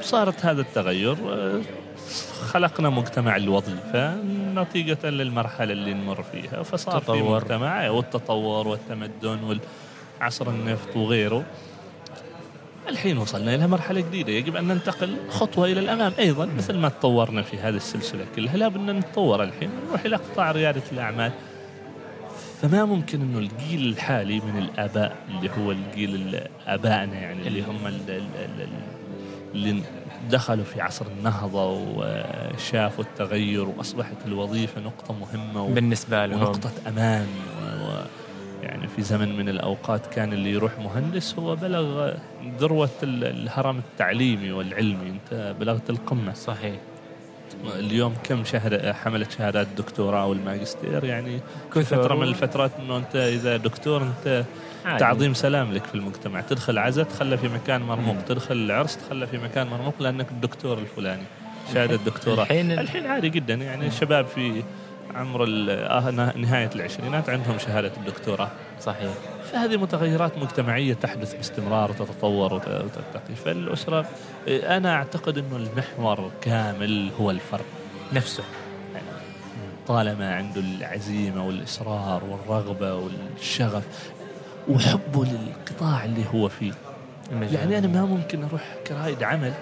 فصارت 0.00 0.46
هذا 0.46 0.60
التغير 0.60 1.16
آه، 1.32 1.60
خلقنا 2.50 2.90
مجتمع 2.90 3.36
الوظيفة 3.36 4.14
نتيجة 4.54 5.10
للمرحلة 5.10 5.72
اللي 5.72 5.94
نمر 5.94 6.22
فيها 6.22 6.62
فصار 6.62 7.00
في 7.00 7.06
تطور. 7.06 7.40
مجتمع 7.42 7.88
والتطور 7.90 8.68
والتمدن 8.68 9.38
والعصر 10.20 10.50
النفط 10.50 10.96
وغيره 10.96 11.44
الحين 12.88 13.18
وصلنا 13.18 13.54
إلى 13.54 13.66
مرحلة 13.66 14.00
جديدة 14.00 14.32
يجب 14.32 14.56
أن 14.56 14.64
ننتقل 14.68 15.16
خطوة 15.30 15.66
إلى 15.66 15.80
الأمام 15.80 16.12
أيضا 16.18 16.46
مثل 16.46 16.76
ما 16.78 16.88
تطورنا 16.88 17.42
في 17.42 17.56
هذه 17.58 17.76
السلسلة 17.76 18.26
كلها 18.36 18.56
لابد 18.56 18.76
أن 18.88 18.98
نتطور 18.98 19.42
الحين 19.42 19.70
نروح 19.88 20.04
إلى 20.04 20.16
قطاع 20.16 20.52
ريادة 20.52 20.82
الأعمال 20.92 21.32
فما 22.62 22.84
ممكن 22.84 23.20
إنه 23.22 23.38
الجيل 23.38 23.86
الحالي 23.88 24.40
من 24.40 24.58
الآباء 24.58 25.16
اللي 25.28 25.50
هو 25.58 25.70
الجيل 25.72 26.14
ال- 26.14 26.48
آبائنا 26.66 27.14
يعني 27.14 27.48
اللي 27.48 27.62
هم 27.62 27.86
ال- 27.86 28.10
ال- 28.10 28.60
ال- 28.60 28.68
اللي 29.54 29.82
دخلوا 30.30 30.64
في 30.64 30.80
عصر 30.80 31.06
النهضة 31.18 31.64
وشافوا 31.96 33.04
التغير 33.04 33.68
وأصبحت 33.68 34.16
الوظيفة 34.26 34.80
نقطة 34.80 35.14
مهمة 35.14 35.62
و- 35.64 35.68
بالنسبة 35.68 36.26
لهم. 36.26 36.38
ونقطة 36.40 36.70
أمان 36.88 37.26
و- 37.62 37.66
و- 37.90 38.04
يعني 38.62 38.88
في 38.88 39.02
زمن 39.02 39.36
من 39.36 39.48
الأوقات 39.48 40.06
كان 40.06 40.32
اللي 40.32 40.50
يروح 40.52 40.78
مهندس 40.78 41.34
هو 41.38 41.56
بلغ 41.56 42.12
ذروة 42.58 42.90
ال- 43.02 43.24
الهرم 43.24 43.78
التعليمي 43.78 44.52
والعلمي. 44.52 45.08
أنت 45.10 45.54
بلغت 45.60 45.90
القمة. 45.90 46.32
صحيح. 46.34 46.76
اليوم 47.78 48.14
كم 48.24 48.44
شهر 48.44 48.92
حملت 48.92 49.30
شهادات 49.30 49.66
الدكتوراه 49.66 50.26
والماجستير؟ 50.26 51.04
يعني 51.04 51.40
كثر. 51.74 51.82
فترة 52.02 52.14
من 52.14 52.22
الفترات 52.22 52.70
إنه 52.80 52.96
أنت 52.96 53.16
إذا 53.16 53.56
دكتور 53.56 54.02
أنت 54.02 54.44
عادي. 54.86 54.98
تعظيم 54.98 55.34
سلام 55.34 55.72
لك 55.72 55.84
في 55.84 55.94
المجتمع. 55.94 56.40
تدخل 56.40 56.78
عزا 56.78 57.02
تخلى 57.02 57.38
في 57.38 57.48
مكان 57.48 57.82
مرموق. 57.82 58.16
تدخل 58.28 58.54
العرس 58.54 58.96
تخلى 58.96 59.26
في 59.26 59.38
مكان 59.38 59.66
مرموق 59.66 59.94
لأنك 60.02 60.30
الدكتور 60.30 60.78
الفلاني. 60.78 61.22
شهادة 61.74 61.96
دكتوراه 61.96 62.42
الحين- 62.42 62.72
الحين 62.78 63.06
عادي 63.06 63.28
جدا. 63.28 63.54
يعني 63.54 63.86
الشباب 63.86 64.26
في 64.26 64.62
عمر 65.14 65.44
آه، 65.70 66.10
نهاية 66.36 66.70
العشرينات 66.74 67.28
عندهم 67.28 67.58
شهادة 67.58 67.92
الدكتوراه. 67.96 68.48
صحيح. 68.80 69.10
فهذه 69.52 69.76
متغيرات 69.76 70.38
مجتمعية 70.38 70.94
تحدث 70.94 71.34
باستمرار 71.34 71.90
وتتطور 71.90 72.54
وت- 72.54 72.68
وترتقي 72.68 73.34
فالأسرة 73.44 74.06
آه، 74.48 74.76
أنا 74.76 74.94
أعتقد 74.94 75.38
أنه 75.38 75.56
المحور 75.56 76.30
كامل 76.40 77.10
هو 77.20 77.30
الفرد 77.30 77.64
نفسه. 78.12 78.42
طالما 79.88 80.34
عنده 80.34 80.60
العزيمة 80.60 81.46
والإصرار 81.46 82.24
والرغبة 82.24 82.94
والشغف 82.94 83.82
وحبه 84.68 85.24
للقطاع 85.24 86.04
اللي 86.04 86.24
هو 86.34 86.48
فيه. 86.48 86.72
المجال. 87.32 87.54
يعني 87.54 87.78
أنا 87.78 87.86
ما 87.86 88.04
ممكن 88.04 88.44
أروح 88.44 88.62
كرائد 88.86 89.22
عمل 89.22 89.52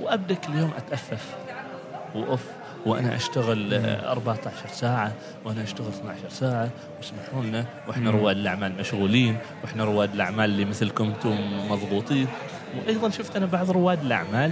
وأبدأ 0.00 0.34
كل 0.34 0.54
يوم 0.54 0.70
أتأفف 0.76 1.34
وأف 2.14 2.44
وأنا 2.86 3.16
أشتغل 3.16 3.74
آه، 3.74 4.12
14 4.12 4.68
ساعة 4.72 5.12
وأنا 5.44 5.62
أشتغل 5.62 5.88
12 5.88 6.28
ساعة. 6.28 6.70
واسمحوا 6.98 7.42
لنا 7.42 7.64
وإحنا 7.88 8.10
مم. 8.10 8.16
رواد 8.16 8.36
الأعمال 8.36 8.72
مشغولين 8.80 9.36
وإحنا 9.62 9.84
رواد 9.84 10.14
الأعمال 10.14 10.50
اللي 10.50 10.64
مثلكم 10.64 11.04
أنتم 11.04 11.36
مضغوطين. 11.70 12.26
وأيضا 12.78 13.10
شفت 13.10 13.36
أنا 13.36 13.46
بعض 13.46 13.70
رواد 13.70 14.00
الأعمال 14.04 14.50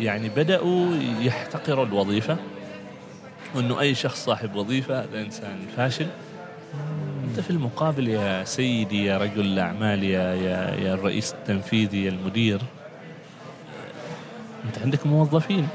يعني 0.00 0.28
بدأوا 0.28 0.86
يحتقروا 1.20 1.86
الوظيفة 1.86 2.36
وإنه 3.54 3.80
أي 3.80 3.94
شخص 3.94 4.24
صاحب 4.24 4.54
وظيفة 4.54 5.00
هذا 5.02 5.20
إنسان 5.20 5.56
فاشل. 5.76 6.06
أنت 7.36 7.44
في 7.44 7.50
المقابل 7.50 8.08
يا 8.08 8.44
سيدي 8.44 9.04
يا 9.04 9.18
رجل 9.18 9.40
الأعمال 9.40 10.04
يا 10.04 10.34
يا 10.34 10.74
يا 10.74 10.94
الرئيس 10.94 11.32
التنفيذي 11.32 12.04
يا 12.04 12.10
المدير 12.10 12.60
أنت 14.64 14.78
عندك 14.78 15.06
موظفين. 15.06 15.68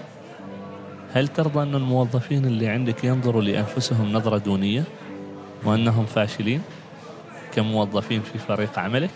هل 1.14 1.28
ترضى 1.28 1.64
أن 1.64 1.76
الموظفين 1.76 2.45
اللي 2.45 2.68
عندك 2.68 3.03
ينظروا 3.03 3.41
لأنفسهم 3.41 4.14
نظرة 4.14 4.38
دونية 4.38 4.84
وأنهم 5.64 6.05
فاشلين 6.05 6.62
كموظفين 7.53 8.22
في 8.22 8.39
فريق 8.39 8.80
عملك؟ 8.80 9.12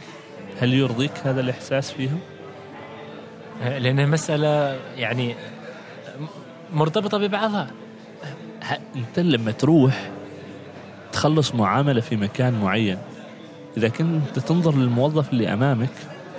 هل 0.62 0.74
يرضيك 0.74 1.12
هذا 1.24 1.42
الإحساس 1.42 1.92
فيهم؟ 1.92 2.20
لأنها 3.62 4.06
مسألة 4.06 4.80
يعني 4.98 5.36
مرتبطة 6.74 7.18
ببعضها. 7.18 7.68
أنت 8.96 9.20
لما 9.20 9.52
تروح 9.52 10.15
تخلص 11.16 11.56
معاملة 11.56 12.02
في 12.02 12.16
مكان 12.16 12.62
معين. 12.62 12.98
إذا 13.78 13.88
كنت 13.88 14.40
تنظر 14.40 14.76
للموظف 14.76 15.34
اللي 15.34 15.54
أمامك 15.54 15.90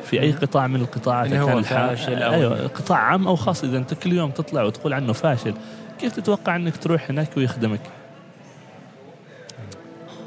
في 0.04 0.20
أي 0.20 0.32
قطاع 0.32 0.66
من 0.66 0.80
القطاعات 0.80 1.32
إنه 1.32 1.42
هو 1.42 1.62
فاشل 1.62 2.22
أو 2.22 2.32
أيوه 2.32 2.66
قطاع 2.66 2.98
عام 2.98 3.28
أو 3.28 3.36
خاص. 3.36 3.64
إذا 3.64 3.78
أنت 3.78 3.94
كل 3.94 4.12
يوم 4.12 4.30
تطلع 4.30 4.62
وتقول 4.62 4.92
عنه 4.92 5.12
فاشل 5.12 5.54
كيف 6.00 6.12
تتوقع 6.12 6.56
إنك 6.56 6.76
تروح 6.76 7.10
هناك 7.10 7.36
ويخدمك؟ 7.36 7.80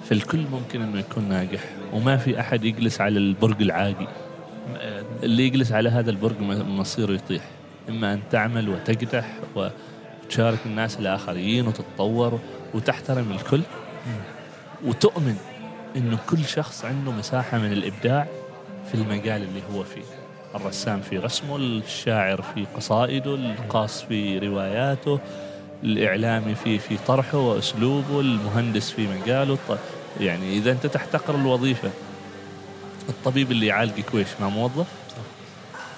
فالكل 0.10 0.39
ممكن 0.52 0.82
إنه 0.82 1.00
يكون 1.00 1.30
ناجح 1.30 1.62
وما 1.93 2.18
في 2.18 2.39
أحد 2.39 2.64
يجلس 2.64 3.02
على 3.02 3.18
البرج 3.18 3.62
العاجي. 3.62 4.08
اللي 5.24 5.43
يجلس 5.43 5.72
على 5.72 5.89
هذا 5.89 6.10
البرج 6.10 6.41
مصيره 6.68 7.12
يطيح. 7.12 7.43
إما 7.89 8.14
أن 8.14 8.20
تعمل 8.32 8.70
وتجتح 8.70 9.36
وتشارك 9.56 10.60
الناس 10.66 11.00
الآخرين 11.00 11.68
وتتطور 11.68 12.39
وتحترم 12.74 13.32
الكل. 13.32 13.62
وتؤمن 14.86 15.38
إنه 15.96 16.18
كل 16.30 16.46
شخص 16.46 16.86
عنده 16.86 17.12
مساحة 17.12 17.58
من 17.58 17.72
الإبداع 17.72 18.28
في 18.92 18.96
المجال 18.96 19.42
اللي 19.42 19.62
هو 19.74 19.84
فيه. 19.84 20.02
الرسام 20.56 21.02
في 21.02 21.18
رسمه 21.18 21.56
الشاعر 21.56 22.42
في 22.42 22.66
قصائده 22.76 23.36
القاص 23.36 24.02
في 24.04 24.40
رواياته 24.40 25.20
الإعلامي 25.84 26.56
في 26.56 26.80
في 26.80 26.98
طرحه 27.08 27.38
وأسلوبه 27.38 28.20
المهندس 28.20 28.92
في 28.92 29.08
مجاله. 29.08 29.58
يعني 30.20 30.58
إذا 30.58 30.72
أنت 30.72 30.86
تحتقر 30.88 31.36
الوظيفة 31.36 31.90
الطبيب 33.10 33.52
اللي 33.52 33.66
يعالجك 33.66 34.14
ويش 34.14 34.28
مع 34.42 34.50
موظف؟ 34.50 34.88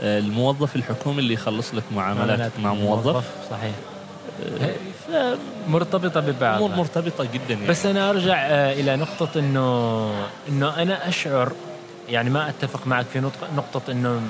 آه، 0.01 0.19
الموظف 0.19 0.75
الحكومي 0.75 1.19
اللي 1.19 1.33
يخلص 1.33 1.73
لك 1.73 1.83
معاملاتك 1.95 2.51
مع 2.59 2.73
موظف؟ 2.73 3.25
صحيح. 3.49 3.75
مرتبطة 5.67 6.19
امور 6.19 6.31
ببعضها 6.31 6.75
مرتبطة 6.75 7.23
جدا 7.23 7.53
يعني. 7.53 7.67
بس 7.67 7.85
أنا 7.85 8.09
أرجع 8.09 8.35
آه، 8.37 8.73
إلى 8.73 8.95
نقطة 8.95 9.39
إنه 9.39 10.11
إنه 10.49 10.81
أنا 10.81 11.07
أشعر 11.07 11.51
يعني 12.09 12.29
ما 12.29 12.49
أتفق 12.49 12.87
معك 12.87 13.05
في 13.13 13.19
نقطة 13.19 13.47
نقطة 13.55 13.91
إنه 13.91 14.21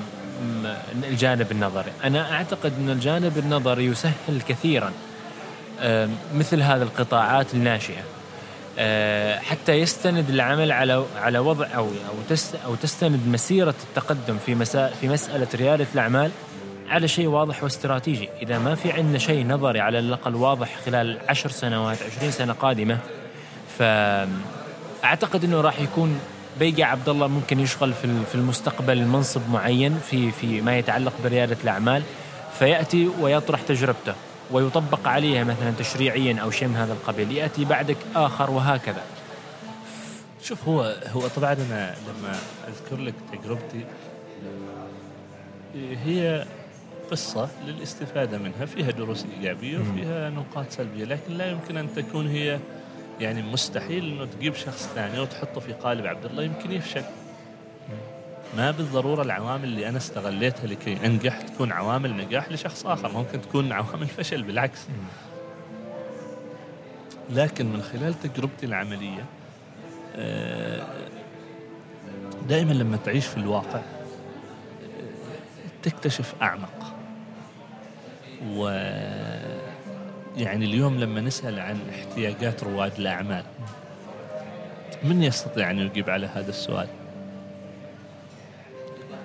الجانب 1.04 1.52
النظري، 1.52 1.92
أنا 2.04 2.32
أعتقد 2.32 2.72
إن 2.80 2.90
الجانب 2.90 3.38
النظري 3.38 3.84
يسهل 3.84 4.42
كثيرا 4.48 4.92
آه، 5.80 6.08
مثل 6.34 6.62
هذه 6.62 6.82
القطاعات 6.82 7.54
الناشئة. 7.54 8.02
آه، 8.78 9.38
حتى 9.38 9.72
يستند 9.72 10.30
العمل 10.30 10.72
على 10.72 11.04
على 11.16 11.38
وضع 11.38 11.66
أو 11.76 11.88
أو 12.64 12.74
تستند 12.74 13.20
مسيرة 13.26 13.74
التقدم 13.88 14.38
في 14.46 14.64
في 15.00 15.08
مسألة 15.08 15.46
ريادة 15.54 15.86
الأعمال 15.94 16.30
على 16.92 17.08
شيء 17.08 17.26
واضح 17.26 17.62
واستراتيجي، 17.62 18.28
إذا 18.42 18.58
ما 18.58 18.74
في 18.74 18.92
عندنا 18.92 19.18
شيء 19.18 19.46
نظري 19.46 19.80
على 19.80 19.98
الأقل 19.98 20.34
واضح 20.34 20.76
خلال 20.86 21.18
عشر 21.28 21.50
سنوات 21.50 21.98
20 22.16 22.30
سنة 22.30 22.52
قادمة 22.52 22.98
فاعتقد 23.78 25.44
إنه 25.44 25.60
راح 25.60 25.80
يكون 25.80 26.20
بيقع 26.58 26.86
عبد 26.86 27.08
الله 27.08 27.26
ممكن 27.26 27.60
يشغل 27.60 27.92
في 27.92 28.24
في 28.24 28.34
المستقبل 28.34 29.04
منصب 29.04 29.50
معين 29.50 29.98
في 30.10 30.30
في 30.30 30.60
ما 30.60 30.78
يتعلق 30.78 31.12
بريادة 31.24 31.56
الأعمال 31.64 32.02
فيأتي 32.58 33.10
ويطرح 33.20 33.62
تجربته 33.62 34.14
ويطبق 34.50 35.08
عليها 35.08 35.44
مثلا 35.44 35.72
تشريعيا 35.78 36.40
أو 36.42 36.50
شيء 36.50 36.68
من 36.68 36.76
هذا 36.76 36.92
القبيل. 36.92 37.32
يأتي 37.32 37.64
بعدك 37.64 37.96
آخر 38.16 38.50
وهكذا. 38.50 39.02
شوف 40.42 40.68
هو 40.68 40.96
هو 41.12 41.28
طبعا 41.36 41.52
أنا 41.52 41.94
لما 42.08 42.38
أذكر 42.68 43.02
لك 43.02 43.14
تجربتي 43.32 43.84
هي 46.04 46.44
قصة 47.12 47.48
للاستفادة 47.66 48.38
منها. 48.38 48.66
فيها 48.66 48.90
دروس 48.90 49.26
إيجابية 49.36 49.78
وفيها 49.78 50.30
نقاط 50.30 50.70
سلبية 50.70 51.04
لكن 51.04 51.32
لا 51.32 51.50
يمكن 51.50 51.76
أن 51.76 51.94
تكون 51.94 52.28
هي 52.28 52.58
يعني 53.20 53.42
مستحيل 53.42 54.04
أنه 54.04 54.24
تجيب 54.24 54.54
شخص 54.54 54.90
ثاني 54.94 55.20
وتحطه 55.20 55.60
في 55.60 55.72
قالب 55.72 56.06
عبد 56.06 56.24
الله. 56.24 56.42
يمكن 56.42 56.72
يفشل. 56.72 57.02
ما 58.56 58.70
بالضرورة 58.70 59.22
العوامل 59.22 59.64
اللي 59.64 59.88
أنا 59.88 59.96
استغليتها 59.96 60.66
لكي 60.66 61.06
أنجح 61.06 61.40
تكون 61.40 61.72
عوامل 61.72 62.16
نجاح 62.16 62.52
لشخص 62.52 62.86
آخر. 62.86 63.12
ممكن 63.12 63.40
تكون 63.40 63.72
عوامل 63.72 64.06
فشل 64.06 64.42
بالعكس. 64.42 64.80
لكن 67.30 67.66
من 67.66 67.82
خلال 67.82 68.20
تجربتي 68.20 68.66
العملية 68.66 69.24
آه، 70.16 70.86
دائما 72.48 72.72
لما 72.72 72.96
تعيش 72.96 73.26
في 73.26 73.36
الواقع 73.36 73.78
آه، 73.78 73.82
تكتشف 75.82 76.34
أعمق. 76.42 76.81
و 78.50 78.68
يعني 80.36 80.64
اليوم 80.64 80.98
لما 80.98 81.20
نسأل 81.20 81.60
عن 81.60 81.78
احتياجات 81.90 82.64
رواد 82.64 82.92
الأعمال 82.98 83.44
من 85.04 85.22
يستطيع 85.22 85.70
أن 85.70 85.78
يجيب 85.78 86.10
على 86.10 86.26
هذا 86.26 86.50
السؤال؟ 86.50 86.88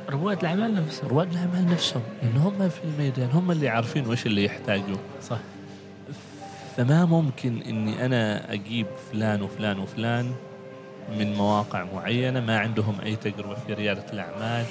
رواد 0.10 0.40
الأعمال 0.40 0.76
نفسهم. 0.76 1.10
رواد 1.10 1.32
الأعمال 1.32 1.72
نفسهم 1.72 2.04
إن 2.24 2.38
هم 2.38 2.70
في 2.70 2.84
الميدان 2.84 3.30
هم 3.30 3.52
اللي 3.52 3.70
عارفين 3.70 4.08
وش 4.08 4.26
اللي 4.26 4.46
يحتاجوا 4.46 4.98
صح. 5.22 5.40
فما 6.78 7.06
ممكن 7.06 7.62
إني 7.62 8.06
أنا 8.06 8.54
أجيب 8.54 8.88
فلان 9.12 9.42
وفلان 9.42 9.80
وفلان 9.80 10.32
من 11.20 11.34
مواقع 11.34 11.84
معينة 11.84 12.40
ما 12.40 12.60
عندهم 12.60 13.02
أي 13.02 13.16
تجربة 13.16 13.56
في 13.56 13.74
ريادة 13.74 14.06
الأعمال 14.14 14.66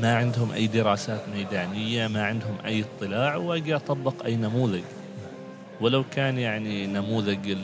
ما 0.00 0.16
عندهم 0.16 0.52
أي 0.52 0.66
دراسات 0.66 1.20
ميدانية 1.36 2.08
ما 2.08 2.24
عندهم 2.24 2.56
أي 2.64 2.84
اطلاع 2.84 3.36
وأجي 3.36 3.76
أطبق 3.76 4.24
أي 4.24 4.36
نموذج. 4.36 4.82
ولو 5.80 6.04
كان 6.10 6.38
يعني 6.38 6.86
نموذج 6.86 7.56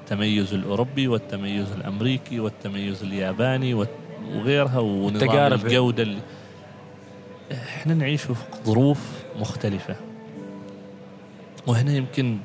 التميز 0.00 0.54
الأوروبي 0.54 1.08
والتميز 1.08 1.72
الأمريكي 1.72 2.40
والتميز 2.40 3.02
الياباني 3.02 3.86
وغيرها 4.34 4.78
ونظام 4.78 5.52
الجودة 5.52 6.02
اللي 6.02 6.20
إحنا 7.52 7.94
نعيش 7.94 8.22
في 8.22 8.34
ظروف 8.64 9.00
مختلفة. 9.40 9.96
وهنا 11.66 11.92
يمكن 11.92 12.38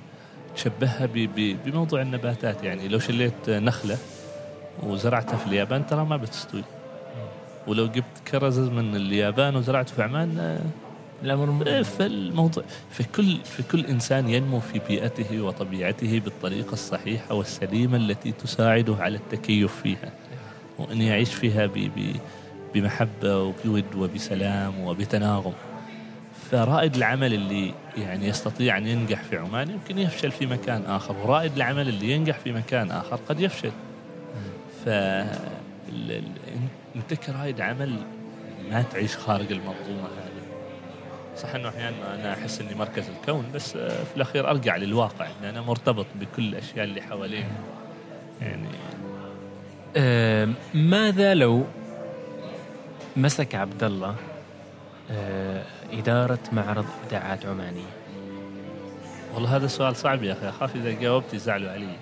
تشبهها 0.55 1.09
بموضوع 1.65 2.01
النباتات. 2.01 2.63
يعني 2.63 2.87
لو 2.87 2.99
شليت 2.99 3.49
نخلة 3.49 3.97
وزرعتها 4.83 5.37
في 5.37 5.47
اليابان 5.47 5.87
ترى 5.87 6.05
ما 6.05 6.17
بتستوي. 6.17 6.63
ولو 7.67 7.87
جبت 7.87 8.19
كرز 8.31 8.59
من 8.59 8.95
اليابان 8.95 9.55
وزرعته 9.55 9.93
في 9.95 10.03
عمان 10.03 10.59
الامر 11.23 11.67
إيه، 11.67 11.81
فالموضوع 11.81 12.63
في 12.91 13.03
كل 13.03 13.37
في 13.43 13.63
كل 13.63 13.85
إنسان 13.85 14.29
ينمو 14.29 14.59
في 14.59 14.81
بيئته 14.87 15.41
وطبيعته 15.41 16.19
بالطريقة 16.19 16.73
الصحيحة 16.73 17.35
والسليمة 17.35 17.97
التي 17.97 18.31
تساعده 18.31 18.95
على 18.99 19.17
التكيف 19.17 19.75
فيها. 19.83 20.11
وأن 20.79 21.01
يعيش 21.01 21.33
فيها 21.33 21.69
بمحبة 22.73 23.39
وبود 23.43 23.95
وبسلام 23.95 24.79
وبتناغم 24.79 25.53
فرائد 26.51 26.95
العمل 26.95 27.33
اللي 27.33 27.73
يعني 27.97 28.27
يستطيع 28.27 28.77
أن 28.77 28.87
ينجح 28.87 29.23
في 29.23 29.37
عمان 29.37 29.69
يمكن 29.69 29.97
يفشل 29.97 30.31
في 30.31 30.45
مكان 30.45 30.83
آخر 30.87 31.15
ورائد 31.17 31.55
العمل 31.55 31.89
اللي 31.89 32.11
ينجح 32.11 32.39
في 32.39 32.51
مكان 32.51 32.91
آخر 32.91 33.19
قد 33.29 33.39
يفشل 33.39 33.71
ف 34.85 34.89
انت 36.95 37.13
كرائد 37.13 37.61
عمل 37.61 37.95
ما 38.71 38.81
تعيش 38.81 39.17
خارج 39.17 39.51
المنظومة 39.51 40.03
هذه. 40.03 40.33
صح 41.37 41.55
إنه 41.55 41.69
أحيانا 41.69 42.15
أنا 42.15 42.33
أحس 42.33 42.61
إني 42.61 42.75
مركز 42.75 43.09
الكون 43.09 43.51
بس 43.53 43.77
في 43.77 44.15
الأخير 44.15 44.49
أرجع 44.49 44.75
للواقع 44.75 45.27
إن 45.41 45.45
أنا 45.45 45.61
مرتبط 45.61 46.05
بكل 46.15 46.43
الأشياء 46.43 46.83
اللي 46.83 47.01
حواليني. 47.01 47.53
يعني 48.41 48.67
آه 49.97 50.49
ماذا 50.73 51.33
لو 51.33 51.65
مسك 53.17 53.55
عبد 53.55 53.83
الله 53.83 54.15
آه 55.11 55.63
إدارة 55.93 56.39
معرض 56.51 56.85
إبداعات 57.03 57.45
عمانية؟ 57.45 57.93
والله 59.33 59.55
هذا 59.55 59.67
سؤال 59.67 59.95
صعب 59.95 60.23
يا 60.23 60.33
أخي 60.33 60.49
أخاف 60.49 60.75
إذا 60.75 60.91
جاوبت 60.91 61.33
يزعلوا 61.33 61.71
علي. 61.71 61.95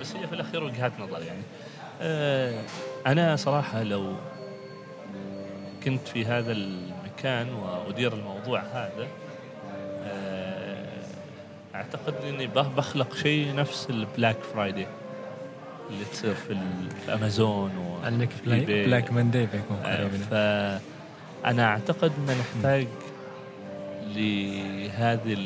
بس 0.00 0.16
هي 0.16 0.26
في 0.26 0.34
الأخير 0.34 0.64
وجهات 0.64 0.92
نظر 1.00 1.22
يعني. 1.22 1.42
آه 2.00 2.62
أنا 3.06 3.36
صراحة 3.36 3.82
لو 3.82 4.16
كنت 5.84 6.08
في 6.08 6.24
هذا 6.24 6.52
المكان 6.52 7.54
وأدير 7.54 8.12
الموضوع 8.12 8.60
هذا 8.60 9.06
آه 10.04 10.86
أعتقد 11.74 12.14
أني 12.28 12.46
بخلق 12.46 13.14
شيء 13.14 13.54
نفس 13.54 13.90
ال 13.90 13.98
Black 13.98 14.36
Friday 14.36 14.86
اللي 15.90 16.04
تصير 16.04 16.34
في, 16.34 16.56
في 17.06 17.14
امازون 17.14 17.70
و 17.76 18.06
عندك 18.06 18.28
Black, 18.46 19.12
Monday 19.12 19.46
بيكون 19.46 19.76
فانا 20.30 21.64
أعتقد 21.66 22.12
ان 22.18 22.36
نحتاج 22.38 22.86
لهذه 24.06 25.38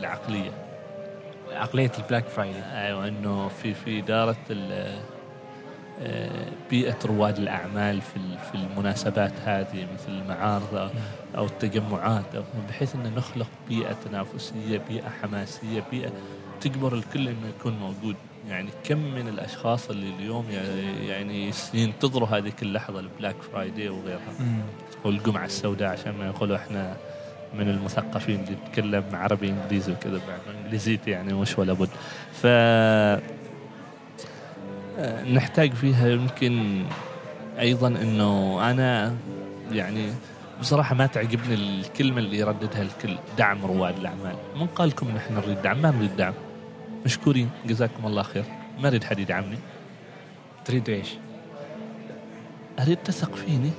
العقلية. 0.00 0.50
عقلية 1.52 1.92
ال 1.98 2.02
Black 2.02 2.24
Friday 2.28 2.58
أيوه 2.58 3.08
إنه 3.08 3.48
في 3.48 3.74
في 3.74 3.98
إدارة 3.98 4.36
بيئة 6.70 6.96
رواد 7.04 7.38
الأعمال 7.38 8.00
في 8.00 8.18
في 8.50 8.54
المناسبات 8.54 9.32
هذه 9.44 9.86
مثل 9.94 10.08
المعارض 10.12 10.90
أو 11.36 11.44
التجمعات 11.44 12.24
بحيث 12.68 12.94
أن 12.94 13.14
نخلق 13.16 13.48
بيئة 13.68 13.96
تنافسية 14.04 14.80
بيئة 14.88 15.08
حماسية 15.22 15.84
بيئة 15.90 16.12
تجبر 16.60 16.94
الكل 16.94 17.28
أنه 17.28 17.48
يكون 17.58 17.72
موجود. 17.78 18.16
يعني 18.48 18.68
كم 18.84 18.98
من 18.98 19.28
الأشخاص 19.28 19.90
اللي 19.90 20.14
اليوم 20.18 20.46
يعني 21.08 21.50
ينتظروا 21.74 22.28
هذه 22.28 22.52
اللحظة 22.62 23.00
البلاك 23.00 23.36
فرايدي 23.52 23.88
وغيرها. 23.88 24.20
والجمعة 25.04 25.44
السوداء 25.44 25.88
عشان 25.88 26.12
ما 26.18 26.26
يقولوا 26.26 26.56
إحنا 26.56 26.96
من 27.54 27.68
المثقفين 27.68 28.40
اللي 28.40 28.52
يتكلم 28.52 29.04
عربي 29.12 29.48
إنجليزي 29.48 29.92
وكذا 29.92 30.20
بعد 30.28 30.56
إنجليزيتي 30.56 31.10
يعني 31.10 31.34
مش 31.34 31.58
ولا 31.58 31.72
بد. 31.72 31.88
ف 32.32 32.46
نحتاج 35.32 35.72
فيها 35.72 36.08
يمكن 36.08 36.84
أيضا 37.60 37.88
إنه 37.88 38.58
أنا 38.70 39.16
يعني 39.72 40.12
بصراحة 40.60 40.94
ما 40.94 41.06
تعجبني 41.06 41.54
الكلمة 41.54 42.18
اللي 42.18 42.38
يرددها 42.38 42.82
الكل 42.82 43.16
دعم 43.38 43.66
رواد 43.66 43.98
الأعمال. 43.98 44.36
من 44.56 44.66
قال 44.66 44.88
لكم 44.88 45.08
نحن 45.08 45.34
نريد 45.34 45.62
دعم؟ 45.62 45.82
ما 45.82 45.90
نريد 45.90 46.16
دعم. 46.16 46.32
مشكورين. 47.04 47.50
جزاكم 47.66 48.06
الله 48.06 48.22
خير. 48.22 48.44
ما 48.78 48.88
أريد 48.88 49.04
حد 49.04 49.18
يدعمني. 49.18 49.58
تريد 50.64 50.88
إيش؟ 50.88 51.08
أريد 52.80 52.96
تثق 52.96 53.34
فيني. 53.34 53.70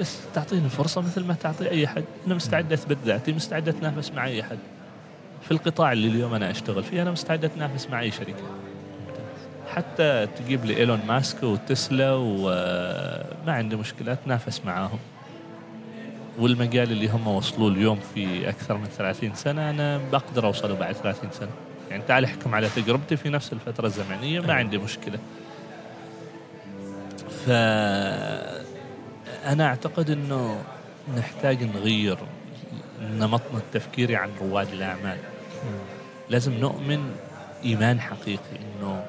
بس 0.00 0.18
تعطيني 0.34 0.68
فرصة 0.68 1.00
مثل 1.00 1.24
ما 1.24 1.34
تعطي 1.34 1.70
أي 1.70 1.86
حد. 1.86 2.04
أنا 2.26 2.34
مستعد 2.34 2.72
أثبت 2.72 2.98
ذاتي. 3.04 3.32
مستعد 3.32 3.68
أتنافس 3.68 4.12
مع 4.12 4.24
أي 4.24 4.42
حد. 4.42 4.58
في 5.42 5.50
القطاع 5.50 5.92
اللي 5.92 6.08
اليوم 6.08 6.34
أنا 6.34 6.50
أشتغل 6.50 6.84
فيه 6.84 7.02
أنا 7.02 7.10
مستعد 7.10 7.44
أتنافس 7.44 7.90
مع 7.90 8.00
أي 8.00 8.10
شركة. 8.10 8.42
حتى 9.74 10.26
تجيب 10.26 10.64
لي 10.64 10.76
إيلون 10.76 11.00
ماسك 11.08 11.42
وتسلا 11.42 12.12
وما 12.14 13.52
عندي 13.52 13.76
مشكلة 13.76 14.12
أتنافس 14.12 14.60
معاهم. 14.66 14.98
والمجال 16.38 16.92
اللي 16.92 17.08
هم 17.08 17.26
وصلوا 17.28 17.70
اليوم 17.70 18.00
في 18.14 18.48
أكثر 18.48 18.76
من 18.76 18.86
30 18.86 19.34
سنة 19.34 19.70
أنا 19.70 20.00
بقدر 20.12 20.46
أوصله 20.46 20.74
بعد 20.74 20.94
30 20.94 21.30
سنة. 21.32 21.50
يعني 21.90 22.02
تعال 22.08 22.24
أحكم 22.24 22.54
على 22.54 22.68
تجربتي 22.68 23.16
في 23.16 23.30
نفس 23.30 23.52
الفترة 23.52 23.86
الزمنية 23.86 24.40
ما 24.40 24.54
عندي 24.54 24.78
مشكلة. 24.78 25.18
ف 27.46 27.50
أنا 29.46 29.66
أعتقد 29.66 30.10
أنه 30.10 30.58
نحتاج 31.18 31.62
نغير 31.62 32.18
نمطنا 33.02 33.58
التفكيري 33.58 34.16
عن 34.16 34.30
رواد 34.40 34.72
الأعمال. 34.72 35.18
لازم 36.30 36.52
نؤمن 36.52 37.10
إيمان 37.64 38.00
حقيقي 38.00 38.56
إنه 38.56 39.04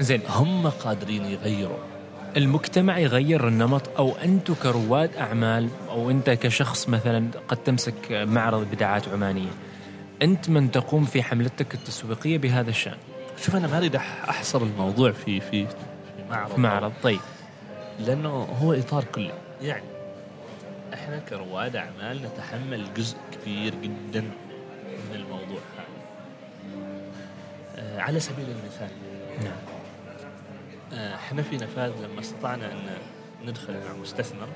زين 0.00 0.20
هم 0.28 0.68
قادرين 0.68 1.24
يغيروا. 1.24 1.78
المجتمع 2.36 2.98
يغير 2.98 3.48
النمط 3.48 3.82
أو 3.98 4.12
أنتم 4.24 4.54
كرواد 4.54 5.16
أعمال 5.16 5.68
أو 5.88 6.10
أنت 6.10 6.30
كشخص 6.30 6.88
مثلا 6.88 7.30
قد 7.48 7.56
تمسك 7.56 8.12
معرض 8.12 8.66
بداعات 8.72 9.08
عمانية 9.08 9.50
أنت 10.22 10.50
من 10.50 10.70
تقوم 10.70 11.04
في 11.04 11.22
حملتك 11.22 11.74
التسويقية 11.74 12.38
بهذا 12.38 12.70
الشأن؟ 12.70 12.96
شوف 13.42 13.56
أنا 13.56 13.66
ما 13.66 13.78
اريد 13.78 13.96
أحصر 13.96 14.62
الموضوع 14.62 15.12
في 15.12 15.40
في 15.40 15.66
في 15.66 15.74
معرض. 16.30 16.54
في 16.54 16.60
معرض 16.60 16.92
طيب. 17.02 17.20
لأنه 18.00 18.28
هو 18.28 18.72
إطار 18.72 19.04
كلي. 19.04 19.32
يعني 19.62 19.84
إحنا 20.94 21.18
كرواد 21.18 21.76
أعمال 21.76 22.22
نتحمل 22.22 22.94
جزء 22.96 23.16
كبير 23.32 23.74
جدا 23.82 24.20
من 25.10 25.14
الموضوع 25.14 25.60
هذا. 25.78 26.00
آه، 27.76 28.00
على 28.00 28.20
سبيل 28.20 28.44
المثال 28.44 28.90
نعم. 29.44 29.52
آه، 30.92 31.14
إحنا 31.14 31.42
في 31.42 31.56
نفاذ 31.56 31.92
لما 32.04 32.20
استطعنا 32.20 32.72
أن 32.72 32.96
ندخل 33.44 33.72
مع 33.72 33.92
مستثمر 34.02 34.48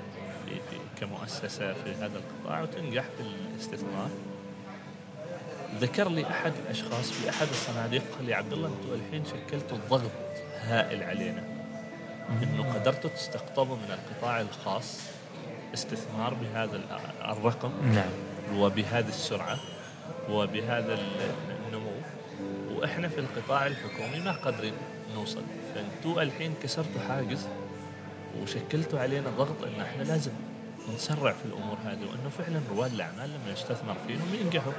في, 0.46 0.54
في 0.54 0.76
كمؤسسة 1.00 1.72
في 1.72 1.94
هذا 1.94 2.18
القطاع 2.18 2.62
وتنجح 2.62 3.02
في 3.02 3.22
الاستثمار. 3.52 4.08
ذكر 5.80 6.08
لي 6.08 6.26
أحد 6.26 6.52
الأشخاص 6.64 7.10
في 7.10 7.30
أحد 7.30 7.46
الصناديق 7.48 8.02
قال 8.16 8.26
لي 8.26 8.34
عبد 8.34 8.52
الله 8.52 8.68
أنتم 8.68 8.94
الحين 8.94 9.24
شكلتوا 9.24 9.78
ضغط 9.90 10.10
هائل 10.60 11.02
علينا. 11.02 11.44
إنه 12.42 12.72
قدرتوا 12.74 13.10
تستقطبوا 13.10 13.76
من 13.76 13.90
القطاع 13.98 14.40
الخاص 14.40 15.00
استثمار 15.74 16.34
بهذا 16.34 16.76
ال- 16.76 16.84
الرقم. 17.30 17.72
نعم. 17.94 18.10
وبهذه 18.58 19.08
السرعة. 19.08 19.58
وبهذا 20.30 20.98
وإحنا 22.76 23.08
في 23.08 23.20
القطاع 23.20 23.66
الحكومي 23.66 24.24
ما 24.24 24.32
قادرين 24.32 24.72
نوصل. 25.14 25.42
فأنتوا 25.74 26.22
الحين 26.22 26.54
كسرتوا 26.62 27.00
حاجز 27.08 27.46
وشكلتوا 28.42 29.00
علينا 29.00 29.30
ضغط 29.38 29.64
إن 29.64 29.80
إحنا 29.80 30.02
لازم 30.02 30.32
نسرع 30.94 31.32
في 31.32 31.44
الأمور 31.44 31.76
هذه 31.84 32.00
وإنه 32.02 32.28
فعلا 32.38 32.60
رواد 32.70 32.92
الأعمال 32.92 33.30
لما 33.30 33.52
يستثمر 33.52 33.96
فيهم 34.06 34.34
ينجحوا. 34.40 34.72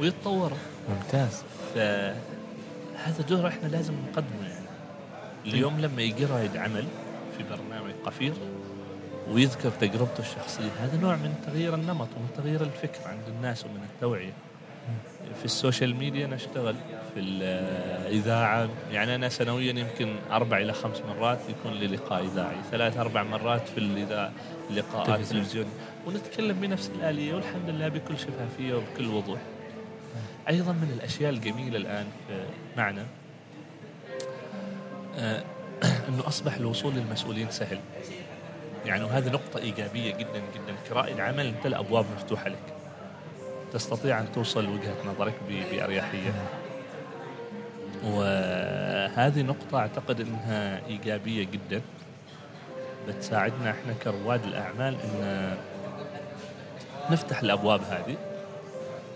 ويتطوروا 0.00 0.58
ممتاز. 0.88 1.42
فهذا 1.74 3.22
دور 3.28 3.48
إحنا 3.48 3.68
لازم 3.68 3.94
نقدمه 4.10 4.48
يعني. 4.48 4.66
اليوم 5.46 5.80
لما 5.80 6.02
يجي 6.02 6.24
رائد 6.24 6.56
عمل 6.56 6.84
في 7.36 7.44
برنامج 7.50 7.92
قفير 8.04 8.32
ويذكر 9.30 9.70
تجربته 9.70 10.20
الشخصية 10.20 10.70
هذا 10.80 10.96
نوع 11.00 11.16
من 11.16 11.34
تغيير 11.46 11.74
النمط 11.74 12.08
ومن 12.16 12.28
تغيير 12.36 12.62
الفكر 12.62 13.08
عند 13.08 13.28
الناس 13.28 13.64
ومن 13.64 13.88
التوعية. 13.94 14.32
في 15.38 15.44
السوشيال 15.44 15.96
ميديا 15.96 16.26
نشتغل 16.26 16.74
في 17.14 17.20
الإذاعة. 17.20 18.68
يعني 18.92 19.14
أنا 19.14 19.28
سنويا 19.28 19.72
يمكن 19.72 20.16
أربع 20.30 20.58
إلى 20.58 20.72
خمس 20.72 21.00
مرات 21.08 21.38
يكون 21.48 21.72
لي 21.72 21.86
لقاء 21.86 22.24
إذاعي. 22.24 22.56
ثلاث 22.70 22.96
أربع 22.96 23.22
مرات 23.22 23.68
في 23.68 23.78
الإذاعة 23.78 24.32
لقاءات 24.70 25.06
تلفزيون. 25.06 25.42
تلفزيون 25.42 25.66
ونتكلم 26.06 26.60
بنفس 26.60 26.90
الآلية 26.96 27.34
والحمد 27.34 27.68
لله 27.68 27.88
بكل 27.88 28.18
شفافية 28.18 28.74
وبكل 28.74 29.06
وضوح. 29.06 29.40
أيضا 30.48 30.72
من 30.72 30.90
الأشياء 30.96 31.30
الجميلة 31.30 31.76
الآن 31.76 32.06
في 32.28 32.44
معنا 32.76 33.06
آه، 35.18 35.44
أنه 36.08 36.26
أصبح 36.28 36.54
الوصول 36.54 36.94
للمسؤولين 36.94 37.50
سهل. 37.50 37.78
يعني 38.86 39.04
وهذه 39.04 39.28
نقطة 39.28 39.58
إيجابية 39.58 40.10
جدا 40.10 40.42
جدا. 40.54 40.76
كرائد 40.88 41.20
عمل 41.20 41.46
أنت 41.46 41.66
الأبواب 41.66 42.04
مفتوحة 42.16 42.48
لك. 42.48 42.75
تستطيع 43.72 44.20
أن 44.20 44.26
توصل 44.34 44.68
وجهة 44.68 44.96
نظرك 45.06 45.34
بأريحية. 45.48 46.32
وهذه 48.04 49.42
نقطة 49.42 49.78
أعتقد 49.78 50.20
أنها 50.20 50.86
إيجابية 50.86 51.44
جدا. 51.44 51.82
بتساعدنا 53.08 53.70
إحنا 53.70 53.92
كرواد 54.04 54.44
الأعمال 54.44 54.96
أن 55.00 55.56
نفتح 57.10 57.40
الأبواب 57.40 57.80
هذه 57.80 58.16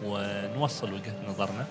ونوصل 0.04 0.92
وجهة 0.92 1.14
نظرنا. 1.28 1.66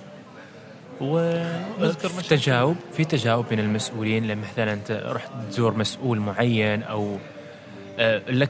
ونذكر 1.01 2.09
في 2.09 2.27
تجاوب 2.27 2.75
في 2.93 3.05
تجاوب 3.05 3.45
بين 3.49 3.59
المسؤولين 3.59 4.27
لما 4.27 4.47
مثلا 4.53 4.73
أنت 4.73 4.91
رحت 4.91 5.30
تزور 5.49 5.77
مسؤول 5.77 6.19
معين 6.19 6.84
أو 6.84 7.17
آه، 7.99 8.21
لك 8.30 8.49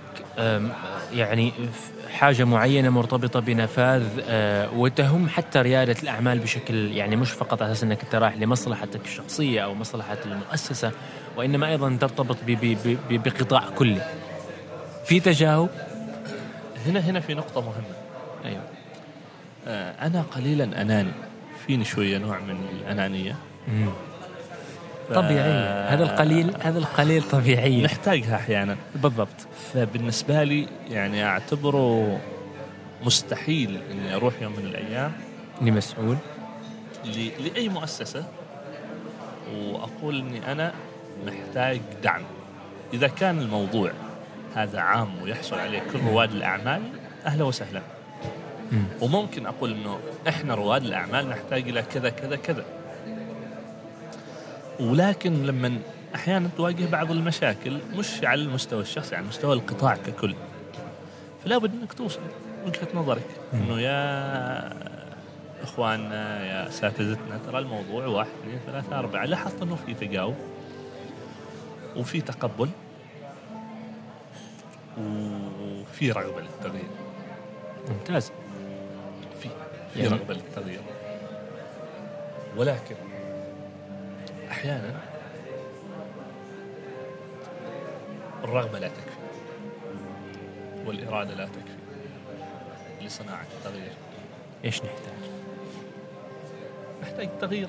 يعني 1.13 1.53
حاجة 2.13 2.43
معينة 2.43 2.89
مرتبطة 2.89 3.39
بنفاذ 3.39 4.03
آه، 4.29 4.73
وتهم 4.73 5.29
حتى 5.29 5.61
ريادة 5.61 5.95
الأعمال 6.03 6.39
بشكل 6.39 6.91
يعني 6.91 7.15
مش 7.15 7.31
فقط 7.31 7.61
على 7.61 7.71
أساس 7.71 7.83
إنك 7.83 8.03
أنت 8.03 8.15
رايح 8.15 8.37
لمصلحتك 8.37 9.05
الشخصية 9.05 9.61
أو 9.61 9.73
مصلحة 9.73 10.17
المؤسسة 10.25 10.91
وإنما 11.37 11.69
أيضا 11.69 11.97
ترتبط 12.01 12.37
بقطاع 13.09 13.63
كلي. 13.75 14.01
في 15.05 15.19
تجاوب؟ 15.19 15.69
هنا 16.85 16.99
هنا 16.99 17.19
في 17.19 17.33
نقطة 17.33 17.61
مهمة. 17.61 17.95
أيوه. 18.45 18.63
آه، 19.67 20.07
أنا 20.07 20.21
قليلا 20.21 20.81
أناني. 20.81 21.11
فيني 21.67 21.85
شوية 21.85 22.17
نوع 22.17 22.39
من 22.39 22.57
الأنانية. 22.81 23.35
مم. 23.67 23.89
ف- 25.09 25.13
طبيعيه 25.13 25.85
هذا 25.93 26.03
القليل 26.03 26.53
هذا 26.61 26.79
القليل 26.79 27.23
طبيعيه 27.23 27.83
نحتاجها 27.85 28.35
أحيانا. 28.35 28.75
بالضبط. 28.95 29.47
فبالنسبة 29.73 30.43
لي 30.43 30.67
يعني 30.91 31.25
أعتبره 31.25 32.19
مستحيل 33.03 33.79
إني 33.91 34.15
أروح 34.15 34.33
يوم 34.41 34.51
من 34.51 34.65
الأيام 34.65 35.11
اني 35.61 35.71
مسؤول 35.71 36.17
ل- 37.05 37.29
لأي 37.45 37.69
مؤسسة 37.69 38.23
وأقول 39.55 40.19
إني 40.19 40.51
أنا 40.51 40.73
محتاج 41.27 41.79
دعم. 42.03 42.21
إذا 42.93 43.07
كان 43.07 43.39
الموضوع 43.39 43.91
هذا 44.55 44.79
عام 44.79 45.09
ويحصل 45.23 45.59
عليه 45.59 45.79
كل 45.93 45.99
رواد 46.11 46.31
الأعمال 46.31 46.81
أهلا 47.25 47.43
وسهلا. 47.43 47.81
مم. 48.71 48.83
وممكن 49.01 49.45
أقول 49.45 49.71
إنه 49.73 49.99
إحنا 50.27 50.55
رواد 50.55 50.83
الأعمال 50.83 51.29
نحتاج 51.29 51.69
إلى 51.69 51.81
كذا 51.81 52.09
كذا 52.09 52.35
كذا. 52.35 52.63
ولكن 54.79 55.45
لما 55.45 55.79
أحيانا 56.15 56.49
تواجه 56.57 56.85
بعض 56.85 57.11
المشاكل 57.11 57.77
مش 57.95 58.23
على 58.23 58.41
المستوى 58.41 58.81
الشخصي 58.81 59.15
على 59.15 59.25
مستوى 59.27 59.53
القطاع 59.53 59.95
ككل. 59.95 60.35
فلا 61.45 61.57
بد 61.57 61.71
إنك 61.81 61.93
توصل 61.93 62.19
وجهة 62.65 62.87
نظرك. 62.93 63.25
إنه 63.53 63.79
يا 63.81 64.73
إخواننا 65.63 66.45
يا 66.45 66.67
أساتذتنا 66.67 67.37
ترى 67.47 67.59
الموضوع 67.59 68.05
واحد 68.05 68.29
اثنين 68.43 68.59
ثلاثة 68.65 68.99
أربعة. 68.99 69.25
لاحظت 69.25 69.61
إنه 69.61 69.75
في 69.75 69.93
تجاوب 69.93 70.35
وفي 71.97 72.21
تقبل 72.21 72.69
وفي 74.97 76.11
رغبة 76.11 76.41
للتغيير. 76.41 76.89
ممتاز. 77.89 78.31
في 79.41 79.49
في 79.93 79.99
يعني- 79.99 80.11
رغبة 80.17 80.33
للتغيير. 80.33 80.81
ولكن 82.57 82.95
أحيانا 84.51 84.95
الرغبة 88.43 88.79
لا 88.79 88.87
تكفي 88.87 89.19
والإرادة 90.85 91.33
لا 91.33 91.45
تكفي 91.45 93.05
لصناعة 93.05 93.45
التغيير 93.57 93.91
إيش 94.65 94.77
نحتاج؟ 94.77 95.29
نحتاج 97.01 97.29
تغيير 97.41 97.67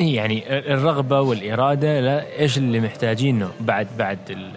يعني 0.00 0.58
الرغبة 0.74 1.20
والإرادة 1.20 2.00
لا 2.00 2.38
إيش 2.38 2.58
اللي 2.58 2.80
محتاجينه 2.80 3.50
بعد 3.60 3.86
بعد 3.98 4.18
ال... 4.30 4.52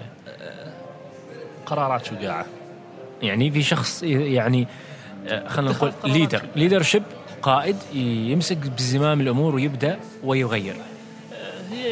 قرارات 1.65 2.05
شجاعة 2.05 2.45
يعني 3.21 3.51
في 3.51 3.63
شخص 3.63 4.03
يعني 4.03 4.67
آه، 5.27 5.47
خلينا 5.47 5.71
نقول 5.71 5.91
leader. 6.03 6.41
leadership 6.55 7.03
قائد 7.41 7.75
يمسك 7.93 8.57
بزمام 8.57 9.21
الأمور 9.21 9.55
ويبدأ 9.55 9.99
ويغير 10.23 10.75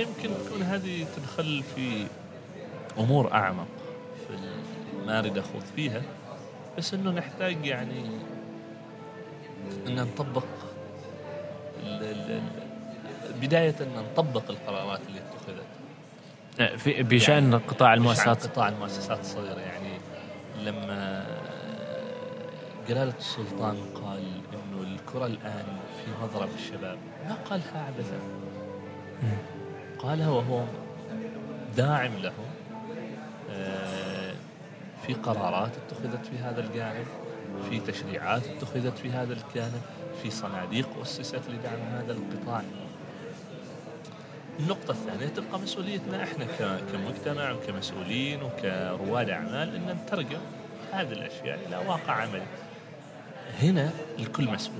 يمكن 0.07 0.29
تكون 0.45 0.61
هذه 0.61 1.05
تدخل 1.15 1.63
في 1.75 2.07
أمور 2.99 3.31
أعمق. 3.31 3.67
في 4.27 4.37
ما 5.05 5.19
اريد 5.19 5.37
أخوض 5.37 5.63
فيها. 5.75 6.01
بس 6.77 6.93
إنه 6.93 7.11
نحتاج 7.11 7.65
يعني 7.65 8.05
أن 9.87 9.95
نطبق 9.95 10.43
بداية 13.41 13.75
أن 13.81 14.03
نطبق 14.11 14.43
القرارات 14.49 14.99
اللي 15.07 15.19
اتخذت. 15.19 15.67
آه، 16.59 16.75
في 16.75 17.03
بشأن 17.03 17.43
يعني 17.43 17.55
قطاع 17.55 17.93
المؤسسات. 17.93 18.47
قطاع 18.47 18.69
المؤسسات 18.69 19.19
الصغيرة. 19.19 19.59
يعني 19.59 19.97
لما 20.63 21.25
جلالة 22.87 23.13
السلطان 23.19 23.77
قال 23.95 24.23
إنه 24.53 24.83
الكرة 24.83 25.25
الآن 25.25 25.65
في 25.97 26.11
مضرب 26.23 26.49
الشباب 26.55 26.97
ما 27.29 27.35
قالها 27.49 27.85
عبثا 27.87 28.19
قالها 29.99 30.29
وهو 30.29 30.63
داعم 31.77 32.11
له 32.21 32.33
آه، 33.51 34.33
في 35.07 35.13
قرارات 35.13 35.71
اتخذت 35.77 36.25
في 36.25 36.37
هذا 36.37 36.61
الجانب 36.61 37.05
في 37.69 37.79
تشريعات 37.79 38.47
اتخذت 38.47 38.97
في 38.97 39.11
هذا 39.11 39.33
الجانب 39.33 39.81
في 40.23 40.31
صناديق 40.31 40.89
أسست 41.01 41.41
لدعم 41.49 41.79
هذا 41.91 42.13
القطاع. 42.13 42.61
النقطة 44.59 44.91
الثانية 44.91 45.27
تبقى 45.27 45.59
مسؤوليتنا 45.59 46.23
إحنا 46.23 46.45
كمجتمع 46.93 47.51
وكمسؤولين 47.51 48.39
وكرواد 48.43 49.29
أعمال 49.29 49.75
أن 49.75 49.97
نترجم 50.05 50.39
هذه 50.91 51.11
الأشياء 51.11 51.59
إلى 51.67 51.77
واقع 51.87 52.13
عملي 52.13 52.45
هنا 53.61 53.91
الكل 54.19 54.51
مسؤول. 54.51 54.77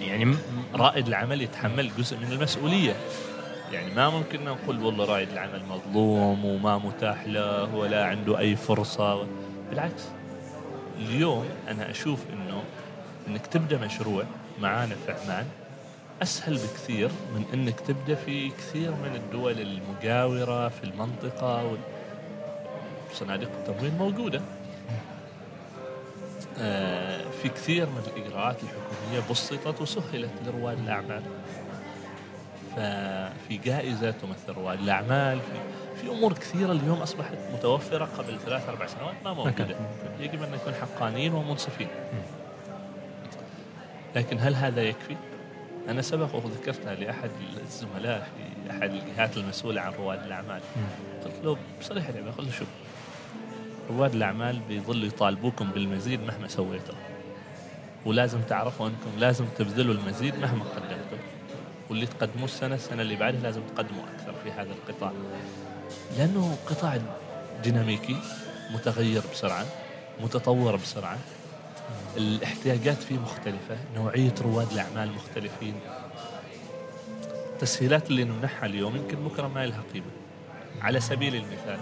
يعني 0.00 0.36
رائد 0.74 1.06
العمل 1.06 1.42
يتحمل 1.42 1.90
جزء 1.98 2.16
من 2.16 2.32
المسؤولية. 2.32 2.96
يعني 3.72 3.94
ما 3.94 4.10
ممكن 4.10 4.44
نقول 4.44 4.82
والله 4.82 5.04
رائد 5.04 5.30
العمل 5.30 5.62
مظلوم 5.64 6.44
وما 6.44 6.78
متاح 6.78 7.26
له 7.26 7.74
ولا 7.74 8.04
عنده 8.04 8.38
أي 8.38 8.56
فرصة. 8.56 9.26
بالعكس 9.70 10.04
اليوم 10.98 11.44
أنا 11.68 11.90
أشوف 11.90 12.20
أنه 12.32 12.62
أنك 13.28 13.46
تبدأ 13.46 13.78
مشروع 13.78 14.24
معانا 14.60 14.94
في 15.06 15.12
عمان 15.12 15.46
أسهل 16.22 16.54
بكثير 16.54 17.10
من 17.34 17.44
أنك 17.54 17.80
تبدأ 17.80 18.14
في 18.14 18.48
كثير 18.48 18.90
من 18.90 19.14
الدول 19.14 19.60
المجاورة 19.60 20.68
في 20.68 20.84
المنطقة 20.84 21.76
وصناديق 23.12 23.50
التمويل 23.58 23.92
موجودة. 23.98 24.40
آه، 26.58 27.20
في 27.42 27.48
كثير 27.48 27.86
من 27.86 28.02
الإجراءات 28.16 28.56
الحكومية 28.62 29.30
بسطت 29.30 29.80
وسهلت 29.80 30.30
لرواد 30.46 30.78
الأعمال. 30.78 31.22
ففي 32.76 33.56
جائزة 33.64 34.10
تمثل 34.10 34.52
رواد 34.56 34.80
الأعمال 34.80 35.40
في, 35.40 36.00
في 36.00 36.10
أمور 36.10 36.32
كثيرة 36.32 36.72
اليوم 36.72 36.98
أصبحت 36.98 37.38
متوفرة 37.54 38.04
قبل 38.04 38.38
ثلاث 38.38 38.68
أربع 38.68 38.86
سنوات 38.86 39.14
ما 39.24 39.32
موجودة. 39.32 39.76
يجب 40.20 40.42
أن 40.42 40.52
نكون 40.52 40.74
حقانيين 40.74 41.32
ومنصفين. 41.32 41.88
لكن 44.16 44.38
هل 44.40 44.54
هذا 44.54 44.82
يكفي؟ 44.82 45.16
أنا 45.88 46.02
سبق 46.02 46.34
وذكرتها 46.34 46.94
لأحد 46.94 47.30
الزملاء 47.62 48.28
في 48.36 48.70
أحد 48.70 48.90
الجهات 48.90 49.36
المسؤولة 49.36 49.80
عن 49.80 49.92
رواد 49.92 50.22
الأعمال. 50.22 50.60
قلت 51.24 51.34
له 51.44 51.56
بصريح 51.80 52.08
العبارة 52.08 52.32
قلت 52.32 52.46
له 52.46 52.52
شوف 52.52 52.68
رواد 53.90 54.14
الأعمال 54.14 54.60
بيظلوا 54.68 55.06
يطالبوكم 55.06 55.70
بالمزيد 55.70 56.20
مهما 56.20 56.48
سويتوا. 56.48 56.94
ولازم 58.06 58.40
تعرفوا 58.40 58.86
أنكم 58.86 59.18
لازم 59.18 59.44
تبذلوا 59.58 59.94
المزيد 59.94 60.38
مهما 60.38 60.64
قدمتم 60.64 61.35
واللي 61.90 62.06
تقدموه 62.06 62.44
السنة 62.44 62.74
السنة 62.74 63.02
اللي 63.02 63.16
بعدها 63.16 63.40
لازم 63.40 63.60
تقدموا 63.74 64.02
أكثر 64.14 64.34
في 64.44 64.50
هذا 64.50 64.70
القطاع. 64.72 65.12
لأنه 66.18 66.56
قطاع 66.66 66.98
ديناميكي 67.62 68.16
متغير 68.70 69.22
بسرعة 69.32 69.66
متطور 70.20 70.76
بسرعة. 70.76 71.18
الاحتياجات 72.16 72.96
فيه 72.96 73.18
مختلفة 73.18 73.76
نوعية 73.94 74.34
رواد 74.42 74.72
الأعمال 74.72 75.12
مختلفين. 75.12 75.74
التسهيلات 77.52 78.10
اللي 78.10 78.24
نمنحها 78.24 78.66
اليوم 78.66 78.96
يمكن 78.96 79.16
بكرة 79.16 79.48
ما 79.48 79.66
لها 79.66 79.82
قيمة. 79.94 80.06
على 80.80 81.00
سبيل 81.00 81.34
المثال 81.34 81.78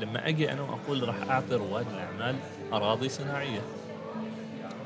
لما 0.00 0.28
أجي 0.28 0.52
أنا 0.52 0.62
وأقول 0.62 1.08
راح 1.08 1.16
أعطي 1.30 1.54
رواد 1.54 1.86
الأعمال 1.94 2.36
أراضي 2.72 3.08
صناعية. 3.08 3.60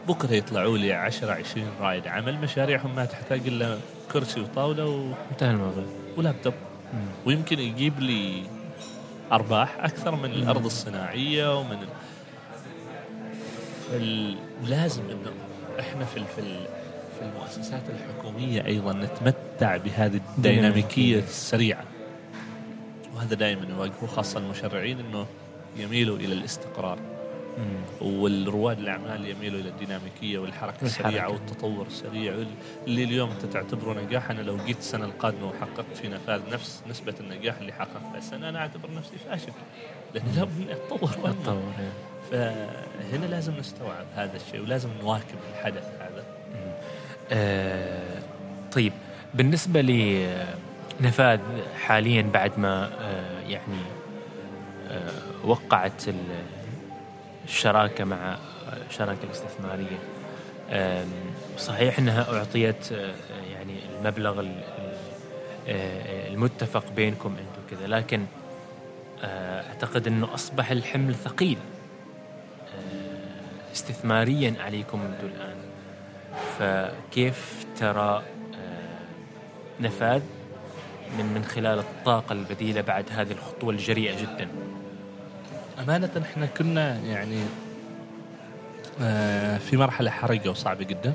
بكرة 0.08 0.32
يطلعوا 0.32 0.78
لي 0.78 0.92
10 0.92 1.32
20 1.32 1.66
رائد 1.80 2.06
عمل 2.06 2.40
مشاريعهم 2.40 2.94
ما 2.94 3.04
تحتاج 3.04 3.40
إلا 3.46 3.78
كرسي 4.12 4.40
وطاولة 4.40 4.86
و... 4.86 5.12
انتهى 5.30 5.50
الموضوع. 5.50 5.84
ولابتوب. 6.16 6.54
ويمكن 7.26 7.58
يجيب 7.58 8.00
لي 8.00 8.42
أرباح 9.32 9.76
أكثر 9.80 10.14
من 10.14 10.24
الأرض 10.24 10.64
الصناعية 10.64 11.58
ومن 11.58 11.78
لازم 14.66 15.02
إنه 15.02 15.32
إحنا 15.80 16.04
في 16.04 16.20
في 16.36 16.42
في 17.18 17.22
المؤسسات 17.26 17.82
الحكومية 17.90 18.66
أيضا 18.66 18.92
نتمتع 18.92 19.76
بهذه 19.76 20.20
الديناميكية 20.36 21.18
السريعة. 21.18 21.84
وهذا 23.14 23.34
دائما 23.34 23.66
يواجهه 23.70 24.06
خاصة 24.06 24.40
المشرعين 24.40 25.00
إنه 25.00 25.26
يميلوا 25.76 26.16
إلى 26.16 26.34
الاستقرار. 26.34 26.98
والرواد 28.00 28.78
الأعمال 28.78 29.26
يميلوا 29.28 29.60
إلى 29.60 29.68
الديناميكية 29.68 30.38
والحركة 30.38 30.82
السريعة 30.82 31.28
والتطور 31.28 31.86
السريع. 31.86 32.34
اللي 32.86 33.04
اليوم 33.04 33.30
أنت 33.30 33.46
تعتبره 33.46 34.00
نجاح 34.00 34.30
أنا 34.30 34.40
لو 34.42 34.56
جيت 34.56 34.78
السنة 34.78 35.04
القادمة 35.04 35.48
وحققت 35.48 35.96
في 36.02 36.08
نفاذ 36.08 36.40
نفس 36.52 36.82
نسبة 36.90 37.14
النجاح 37.20 37.58
اللي 37.58 37.72
حققتها 37.72 38.18
السنة 38.18 38.48
أنا 38.48 38.58
أعتبر 38.58 38.90
نفسي 38.96 39.16
فاشل. 39.30 39.52
لأن 40.14 40.24
لابد 40.36 40.70
اتطور 40.70 41.30
اتطور 41.30 41.72
فهنا 42.30 43.26
لازم 43.26 43.56
نستوعب 43.56 44.06
هذا 44.16 44.36
الشيء 44.36 44.60
ولازم 44.62 44.88
نواكب 45.02 45.38
الحدث 45.52 45.84
هذا. 46.00 46.24
آه 47.32 48.22
طيب 48.72 48.92
بالنسبة 49.34 49.80
لنفاذ 51.00 51.40
حاليا 51.80 52.22
بعد 52.22 52.58
ما 52.58 52.90
آه 53.00 53.40
يعني 53.48 53.80
آه 54.90 55.10
وقعت 55.44 56.02
الشراكة 57.50 58.04
مع 58.04 58.36
الشراكة 58.90 59.24
الاستثمارية. 59.24 59.98
آه 60.70 61.04
صحيح 61.58 61.98
إنها 61.98 62.38
أعطيت 62.38 62.92
آه 62.92 63.14
يعني 63.52 63.74
المبلغ 63.98 64.44
آه، 65.68 66.28
المتفق 66.28 66.92
بينكم 66.96 67.30
أنتم 67.30 67.76
كذا 67.76 67.86
لكن 67.86 68.24
آه، 69.24 69.68
أعتقد 69.68 70.06
إنه 70.06 70.34
أصبح 70.34 70.70
الحمل 70.70 71.14
ثقيل 71.14 71.58
استثماريا 73.72 74.54
عليكم 74.60 75.00
أنتم 75.00 75.26
الآن. 75.26 75.56
فكيف 76.58 77.66
ترى 77.76 78.22
آه، 78.54 79.80
نفاذ 79.80 80.22
من 81.18 81.24
من 81.34 81.44
خلال 81.44 81.78
الطاقة 81.78 82.32
البديلة 82.32 82.80
بعد 82.80 83.04
هذه 83.10 83.32
الخطوة 83.32 83.70
الجريئة 83.70 84.20
جدا؟ 84.22 84.48
أمانة 85.80 86.10
إحنا 86.22 86.46
كنا 86.46 86.96
يعني 86.98 87.42
آه، 89.02 89.58
في 89.58 89.76
مرحلة 89.76 90.10
حرجة 90.10 90.50
وصعبة 90.50 90.84
جدا. 90.84 91.12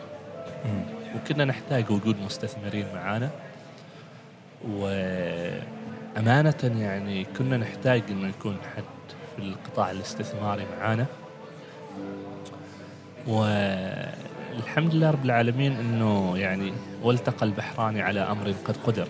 وكنا 1.16 1.46
نحتاج 1.46 1.92
وجود 1.92 2.16
مستثمرين 2.26 2.86
معانا. 2.94 3.30
وأمانة 4.70 6.54
يعني 6.64 7.26
كنا 7.38 7.58
نحتاج 7.58 8.04
إنه 8.10 8.28
يكون 8.28 8.58
حد 8.76 8.84
في 9.36 9.42
القطاع 9.42 9.92
الاستثماري 9.92 10.66
معانا. 10.80 11.06
والحمد 13.28 14.96
لله 14.96 15.12
رب 15.12 15.26
العالمين 15.26 15.72
إنه 15.72 16.38
يعني 16.38 16.74
والتقى 17.04 17.46
البحراني 17.46 18.02
على 18.02 18.20
أمر 18.20 18.54
قد 18.66 18.78
قدر. 18.78 19.08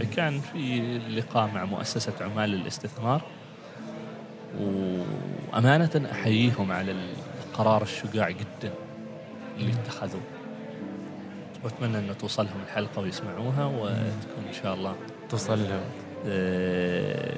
فكان 0.00 0.40
في 0.40 0.98
لقاء 0.98 1.50
مع 1.54 1.64
مؤسسة 1.64 2.12
عمال 2.20 2.50
للاستثمار 2.50 3.22
وأمانة 4.60 6.08
أحييهم 6.12 6.72
على 6.72 6.94
القرار 7.46 7.82
الشجاع 7.82 8.30
جدا 8.30 8.72
اللي 9.58 9.72
اتخذوه. 9.72 10.22
واتمنى 11.64 11.98
أن 11.98 12.18
توصلهم 12.18 12.60
الحلقة 12.66 13.02
ويسمعوها 13.02 13.66
وتكون 13.66 14.44
إن 14.48 14.54
شاء 14.62 14.74
الله. 14.74 14.94
توصل 15.28 15.58
لهم 15.58 15.80
آه، 16.26 17.34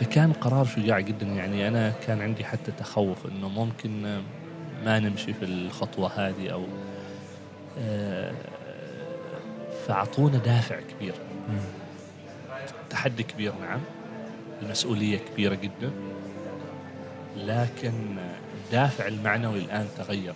فكان 0.00 0.32
قرار 0.32 0.64
شجاع 0.64 1.00
جدا. 1.00 1.26
يعني 1.26 1.68
أنا 1.68 1.92
كان 2.06 2.20
عندي 2.20 2.44
حتى 2.44 2.72
تخوف 2.72 3.26
إنه 3.26 3.48
ممكن 3.48 4.20
ما 4.84 4.98
نمشي 4.98 5.32
في 5.32 5.44
الخطوة 5.44 6.12
هذه 6.16 6.48
أو 6.48 6.64
آه، 7.80 8.32
فأعطونا 9.86 10.38
دافع 10.38 10.80
كبير. 10.80 11.14
تحدي 12.90 13.22
كبير 13.22 13.52
نعم. 13.60 13.80
المسؤولية 14.62 15.18
كبيرة 15.18 15.54
جدا. 15.54 15.90
لكن 17.36 18.16
الدافع 18.64 19.06
المعنوي 19.06 19.58
الآن 19.58 19.88
تغير 19.98 20.34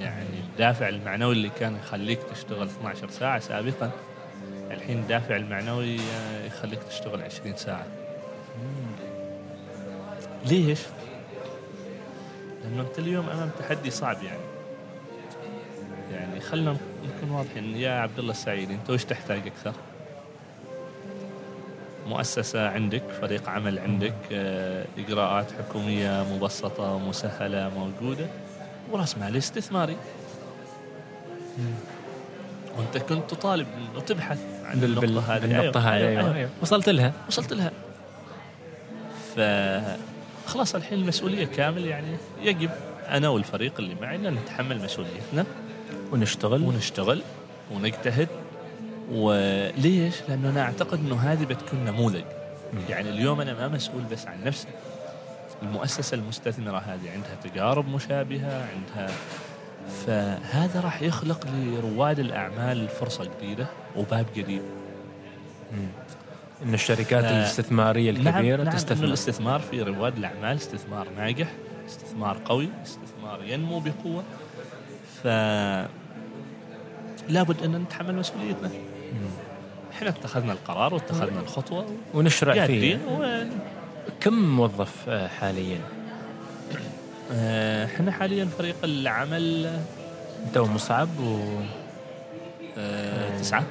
يعني 0.00 0.40
الدافع 0.52 0.88
المعنوي 0.88 1.32
اللي 1.32 1.48
كان 1.48 1.76
يخليك 1.76 2.18
تشتغل 2.22 2.66
12 2.66 3.10
ساعة 3.10 3.38
سابقا 3.38 3.90
الحين 4.70 4.98
الدافع 4.98 5.36
المعنوي 5.36 5.96
يخليك 6.46 6.82
تشتغل 6.82 7.22
20 7.22 7.56
ساعة 7.56 7.86
ليش؟ 10.46 10.80
لأنه 12.64 12.82
أنت 12.82 12.98
اليوم 12.98 13.28
أمام 13.28 13.50
تحدي 13.58 13.90
صعب 13.90 14.16
يعني 14.22 14.54
يعني 16.12 16.40
خلينا 16.40 16.76
نكون 17.16 17.30
واضحين 17.30 17.76
يا 17.76 17.90
عبد 17.90 18.18
الله 18.18 18.30
السعيد 18.30 18.70
أنت 18.70 18.90
وش 18.90 19.04
تحتاج 19.04 19.46
أكثر؟ 19.46 19.72
مؤسسة 22.06 22.68
عندك 22.68 23.02
فريق 23.20 23.48
عمل 23.48 23.78
عندك 23.78 24.14
آه، 24.32 24.84
إجراءات 24.98 25.52
حكومية 25.52 26.26
مبسطة 26.32 26.94
ومسهلة 26.94 27.70
موجودة 27.76 28.26
ورأس 28.90 29.18
مال 29.18 29.36
استثماري. 29.36 29.96
وأنت 32.78 32.98
كنت 32.98 33.30
تطالب 33.30 33.66
وتبحث 33.96 34.38
عن 34.64 34.84
النقطة 34.84 35.36
هذه. 35.36 35.44
النقطة 35.44 35.80
هذه 35.80 36.08
أيوة. 36.08 36.20
أيوة. 36.20 36.34
أيوة. 36.34 36.50
وصلت 36.62 36.88
لها. 36.88 37.12
وصلت 37.28 37.52
لها. 37.52 37.72
ف 39.36 39.40
خلاص 40.48 40.74
الحين 40.74 40.98
المسؤولية 40.98 41.44
كامل 41.44 41.86
يعني 41.86 42.16
يجب 42.42 42.70
أنا 43.08 43.28
والفريق 43.28 43.72
اللي 43.78 43.94
معي 43.94 44.18
نتحمل 44.18 44.82
مسؤوليتنا. 44.82 45.44
ونشتغل. 46.12 46.62
ونشتغل 46.62 47.22
ونجتهد. 47.74 48.28
وليش؟ 49.12 50.14
لأنه 50.28 50.48
أنا 50.50 50.62
أعتقد 50.62 50.98
إنه 50.98 51.16
هذه 51.16 51.44
بتكون 51.44 51.84
نموذج. 51.84 52.24
يعني 52.88 53.10
اليوم 53.10 53.40
أنا 53.40 53.54
ما 53.54 53.68
مسؤول 53.68 54.02
بس 54.12 54.26
عن 54.26 54.44
نفسي. 54.44 54.68
المؤسسة 55.62 56.14
المستثمرة 56.14 56.78
هذه 56.78 57.10
عندها 57.14 57.34
تجارب 57.44 57.88
مشابهة 57.88 58.66
عندها 58.74 59.10
فهذا 60.06 60.80
راح 60.80 61.02
يخلق 61.02 61.46
لرواد 61.46 62.18
الأعمال 62.18 62.88
فرصة 62.88 63.24
جديدة 63.38 63.66
وباب 63.96 64.26
جديد. 64.36 64.62
إن 66.62 66.74
الشركات 66.74 67.24
ف- 67.24 67.28
الستثماريه 67.28 68.10
الكبيرة 68.10 68.56
نعم 68.56 68.64
نعم 68.66 68.74
تستثمر. 68.74 69.04
الاستثمار 69.04 69.60
في 69.60 69.82
رواد 69.82 70.16
الأعمال 70.16 70.56
استثمار 70.56 71.08
ناجح 71.16 71.48
استثمار 71.86 72.38
قوي 72.44 72.68
استثمار 72.84 73.44
ينمو 73.44 73.80
بقوة. 73.80 74.22
ف 75.22 75.26
لابد 77.28 77.62
إن 77.64 77.72
نتحمل 77.76 78.14
مسؤوليتنا. 78.14 78.70
إحنا 79.92 80.08
اتخذنا 80.08 80.52
القرار 80.52 80.94
واتخذنا 80.94 81.40
الخطوة 81.40 81.86
ونشرع 82.14 82.66
فيه. 82.66 82.96
و... 82.96 83.44
كم 84.20 84.34
موظف 84.34 85.08
آه، 85.08 85.28
حاليا؟ 85.28 85.80
آه، 87.32 87.86
إحنا 87.86 88.12
حاليا 88.12 88.44
فريق 88.44 88.76
العمل. 88.84 89.66
أنت 90.46 90.56
ومصعب 90.56 91.08
و 91.20 91.38
آه، 92.78 93.38
تسعة. 93.38 93.64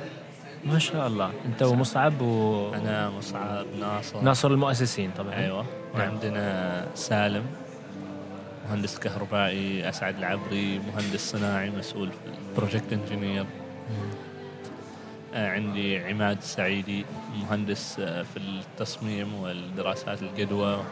ما 0.66 0.80
شاء 0.80 1.08
الله. 1.08 1.32
أنت 1.46 1.64
ومصعب 1.64 2.22
و 2.22 2.74
أنا 2.74 3.10
مصعب 3.10 3.66
ناصر. 3.80 4.22
ناصر 4.22 4.52
المؤسسين 4.52 5.12
طبعا. 5.18 5.34
أيوه. 5.36 5.66
نعم. 5.96 6.02
وعندنا 6.10 6.86
سالم 6.96 7.44
مهندس 8.70 9.00
كهربائي 9.00 9.89
أسعد 9.89 10.18
العبري 10.18 10.80
مهندس 10.80 11.32
صناعي 11.32 11.70
مسؤول 11.70 12.10
في 12.12 12.18
ال 12.52 12.57
project 12.57 12.94
engineer 12.94 13.46
عندي 15.34 16.00
عماد 16.00 16.38
السعيدي 16.38 17.06
مهندس 17.42 18.00
آه، 18.00 18.24
في 18.24 18.38
التصميم 18.38 19.34
والدراسات 19.34 20.22
الجدوى 20.22 20.84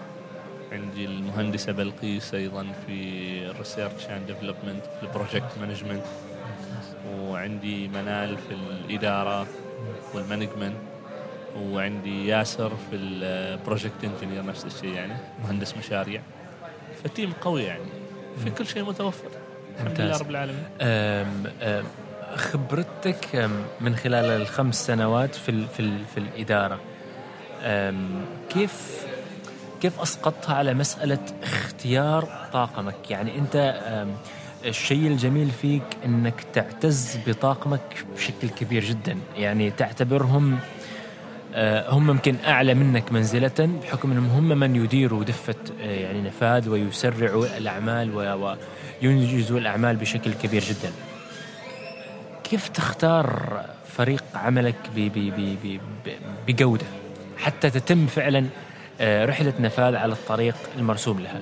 عندي 0.72 1.06
المهندسة 1.06 1.72
بلقيس 1.72 2.34
أيضا 2.34 2.68
في 2.88 2.96
ال 3.50 3.56
research 3.56 4.06
and 4.10 4.28
development 4.28 4.86
في 4.86 5.04
ال 5.04 5.11
project 5.11 5.58
management 5.62 6.04
وعندي 7.20 7.88
منال 7.88 8.38
في 8.38 8.54
الإدارة 8.54 9.48
وال 10.14 10.24
management 10.24 10.78
وعندي 11.58 12.28
ياسر 12.28 12.70
في 12.70 12.96
ال 12.96 13.09
project 13.09 14.04
engineer 14.04 14.46
نفس 14.46 14.66
الشيء 14.66 14.94
يعني 14.94 15.14
مهندس 15.44 15.78
مشاريع. 15.78 16.22
ف 17.04 17.10
team 17.10 17.34
قوي 17.42 17.64
يعني 17.64 17.84
في 18.44 18.50
كل 18.50 18.66
شيء 18.66 18.84
متوفر. 18.84 19.30
الحمد 19.80 20.02
لله. 20.02 20.18
رب 20.18 20.30
العالمين. 20.30 20.64
خبرتك 22.36 23.50
من 23.82 23.96
خلال 23.96 24.26
الخمس 24.26 24.88
سنوات 24.88 25.36
في 25.36 25.68
في 25.78 25.98
في 26.14 26.18
الإدارة 26.18 26.80
كيف 28.50 29.06
كيف 29.82 30.00
أسقطتها 30.00 30.56
على 30.56 30.74
مسألة 30.74 31.20
اختيار 31.44 32.48
طاقمك 32.54 33.12
يعني 33.12 33.38
أنت 33.38 33.76
الشيء 34.66 35.08
الجميل 35.08 35.50
فيك 35.62 35.84
إنك 36.06 36.46
تعتز 36.54 37.18
بطاقمك 37.28 38.06
بشكل 38.16 38.50
كبير 38.50 38.84
جدا 38.84 39.18
يعني 39.38 39.72
تعتبرهم 39.72 40.60
آه، 41.56 41.90
هم 41.90 42.10
يمكن 42.10 42.36
أعلى 42.48 42.74
منك 42.74 43.12
منزلة 43.12 43.70
بحكم 43.84 44.12
إنهم 44.12 44.30
هم 44.30 44.60
من 44.60 44.76
يديروا 44.76 45.24
دفة 45.24 45.56
آه، 45.82 45.86
يعني 45.86 46.22
نفاذ 46.22 46.70
ويسرعوا 46.70 47.58
الأعمال 47.58 48.36
وينجزوا 49.02 49.60
الأعمال 49.60 49.96
بشكل 49.96 50.34
كبير 50.34 50.64
جدا. 50.64 50.92
كيف 52.52 52.68
تختار 52.68 53.60
فريق 53.98 54.24
عملك 54.36 54.76
ب- 54.96 55.00
ب- 55.00 55.14
ب- 55.36 55.58
ب- 55.64 55.80
ب- 56.06 56.18
بجودة؟ 56.48 56.86
حتى 57.38 57.70
تتم 57.70 58.08
فعلا 58.08 58.46
آه، 59.02 59.26
رحلة 59.26 59.54
نفاذ 59.60 59.96
على 59.96 60.14
الطريق 60.14 60.56
المرسوم 60.78 61.20
لها؟ 61.20 61.42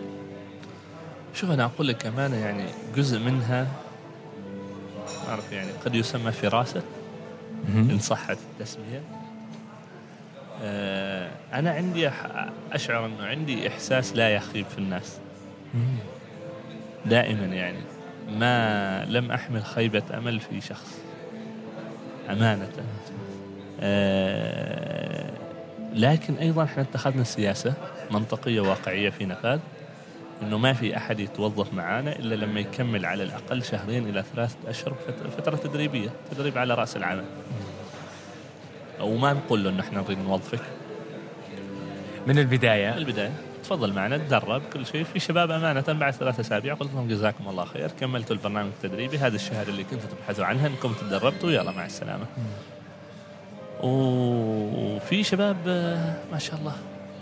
شوف 1.34 1.52
أنا 1.52 1.66
أقول 1.66 1.88
لك 1.88 2.06
أمانة 2.06 2.36
يعني 2.36 2.64
جزء 2.96 3.20
منها 3.20 3.68
اعرف 5.30 5.52
يعني 5.52 5.72
قد 5.86 5.96
يسمى 5.96 6.32
فراسة 6.32 6.82
إن 7.70 8.00
صحت 8.00 8.38
التسمية. 8.54 9.02
آه، 10.64 11.32
أنا 11.54 11.72
عندي 11.72 12.10
أشعر 12.72 13.06
إنه 13.06 13.24
عندي 13.26 13.68
إحساس 13.68 14.16
لا 14.16 14.30
يخيب 14.30 14.66
في 14.66 14.78
الناس. 14.78 15.18
دائما 17.06 17.46
يعني. 17.46 17.80
ما 18.38 19.06
لم 19.06 19.32
أحمل 19.32 19.64
خيبة 19.66 20.04
أمل 20.18 20.40
في 20.40 20.62
شخص. 20.62 21.00
أمانة. 22.30 22.70
آه، 23.82 25.30
لكن 25.94 26.34
أيضا 26.36 26.64
إحنا 26.64 26.84
اتخذنا 26.84 27.24
سياسة 27.24 27.74
منطقية 28.12 28.62
واقعية 28.62 29.10
في 29.10 29.26
نفاذ 29.26 29.60
إنه 30.42 30.58
ما 30.58 30.74
في 30.74 30.98
أحد 30.98 31.20
يتوظف 31.20 31.74
معانا 31.74 32.16
إلا 32.16 32.36
لما 32.36 32.60
يكمل 32.60 33.06
على 33.06 33.24
الأقل 33.24 33.64
شهرين 33.64 34.10
إلى 34.10 34.24
ثلاثة 34.36 34.56
أشهر 34.68 34.94
فت- 35.08 35.42
فترة 35.42 35.56
تدريبية 35.56 36.10
تدريب 36.32 36.58
على 36.58 36.74
رأس 36.74 36.98
العمل. 36.98 37.24
وما 39.02 39.34
نقول 39.34 39.64
له 39.64 39.70
إنه 39.70 39.80
إحنا 39.82 40.02
نريد 40.02 40.18
نوظفك. 40.20 40.60
من 42.28 42.36
من 42.36 42.40
البدايه 42.40 42.98
البداية. 42.98 43.32
تفضل 43.70 43.94
معنا 43.94 44.18
تدرب 44.18 44.62
كل 44.74 44.86
شيء. 44.86 45.04
في 45.04 45.20
شباب 45.20 45.52
أمانة 45.52 45.84
بعد 45.88 46.14
ثلاثة 46.14 46.42
أسابيع 46.42 46.74
قلت 46.74 46.94
لهم 46.94 47.08
جزاكم 47.08 47.50
الله 47.50 47.66
خير 47.66 47.92
كملتوا 48.00 48.36
البرنامج 48.36 48.70
التدريبي. 48.84 49.18
هذه 49.18 49.36
الشهاده 49.36 49.70
اللي 49.70 49.84
كنتوا 49.84 50.10
تبحثوا 50.10 50.46
عنها 50.46 50.68
أنكم 50.68 50.94
تدربتوا. 50.94 51.52
يلا 51.52 51.72
مع 51.72 51.86
السلامة. 51.86 52.26
وفي 53.84 55.24
شباب 55.24 55.58
آه، 55.68 56.16
ما 56.32 56.40
شاء 56.40 56.60
الله. 56.60 56.76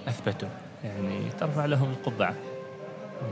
أثبتوا. 0.08 0.50
يعني 0.84 1.20
ترفع 1.40 1.66
لهم 1.66 1.90
القبعة. 1.92 2.34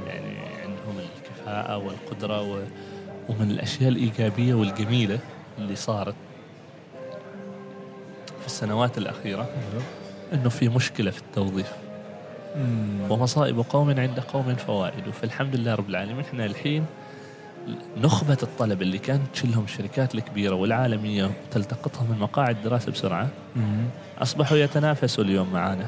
يعني 0.08 0.38
عندهم 0.64 1.00
الكفاءة 1.00 1.78
والقدرة 1.78 2.42
و... 2.42 2.60
ومن 3.30 3.52
الأشياء 3.52 3.90
الإيجابية 3.90 4.54
والجميلة 4.54 5.20
اللي 5.58 5.76
صارت 5.76 6.16
في 8.40 8.46
السنوات 8.46 8.98
الأخيرة 8.98 9.50
أنه 10.34 10.50
في 10.50 10.70
مشكلة 10.70 11.12
في 11.12 11.22
التوظيف. 11.22 11.85
ومصائب 13.10 13.60
قوم 13.60 13.90
عند 14.00 14.20
قوم 14.20 14.56
فوائد. 14.56 15.10
فالحمد 15.10 15.56
لله 15.56 15.76
رب 15.76 15.90
العالمين 15.90 16.20
إحنا 16.20 16.46
الحين 16.46 16.86
نخبة 17.98 18.38
الطلب 18.44 18.82
اللي 18.82 18.98
كانت 18.98 19.22
تشيلهم 19.34 19.64
الشركات 19.64 20.16
الكبيرة 20.16 20.56
والعالمية 20.56 21.32
وتلتقطهم 21.50 22.12
من 22.12 22.20
مقاعد 22.20 22.56
الدراسة 22.58 22.92
بسرعة. 22.92 23.30
مم. 23.56 23.86
أصبحوا 24.22 24.58
يتنافسوا 24.58 25.24
اليوم 25.24 25.54
معنا 25.54 25.86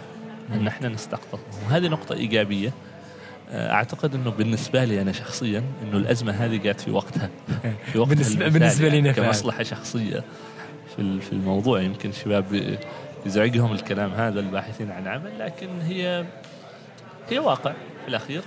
إن 0.53 0.68
إحنا 0.68 0.89
نستقطبهم 0.89 1.63
وهذه 1.65 1.88
نقطة 1.88 2.13
إيجابية. 2.13 2.74
آه، 3.51 3.72
أعتقد 3.72 4.15
إنه 4.15 4.30
بالنسبة 4.30 4.84
لي 4.86 5.01
أنا 5.01 5.11
شخصيا 5.11 5.63
إنه 5.84 5.97
الأزمة 5.97 6.32
هذه 6.32 6.57
جات 6.57 6.82
في 6.82 6.91
وقتها. 6.91 7.30
في 7.91 7.99
وقتها 7.99 8.13
بالنسبة 8.49 8.88
يعني 8.88 9.01
لنا 9.01 9.13
فعلا. 9.13 9.28
كمصلحة 9.28 9.63
شخصية 9.63 10.24
في 10.95 11.20
في 11.22 11.34
الموضوع. 11.34 11.82
يمكن 11.82 12.09
الشباب 12.09 12.78
يزعجهم 13.26 13.72
الكلام 13.72 14.11
هذا 14.11 14.39
الباحثين 14.39 14.91
عن 14.91 15.07
عمل 15.07 15.39
لكن 15.39 15.68
هي 15.82 16.26
هي 17.30 17.39
واقع 17.39 17.71
في 17.71 18.07
الأخير. 18.07 18.41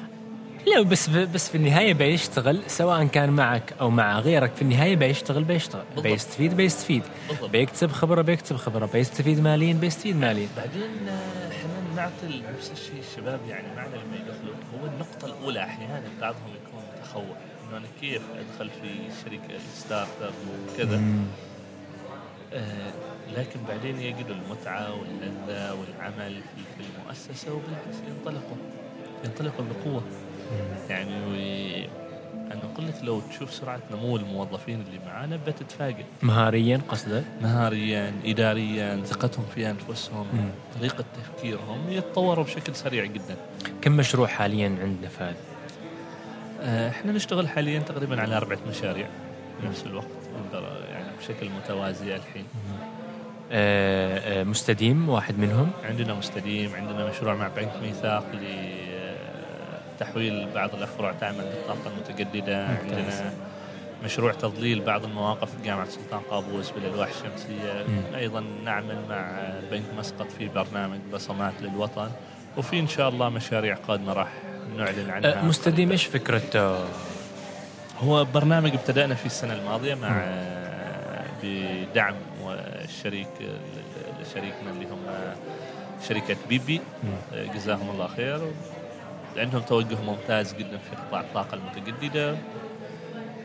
لا 0.67 0.83
بس 0.83 1.09
بس 1.09 1.49
في 1.49 1.55
النهاية 1.55 1.95
بيشتغل 1.95 2.63
سواء 2.67 3.07
كان 3.07 3.31
معك 3.31 3.75
أو 3.81 3.91
مع 3.91 4.19
غيرك 4.21 4.55
في 4.55 4.63
النهاية 4.63 4.97
بيشتغل 4.97 5.45
بيشتغل. 5.45 5.83
بالضبط. 5.85 6.07
بيستفيد 6.07 6.57
بيستفيد. 6.57 7.03
بالضبط. 7.29 7.51
بيكتسب 7.51 7.93
خبرة 7.93 8.23
بيكتسب 8.23 8.57
خبرة. 8.57 8.87
بيستفيد 8.87 9.41
ماليا 9.41 9.75
بيستفيد 9.75 10.17
ماليا. 10.17 10.49
بعدين 10.57 11.09
آه، 11.09 11.49
إحنا 11.49 11.95
نعطي 11.97 12.43
نفس 12.57 12.71
الشيء 12.73 13.03
الشباب 13.11 13.41
يعني 13.49 13.67
معنا 13.77 13.89
لما 13.89 14.17
يدخلوا. 14.17 14.55
هو 14.81 14.87
النقطة 14.87 15.27
الأولى 15.27 15.65
أحيانا 15.65 16.09
بعضهم 16.21 16.49
يكون 16.49 16.83
متخوف. 16.99 17.37
إنه 17.69 17.77
أنا 17.77 17.87
كيف 18.01 18.23
أدخل 18.39 18.71
في 18.83 18.89
شركة 19.25 19.59
startup 19.75 20.33
وكذا. 20.75 21.03
آه 22.55 22.93
لكن 23.37 23.61
بعدين 23.69 24.01
يجدوا 24.01 24.35
المتعة 24.35 24.93
واللذة 24.95 25.73
والعمل 25.75 26.35
في, 26.35 26.63
في 26.77 26.90
المؤسسة 27.11 27.53
وبالعكس 27.55 27.97
ينطلقوا 28.09 28.57
ينطلقوا 29.25 29.65
بقوة. 29.65 30.03
يعني 30.91 31.89
أنا 32.53 32.61
قلت 32.77 33.03
لو 33.05 33.21
تشوف 33.21 33.55
سرعة 33.55 33.81
نمو 33.93 34.17
الموظفين 34.17 34.81
اللي 34.81 35.01
معانا 35.07 35.37
بتتفاجئ 35.37 36.05
مهاريا 36.23 36.81
قصدك؟ 36.89 37.25
مهاريا 37.43 38.13
اداريا 38.25 39.03
ثقتهم 39.05 39.45
في 39.55 39.71
أنفسهم 39.71 40.27
مم. 40.35 40.51
طريقة 40.79 41.05
تفكيرهم 41.17 41.91
يتطوروا 41.91 42.45
بشكل 42.45 42.75
سريع 42.75 43.05
جدا. 43.05 43.37
كم 43.83 43.93
مشروع 43.93 44.27
حاليا 44.27 44.69
عند 44.69 44.97
نفاذ 45.05 45.35
آه، 46.63 46.91
إحنا 46.91 47.13
نشتغل 47.13 47.49
حاليا 47.49 47.79
تقريبا 47.81 48.21
على 48.21 48.37
أربعة 48.37 48.59
مشاريع 48.69 49.09
في 49.61 49.67
نفس 49.67 49.87
الوقت 49.87 50.07
يعني 50.91 51.05
بشكل 51.19 51.49
متوازي 51.51 52.17
الحين. 52.17 52.45
آه، 52.55 52.70
مستديم 54.45 55.09
واحد 55.09 55.39
منهم. 55.39 55.71
عندنا 55.85 56.15
مستديم 56.15 56.75
عندنا 56.75 57.07
مشروع 57.11 57.35
مع 57.35 57.49
بنك 57.49 57.73
ميثاق 57.83 58.25
تحويل 59.99 60.49
بعض 60.55 60.75
الأفرع 60.75 61.13
تعمل 61.13 61.45
بالطاقة 61.45 61.91
المتجددة. 61.91 62.67
ممتاز. 62.69 62.91
عندنا 62.91 63.33
مشروع 64.05 64.33
تضليل 64.33 64.81
بعض 64.81 65.05
المواقف 65.05 65.51
في 65.51 65.63
جامعة 65.65 65.89
سلطان 65.89 66.21
قابوس 66.21 66.71
بالألواح 66.71 67.09
الشمسية. 67.09 67.85
مم. 67.89 68.15
أيضا 68.15 68.45
نعمل 68.65 68.99
مع 69.09 69.41
بنك 69.71 69.85
مسقط 69.99 70.31
في 70.39 70.49
برنامج 70.49 70.99
بصمات 71.13 71.53
للوطن. 71.61 72.11
وفي 72.57 72.81
إن 72.81 72.89
شاء 72.89 73.09
الله 73.09 73.29
مشاريع 73.29 73.75
قادمة 73.75 74.13
راح 74.13 74.29
نعلن 74.77 75.11
عنها. 75.11 75.43
مستديم 75.43 75.91
إيش 75.91 76.07
فكره 76.07 76.43
آه، 76.57 76.85
هو 78.01 78.25
برنامج 78.25 78.75
ابتدأنا 78.75 79.15
فيه 79.15 79.27
السنة 79.27 79.53
الماضية 79.53 79.95
مع 79.95 80.25
بدعم 81.43 82.15
الشريك 82.55 83.29
شريكنا 84.35 84.71
اللي 84.71 84.87
هم 84.87 85.35
شركة 86.09 86.37
بيبي 86.49 86.81
جزاهم 87.55 87.91
الله 87.91 88.07
خير. 88.09 88.41
عندهم 89.37 89.63
توجه 89.63 90.03
ممتاز 90.07 90.55
جدا 90.55 90.79
في 90.79 90.97
قطاع 90.97 91.21
الطاقة 91.21 91.55
المتجددة. 91.55 92.37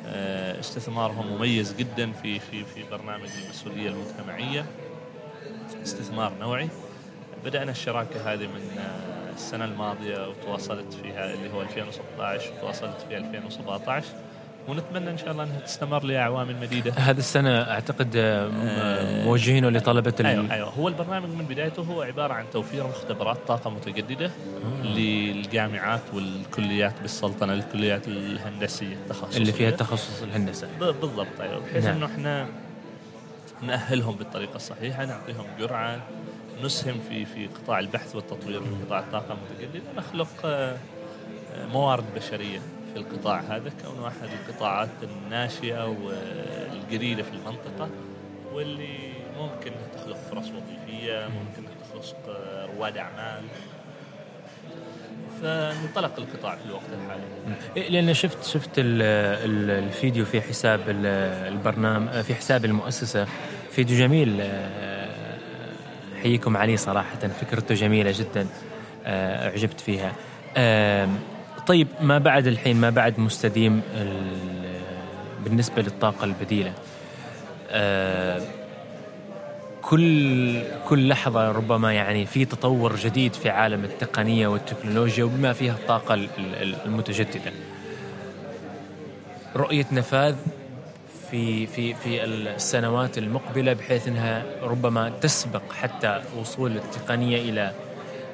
آه، 0.07 0.59
استثمارهم 0.59 1.27
مميز 1.27 1.73
جدا 1.73 2.11
في 2.11 2.39
في 2.39 2.65
في 2.65 2.83
برنامج 2.91 3.29
المسؤولية 3.45 3.89
المجتمعية. 3.89 4.65
استثمار 5.83 6.33
نوعي. 6.39 6.69
بدأنا 7.45 7.71
الشراكة 7.71 8.33
هذه 8.33 8.47
من 8.47 8.77
آه، 8.79 9.33
السنة 9.33 9.65
الماضية 9.65 10.27
وتواصلت 10.29 10.93
فيها 10.93 11.33
اللي 11.33 11.53
هو 11.53 11.61
2016 11.61 12.51
وتواصلت 12.57 13.05
في 13.09 13.17
2017 13.17 14.05
ونتمنى 14.67 15.09
إن 15.09 15.17
شاء 15.17 15.31
الله 15.31 15.43
إنها 15.43 15.59
تستمر 15.59 16.03
لأعوام 16.03 16.61
مديدة. 16.61 16.91
هذه 16.91 17.17
السنة 17.17 17.61
أعتقد 17.61 18.15
آه، 18.15 18.49
آه، 18.63 19.25
موجهينه 19.25 19.69
لطلبة 19.69 20.13
ال... 20.19 20.25
أيوه 20.25 20.53
أيوه. 20.53 20.69
هو 20.69 20.87
البرنامج 20.87 21.29
من 21.29 21.45
بدايته 21.45 21.81
هو 21.81 22.01
عبارة 22.01 22.33
عن 22.33 22.45
توفير 22.53 22.87
مختبرات 22.87 23.37
طاقة 23.47 23.69
متجددة 23.69 24.31
للجامعات 24.83 26.01
والكليات 26.13 27.01
بالسلطنة 27.01 27.53
الكليات 27.53 28.07
الهندسية 28.07 28.93
التخصصية. 28.93 29.37
اللي 29.37 29.51
فيها 29.51 29.71
تخصص 29.71 30.21
الهندسه 30.23 30.67
بالضبط 30.79 31.41
أيوه. 31.41 31.59
بحيث 31.59 31.85
نعم. 31.85 31.95
إنه 31.95 32.05
إحنا 32.05 32.47
نأهلهم 33.61 34.15
بالطريقة 34.15 34.55
الصحيحة 34.55 35.05
نعطيهم 35.05 35.45
جرعة 35.59 36.01
نسهم 36.63 36.95
في 37.09 37.25
في 37.25 37.47
قطاع 37.47 37.79
البحث 37.79 38.15
والتطوير 38.15 38.61
في 38.61 38.85
قطاع 38.85 38.99
الطاقة 38.99 39.37
المتجددة 39.37 39.91
نخلق 39.97 40.27
آه، 40.45 40.77
موارد 41.73 42.03
بشرية. 42.15 42.59
في 42.95 43.01
القطاع 43.01 43.39
هذا 43.39 43.71
كونه 43.85 44.07
احد 44.07 44.29
القطاعات 44.49 44.89
الناشئة 45.03 45.85
والجديده 45.87 47.23
في 47.23 47.29
المنطقة 47.31 47.89
واللي 48.53 48.97
ممكن 49.39 49.71
تخلق 49.95 50.17
فرص 50.31 50.45
وظيفية 50.51 51.27
ممكن 51.27 51.63
تخلق 51.89 52.15
آه، 52.29 52.65
رواد 52.77 52.97
أعمال. 52.97 53.43
فانطلق 55.41 56.11
القطاع 56.17 56.55
في 56.55 56.65
الوقت 56.65 56.83
الحالي. 56.93 57.21
إيه، 57.77 57.89
لأن 57.89 58.13
شفت 58.13 58.43
شفت 58.43 58.79
ال 58.79 59.01
ال 59.01 59.83
الفيديو 59.85 60.25
في 60.25 60.41
حساب 60.41 60.79
ال- 60.89 61.05
البرنامج 61.53 62.21
في 62.21 62.35
حساب 62.35 62.65
المؤسسة 62.65 63.27
فيديو 63.71 63.97
جميل 63.97 64.37
آه، 64.41 65.37
حييكم 66.23 66.57
عليه 66.57 66.75
صراحة 66.75 67.15
فكرته 67.19 67.75
جميلة 67.75 68.11
جدا 68.19 68.47
آه، 69.05 69.49
أعجبت 69.49 69.79
فيها. 69.79 70.11
طيب 71.67 71.87
ما 72.01 72.17
بعد 72.17 72.47
الحين 72.47 72.75
ما 72.81 72.89
بعد 72.89 73.19
مستديم 73.19 73.81
ال- 73.95 74.55
بالنسبة 75.43 75.81
للطاقة 75.81 76.23
البديلة 76.23 76.73
آه، 77.69 78.41
كل 79.81 80.61
كل 80.89 81.07
لحظة 81.07 81.51
ربما 81.51 81.93
يعني 81.93 82.25
في 82.25 82.45
تطور 82.45 82.95
جديد 82.95 83.33
في 83.33 83.49
عالم 83.49 83.83
التقنية 83.83 84.47
والتكنولوجيا 84.47 85.23
وبما 85.23 85.53
فيها 85.53 85.73
الطاقة 85.73 86.13
ال- 86.13 86.29
ال- 86.37 86.75
المتجددة. 86.85 87.51
رؤية 89.55 89.85
نفاذ 89.91 90.35
في 91.31 91.67
في 91.67 91.93
في 91.93 92.23
السنوات 92.23 93.17
المقبلة 93.17 93.73
بحيث 93.73 94.07
إنها 94.07 94.43
ربما 94.63 95.09
تسبق 95.21 95.73
حتى 95.73 96.21
وصول 96.39 96.71
التقنية 96.77 97.37
إلى 97.49 97.71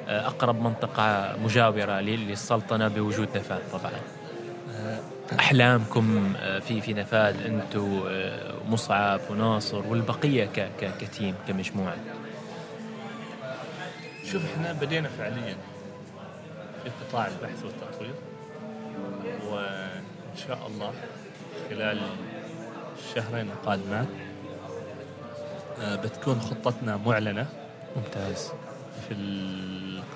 آه، 0.08 0.26
أقرب 0.26 0.62
منطقة 0.62 1.36
مجاورة 1.44 2.00
لل- 2.00 2.28
للسلطنة 2.28 2.88
بوجود 2.88 3.28
نفاذ 3.36 3.58
طبعا. 3.72 3.92
أحلامكم 5.38 6.32
آه، 6.36 6.58
في 6.58 6.80
في 6.80 6.94
نفاذ 6.94 7.46
أنتم 7.46 8.02
آه، 8.08 8.52
مصعب 8.68 9.20
وناصر 9.30 9.82
والبقية 9.88 10.44
ك- 10.44 10.70
ك- 10.80 10.96
كتيم 11.00 11.34
كمجموعة. 11.48 11.96
شوف 14.32 14.42
إحنا 14.54 14.72
بدينا 14.72 15.08
فعليا 15.08 15.56
في 16.84 16.90
قطاع 17.08 17.26
البحث 17.26 17.64
والتطوير 17.64 18.14
وإن 19.50 20.36
شاء 20.48 20.58
الله 20.66 20.92
خلال 21.70 22.00
الشهرين 22.98 23.50
القادمات 23.50 24.06
آه، 25.82 25.96
بتكون 25.96 26.40
خطتنا 26.40 26.96
معلنة 26.96 27.46
ممتاز. 27.96 28.52
في 29.08 29.14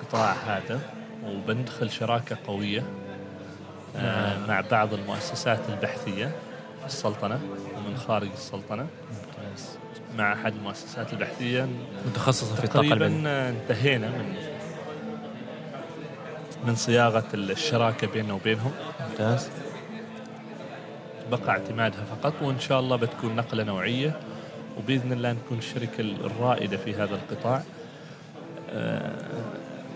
القطاع 0.07 0.33
هذا 0.33 0.79
وبندخل 1.25 1.91
شراكة 1.91 2.37
قوية 2.47 2.83
آه، 3.95 4.47
مع 4.47 4.61
بعض 4.71 4.93
المؤسسات 4.93 5.59
البحثية 5.69 6.25
في 6.79 6.85
السلطنة 6.85 7.39
ومن 7.77 7.97
خارج 7.97 8.29
السلطنة 8.33 8.83
ممتاز. 8.83 9.77
مع 10.17 10.33
أحد 10.33 10.53
المؤسسات 10.55 11.13
البحثية 11.13 11.67
متخصصة 12.05 12.55
في 12.55 12.63
الطاقة 12.63 12.87
تقريبا. 12.87 13.49
انتهينا 13.49 14.07
من 14.09 14.35
من 16.67 16.75
صياغة 16.75 17.27
الشراكة 17.33 18.07
بيننا 18.07 18.33
وبينهم 18.33 18.71
ممتاز. 19.09 19.49
بقى 21.31 21.49
اعتمادها 21.49 22.03
فقط 22.03 22.33
وإن 22.41 22.59
شاء 22.59 22.79
الله 22.79 22.95
بتكون 22.95 23.35
نقلة 23.35 23.63
نوعية 23.63 24.19
وبإذن 24.77 25.11
الله 25.13 25.31
نكون 25.31 25.57
الشركة 25.57 26.01
الرائدة 26.01 26.77
في 26.77 26.95
هذا 26.95 27.15
القطاع. 27.15 27.63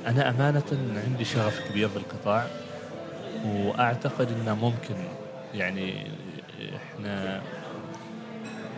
أنا 0.07 0.29
أمانة 0.29 0.63
عندي 1.07 1.25
شغف 1.25 1.69
كبير 1.69 1.87
بالقطاع 1.87 2.47
وأعتقد 3.45 4.27
إنه 4.31 4.55
ممكن 4.55 4.95
يعني 5.53 6.07
إحنا 6.75 7.41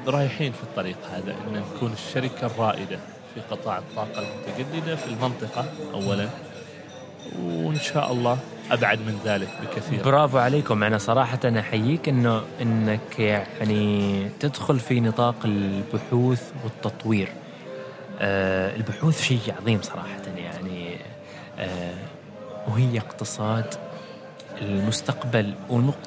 رايحين 0.08 0.52
في 0.52 0.64
الطريق 0.64 0.98
هذا 1.12 1.32
إن 1.32 1.54
نكون 1.76 1.94
الشركة 1.94 2.46
الرائدة 2.46 3.00
في 3.36 3.42
قطاع 3.52 3.78
الطاقة 3.78 4.20
المتجددة 4.20 4.96
في 4.96 5.08
المنطقة 5.08 5.66
اولا 5.94 6.30
وإن 7.42 7.80
شاء 7.80 8.12
الله 8.12 8.38
أبعد 8.72 9.00
من 9.00 9.20
ذلك 9.26 9.50
بكثير. 9.62 10.04
برافو 10.04 10.38
عليكم. 10.38 10.84
أنا 10.84 10.98
صراحة 10.98 11.40
أنا 11.46 11.60
أحييك 11.60 12.10
إنه 12.10 12.42
إنك 12.62 13.20
يعني 13.20 14.30
تدخل 14.40 14.80
في 14.80 15.00
نطاق 15.00 15.36
البحوث 15.46 16.52
والتطوير. 16.64 17.30
آه 18.22 18.76
البحوث 18.76 19.22
شيء 19.22 19.40
عظيم 19.62 19.82
صراحة 19.82 20.22
يعني. 20.38 20.53
وهي 22.68 22.98
اقتصاد 23.00 23.66
المستقبل. 24.62 25.54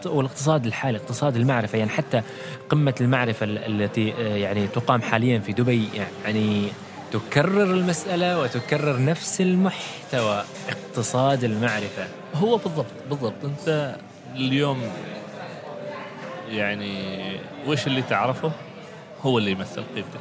والاقتصاد 0.07 0.67
الحالي 0.67 0.99
اقتصاد 0.99 1.37
المعرفة 1.37 1.79
يعني 1.79 1.91
حتى 1.91 2.23
قمة 2.69 2.95
المعرفة 3.01 3.45
ال- 3.45 3.83
التي 3.83 4.13
آه، 4.13 4.37
يعني 4.37 4.67
تقام 4.67 5.03
حاليا 5.03 5.39
في 5.39 5.53
دبي 5.53 5.89
يعني 6.25 6.69
تكرر 7.13 7.63
المسألة 7.63 8.41
وتكرر 8.41 9.05
نفس 9.05 9.41
المحتوى 9.41 10.45
اقتصاد 10.69 11.45
المعرفة. 11.45 12.07
هو 12.35 12.57
بالضبط 12.57 12.87
بالضبط. 13.11 13.45
أنت 13.45 13.97
اليوم 14.35 14.83
يعني 16.51 17.17
وش 17.67 17.87
اللي 17.87 18.03
تعرفه؟ 18.03 18.53
هو 19.23 19.39
اللي 19.39 19.51
يمثل 19.51 19.83
قيمتك 19.95 20.21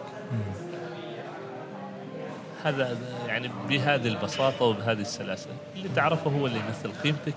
هذا 2.64 2.98
يعني 3.36 3.50
بهذه 3.70 4.08
البساطة 4.08 4.66
وبهذه 4.66 5.02
السلاسة. 5.02 5.50
اللي 5.76 5.90
تعرفه 5.90 6.32
هو 6.32 6.48
اللي 6.48 6.60
يمثل 6.60 6.92
قيمتك. 7.04 7.36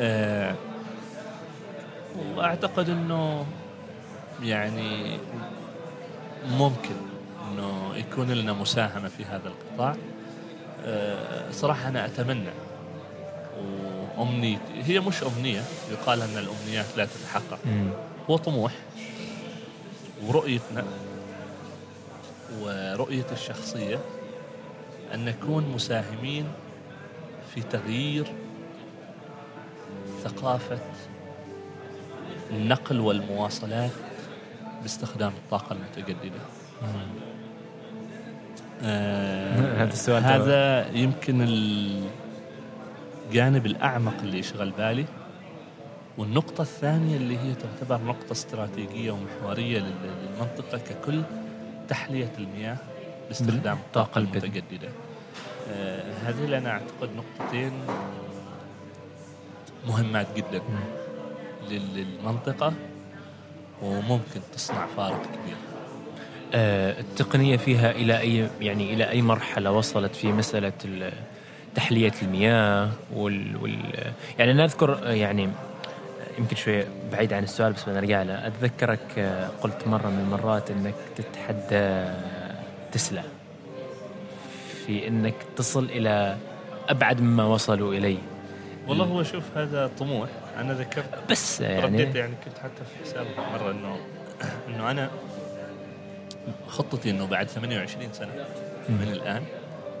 آه 0.00 0.54
وأعتقد 2.36 2.88
أنه 2.88 3.46
يعني 4.42 5.18
ممكن 6.48 6.96
أنه 7.48 7.96
يكون 7.96 8.30
لنا 8.30 8.52
مساهمة 8.52 9.08
في 9.08 9.24
هذا 9.24 9.48
القطاع. 9.48 9.96
آه 10.84 11.50
صراحة 11.50 11.88
أنا 11.88 12.06
أتمنى. 12.06 12.50
وأمنيتي 14.18 14.82
هي 14.82 15.00
مش 15.00 15.22
أمنية. 15.22 15.62
يقال 15.92 16.22
أن 16.22 16.38
الأمنيات 16.38 16.86
لا 16.96 17.04
تتحقق. 17.04 17.58
هو 18.30 18.36
طموح 18.36 18.72
ورؤيتنا 20.26 20.84
ورؤية 22.60 23.26
الشخصية. 23.32 23.98
أن 25.14 25.24
نكون 25.24 25.64
مساهمين 25.74 26.44
في 27.54 27.62
تغيير 27.62 28.26
ثقافة 30.24 30.78
النقل 32.50 33.00
والمواصلات 33.00 33.90
باستخدام 34.82 35.32
الطاقة 35.44 35.76
المتجددة. 35.76 36.40
آه 38.82 39.82
هذا 39.82 39.92
السؤال 39.92 40.24
هذا 40.24 40.88
يمكن 40.96 41.42
ال... 41.42 42.04
الجانب 43.26 43.66
الأعمق 43.66 44.14
اللي 44.22 44.38
يشغل 44.38 44.70
بالي. 44.70 45.04
والنقطة 46.18 46.62
الثانية 46.62 47.16
اللي 47.16 47.38
هي 47.38 47.54
تعتبر 47.54 48.04
نقطة 48.06 48.32
استراتيجية 48.32 49.10
ومحورية 49.10 49.78
لل- 49.78 49.92
للمنطقة 50.32 50.78
ككل 50.78 51.22
تحلية 51.88 52.32
المياه 52.38 52.76
باستخدام 53.28 53.76
الطاقة. 53.76 54.18
المتجددة. 54.18 54.88
هذه 56.26 56.44
اللي 56.44 56.58
أنا 56.58 56.70
أعتقد 56.70 57.08
نقطتين 57.16 57.72
مهمات 59.88 60.26
جدا 60.36 60.62
لل- 61.70 61.94
للمنطقة 61.94 62.72
وممكن 63.82 64.40
تصنع 64.54 64.86
فارق 64.96 65.22
كبير. 65.22 65.56
آه، 66.54 67.00
التقنية 67.00 67.56
فيها 67.56 67.90
إلى 67.90 68.18
أي 68.20 68.48
يعني 68.60 68.94
إلى 68.94 69.10
أي 69.10 69.22
مرحلة 69.22 69.70
وصلت 69.72 70.14
في 70.16 70.32
مسألة 70.32 70.72
تحلية 71.74 72.12
المياه 72.22 72.90
وال, 73.14 73.56
وال 73.56 74.12
يعني 74.38 74.50
أنا 74.52 74.64
أذكر 74.64 75.06
آه، 75.08 75.12
يعني 75.12 75.48
يمكن 76.38 76.56
شوي 76.56 76.84
بعيد 77.12 77.32
عن 77.32 77.42
السؤال 77.42 77.72
بس 77.72 77.84
بنرجع 77.88 78.22
له. 78.22 78.46
أتذكرك 78.46 79.18
آه، 79.18 79.48
قلت 79.62 79.86
مرة 79.88 80.08
من 80.08 80.18
المرات 80.20 80.70
أنك 80.70 80.94
تتحدى 81.16 82.04
تسلا. 82.92 83.22
في 84.86 85.08
أنك 85.08 85.34
تصل 85.56 85.84
إلى 85.84 86.36
أبعد 86.88 87.20
مما 87.20 87.44
وصلوا 87.44 87.94
إليه. 87.94 88.18
والله 88.88 89.04
هو 89.04 89.22
شوف 89.22 89.44
هذا 89.56 89.90
طموح. 89.98 90.28
أنا 90.58 90.72
ذكرت 90.74 91.30
بس 91.30 91.62
رديت 91.62 92.00
يعني 92.00 92.18
يعني 92.18 92.34
كنت 92.44 92.58
حتى 92.58 92.84
في 92.84 93.04
حساب 93.04 93.26
مرة 93.52 93.70
إنه 93.70 93.96
إنه 94.68 94.90
أنا 94.90 95.10
خطتي 96.68 97.10
إنه 97.10 97.26
بعد 97.26 97.48
28 97.48 98.12
سنة 98.12 98.32
من 98.88 99.08
الآن 99.12 99.42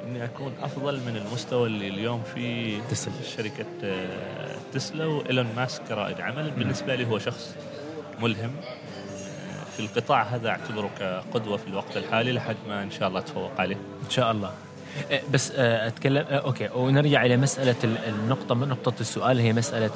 إني 0.06 0.24
أكون 0.24 0.52
أفضل 0.62 1.00
من 1.00 1.16
المستوى 1.16 1.66
اللي 1.66 1.88
اليوم 1.88 2.22
فيه 2.34 2.82
تسلا. 2.90 3.12
شركة 3.36 3.66
آه، 3.84 4.56
تسلا 4.72 5.06
وإيلون 5.06 5.46
ماسك 5.56 5.82
كرائد 5.88 6.20
عمل. 6.20 6.50
بالنسبة 6.50 6.94
لي 6.94 7.06
هو 7.06 7.18
شخص 7.18 7.56
ملهم. 8.20 8.52
آه، 8.62 9.64
في 9.76 9.80
القطاع 9.80 10.22
هذا 10.22 10.48
أعتبره 10.48 10.90
كقدوة 10.98 11.56
في 11.56 11.66
الوقت 11.66 11.96
الحالي 11.96 12.32
لحد 12.32 12.56
ما 12.68 12.82
إن 12.82 12.90
شاء 12.90 13.08
الله 13.08 13.20
أتفوق 13.20 13.60
عليه. 13.60 13.76
إن 13.76 14.10
شاء 14.10 14.30
الله. 14.30 14.52
بس 15.32 15.52
آه، 15.56 15.86
أتكلم 15.86 16.24
آه، 16.30 16.34
أوكي. 16.38 16.68
ونرجع 16.74 17.24
إلى 17.24 17.36
مسألة 17.36 17.74
ال- 17.84 17.98
النقطة 18.08 18.54
نقطة 18.54 18.92
السؤال 19.00 19.38
هي 19.40 19.52
مسألة 19.52 19.90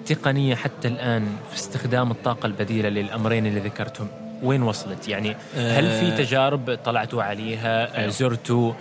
التقنيه 0.00 0.54
حتى 0.54 0.88
الآن 0.88 1.26
في 1.50 1.56
استخدام 1.56 2.10
الطاقة 2.10 2.46
البديلة 2.46 2.88
للأمرين 2.88 3.46
اللي 3.46 3.60
ذكرتهم. 3.60 4.08
وين 4.42 4.62
وصلت؟ 4.62 5.08
يعني 5.08 5.36
هل 5.56 5.90
في 5.90 6.12
آه. 6.12 6.16
تجارب 6.16 6.78
طلعتوا 6.84 7.22
عليها 7.22 7.98
أيوه. 7.98 8.10
زرتوا؟ 8.10 8.72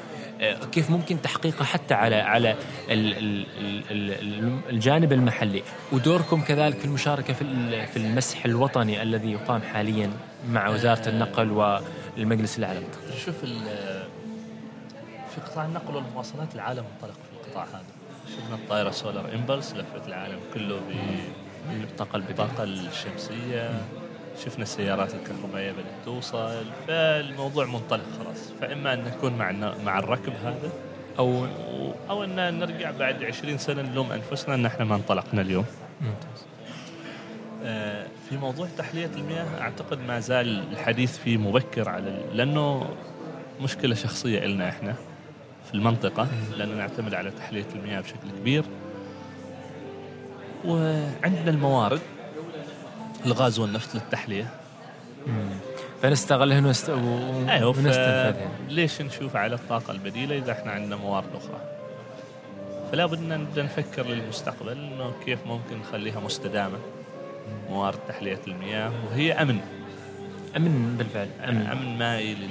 كيف 0.71 0.89
ممكن 0.89 1.21
تحقيقها 1.21 1.63
حتى 1.65 1.93
على 1.93 2.15
على 2.15 2.55
ال- 2.89 3.17
ال- 3.17 3.45
ال- 3.91 4.11
ال- 4.11 4.59
الجانب 4.69 5.13
المحلي؟ 5.13 5.63
ودوركم 5.91 6.41
كذلك 6.41 6.77
في 6.79 6.85
المشاركة 6.85 7.33
في 7.33 7.45
في 7.87 7.97
المسح 7.97 8.45
الوطني 8.45 9.01
الذي 9.01 9.31
يقام 9.31 9.61
حاليا 9.61 10.09
مع 10.49 10.69
وزارة 10.69 11.09
النقل 11.09 11.51
والمجلس 12.17 12.57
الأعلى. 12.57 12.79
شوف 13.25 13.35
في 15.35 15.41
قطاع 15.41 15.65
النقل 15.65 15.95
والمواصلات 15.95 16.55
العالم 16.55 16.83
انطلق 16.95 17.13
في 17.13 17.47
القطاع 17.47 17.63
هذا. 17.63 17.83
شفنا 18.27 18.55
الطائرة 18.55 18.91
Solar 18.91 19.33
Impulse 19.33 19.73
لفت 19.73 20.07
العالم 20.07 20.39
كله 20.53 20.81
بالطاقة 22.27 22.63
الشمسية. 22.63 23.81
شفنا 24.45 24.63
السيارات 24.63 25.13
الكهربائية 25.13 25.71
بدأت 25.71 26.05
توصل. 26.05 26.65
فالموضوع 26.87 27.65
منطلق 27.65 28.05
خلاص. 28.19 28.51
فإما 28.61 28.93
أن 28.93 29.03
نكون 29.03 29.33
مع 29.33 29.51
مع 29.85 29.99
الركب 29.99 30.33
هذا 30.43 30.69
أو 31.19 31.45
أو 32.09 32.23
أن 32.23 32.59
نرجع 32.59 32.91
بعد 32.91 33.23
20 33.23 33.57
سنة 33.57 33.81
نلوم 33.81 34.11
أنفسنا 34.11 34.55
أن 34.55 34.65
إحنا 34.65 34.85
ما 34.85 34.95
انطلقنا 34.95 35.41
اليوم. 35.41 35.65
ممتاز. 36.01 36.45
آه، 37.63 38.07
في 38.29 38.37
موضوع 38.37 38.67
تحلية 38.77 39.09
المياه 39.15 39.61
أعتقد 39.61 39.99
ما 39.99 40.19
زال 40.19 40.63
الحديث 40.71 41.17
فيه 41.17 41.37
مبكر 41.37 41.89
على 41.89 42.25
لأنه 42.33 42.89
مشكلة 43.61 43.95
شخصية 43.95 44.45
إلنا 44.45 44.69
إحنا. 44.69 44.95
في 45.71 45.77
المنطقة 45.77 46.27
لأننا 46.57 46.75
نعتمد 46.75 47.13
على 47.13 47.31
تحلية 47.31 47.65
المياه 47.75 48.01
بشكل 48.01 48.29
كبير. 48.39 48.63
وعندنا 50.65 51.49
الموارد 51.49 51.99
الغاز 53.25 53.59
والنفط 53.59 53.95
للتحلية. 53.95 54.47
فنستغلهن 56.01 56.65
ونست... 56.65 56.89
و... 56.89 57.19
أيوة 57.49 57.69
ونستنفذهن 57.69 58.49
ليش 58.69 59.01
نشوف 59.01 59.35
على 59.35 59.55
الطاقة 59.55 59.91
البديلة 59.91 60.37
إذا 60.37 60.51
إحنا 60.51 60.71
عندنا 60.71 60.95
موارد 60.95 61.35
أخرى؟ 61.35 61.61
فلا 62.91 63.05
بدنا 63.05 63.37
نبدأ 63.37 63.63
نفكر 63.63 64.07
للمستقبل 64.07 64.71
إنه 64.71 65.13
كيف 65.25 65.39
ممكن 65.45 65.77
نخليها 65.77 66.19
مستدامة. 66.19 66.77
موارد 67.69 67.99
تحلية 68.07 68.39
المياه 68.47 68.91
وهي 69.09 69.33
أمن. 69.33 69.59
أمن 70.57 70.95
بالفعل 70.97 71.27
أمن. 71.43 71.67
أمن 71.67 71.97
مائي 71.97 72.33
لل... 72.33 72.49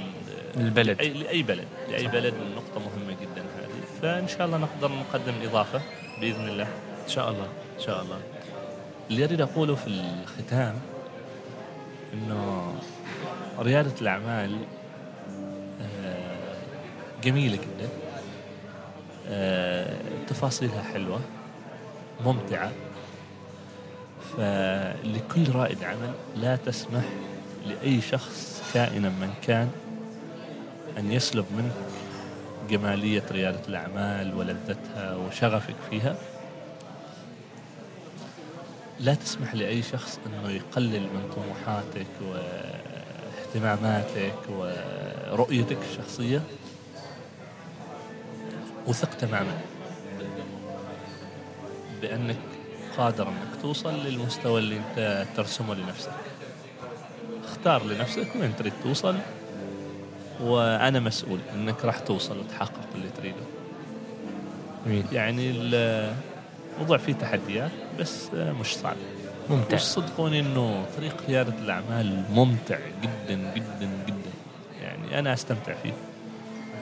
للبلد. 0.55 1.01
لاي 1.01 1.43
بلد. 1.43 1.67
لأي 1.89 2.07
بلد 2.07 2.33
نقطة 2.55 2.79
مهمة. 2.79 3.00
فإن 4.01 4.27
شاء 4.27 4.45
الله 4.45 4.57
نقدر 4.57 4.91
نقدم 4.91 5.33
اضافه 5.43 5.81
بإذن 6.21 6.47
الله. 6.47 6.67
إن 7.03 7.09
شاء 7.09 7.29
الله 7.29 7.47
إن 7.77 7.83
شاء 7.85 8.01
الله. 8.01 8.19
اللي 9.09 9.25
أريد 9.25 9.41
أقوله 9.41 9.75
في 9.75 9.87
الختام 9.87 10.75
إنه 12.13 12.73
ريادة 13.59 13.93
الأعمال 14.01 14.57
آه، 15.81 16.55
جميلة 17.23 17.55
جدا. 17.55 17.89
آه، 19.27 19.97
تفاصيلها 20.27 20.83
حلوة 20.83 21.19
ممتعة. 22.25 22.71
فلكل 24.37 25.51
رائد 25.55 25.83
عمل 25.83 26.13
لا 26.35 26.55
تسمح 26.55 27.03
لأي 27.67 28.01
شخص 28.01 28.63
كائنا 28.73 29.09
من 29.09 29.33
كان 29.47 29.69
أن 30.97 31.11
يسلب 31.11 31.45
منك 31.57 32.00
جمالية 32.69 33.23
ريادة 33.31 33.61
الأعمال 33.67 34.35
ولذتها 34.35 35.15
وشغفك 35.15 35.75
فيها. 35.89 36.15
لا 38.99 39.13
تسمح 39.13 39.55
لأي 39.55 39.81
شخص 39.81 40.19
أنه 40.25 40.49
يقلل 40.51 41.01
من 41.01 41.33
طموحاتك 41.35 42.07
واهتماماتك 43.55 44.35
ورؤيتك 44.49 45.77
الشخصية. 45.91 46.41
وثق 48.87 49.17
تماما 49.17 49.57
بأنك 52.01 52.37
قادر 52.97 53.27
أنك 53.27 53.61
توصل 53.61 53.93
للمستوى 54.05 54.59
اللي 54.59 54.77
أنت 54.77 55.25
ترسمه 55.35 55.75
لنفسك. 55.75 56.11
اختار 57.43 57.83
لنفسك 57.83 58.27
وين 58.35 58.55
تريد 58.55 58.73
توصل. 58.83 59.15
وأنا 60.43 60.99
مسؤول 60.99 61.39
أنك 61.55 61.85
راح 61.85 61.99
توصل 61.99 62.37
وتحقق 62.39 62.87
اللي 62.95 63.07
تريده. 63.17 63.43
جميل. 64.85 65.05
يعني 65.11 65.51
الموضوع 65.51 66.97
فيه 66.97 67.13
تحديات 67.13 67.71
بس 67.99 68.27
مش 68.33 68.75
صعب. 68.75 68.95
ممتع. 69.49 69.75
وصدقوني 69.75 70.39
إنه 70.39 70.85
طريق 70.97 71.15
رياده 71.29 71.53
الأعمال 71.63 72.23
ممتع 72.33 72.77
جدا 73.01 73.53
جدا 73.55 73.89
جدا. 74.07 74.31
يعني 74.83 75.19
أنا 75.19 75.33
أستمتع 75.33 75.73
فيه. 75.83 75.93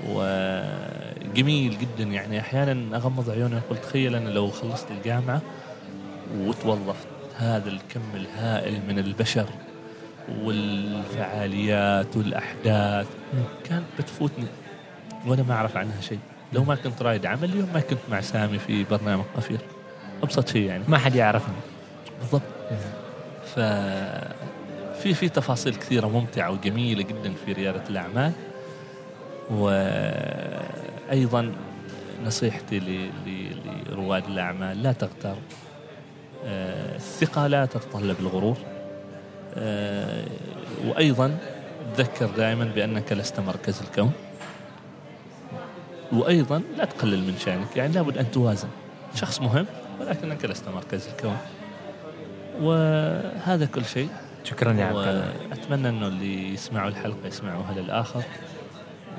وجميل 0.10 1.78
جدا. 1.80 2.04
يعني 2.04 2.40
أحيانا 2.40 2.98
أغمض 2.98 3.30
عيوني 3.30 3.58
أقول 3.58 3.78
تخيل 3.78 4.16
أنا 4.16 4.30
لو 4.30 4.50
خلصت 4.50 4.92
الجامعة 4.92 5.42
وتوظفت 6.38 7.08
هذا 7.38 7.70
الكم 7.70 8.02
الهائل 8.16 8.82
من 8.88 9.00
البشر 9.00 9.46
والفعاليات 10.44 12.18
والأحداث. 12.18 13.08
كانت 13.64 13.84
بتفوتني. 14.00 14.46
وأنا 15.26 15.44
ما 15.44 15.54
أعرف 15.54 15.78
عنها 15.78 16.02
شيء. 16.02 16.20
لو 16.54 16.64
ما 16.64 16.76
كنت 16.76 17.02
رائد 17.02 17.26
عمل 17.26 17.44
اليوم 17.44 17.70
ما 17.74 17.80
كنت 17.80 18.00
مع 18.12 18.22
سامي 18.22 18.60
في 18.60 18.84
برنامج 18.84 19.24
قفير 19.36 19.60
أبسط 20.24 20.48
شيء 20.48 20.62
يعني. 20.68 20.84
ما 20.88 20.98
حد 20.98 21.16
يعرفني. 21.16 21.56
بالضبط. 22.22 22.42
ف 23.56 23.60
في 25.04 25.14
في 25.14 25.30
تفاصيل 25.30 25.76
كثيرة 25.76 26.08
ممتعة 26.08 26.52
وجميلة 26.52 27.04
جدا 27.04 27.34
في 27.46 27.54
ريادة 27.54 27.84
الأعمال. 27.90 28.32
وأيضا 31.10 31.52
نصيحتي 32.26 32.80
ل- 32.80 33.10
ل- 33.26 33.92
لرواد 33.92 34.26
الأعمال 34.26 34.84
لا 34.84 34.92
تغتر. 34.92 35.36
آه، 36.46 36.96
الثقة 36.96 37.48
لا 37.48 37.66
تتطلب 37.66 38.16
الغرور. 38.20 38.58
وأيضا 40.86 41.38
تذكر 41.98 42.26
دائما 42.38 42.72
بأنك 42.76 43.14
لست 43.14 43.40
مركز 43.40 43.82
الكون. 43.82 44.12
وأيضا 46.12 46.62
لا 46.78 46.86
تقلل 46.86 47.20
من 47.20 47.38
شأنك 47.38 47.78
يعني 47.78 47.94
لابد 47.94 48.18
أن 48.18 48.32
توازن. 48.32 48.68
شخص 49.16 49.42
مهم 49.42 49.66
ولكنك 50.00 50.46
لست 50.46 50.70
مركز 50.70 51.08
الكون. 51.08 51.38
وهذا 52.62 53.66
كل 53.66 53.86
شيء. 53.86 54.10
شكرا 54.44 54.74
يا 54.74 54.86
عبد 54.86 54.98
الله. 54.98 55.34
وأتمنى 55.50 55.90
أنه 55.90 56.08
اللي 56.08 56.54
يسمعوا 56.54 56.90
الحلقة 56.90 57.28
يسمعوها 57.28 57.74
للآخر. 57.74 58.24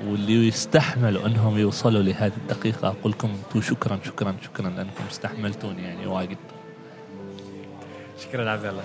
واللي 0.07 0.47
يستحملوا 0.47 1.27
أنهم 1.27 1.57
يوصلوا 1.57 2.01
لهذه 2.01 2.33
الدقيقة 2.37 2.87
أقول 2.87 3.11
لكم 3.11 3.29
أنتم 3.29 3.61
شكرا 3.61 3.99
شكرا 4.05 4.35
شكرا 4.43 4.69
لأنكم 4.69 5.03
استحملتوني 5.11 5.83
يعني 5.83 6.07
واجد. 6.07 6.37
شكرا 8.19 8.51
عبد 8.51 8.65
الله. 8.65 8.83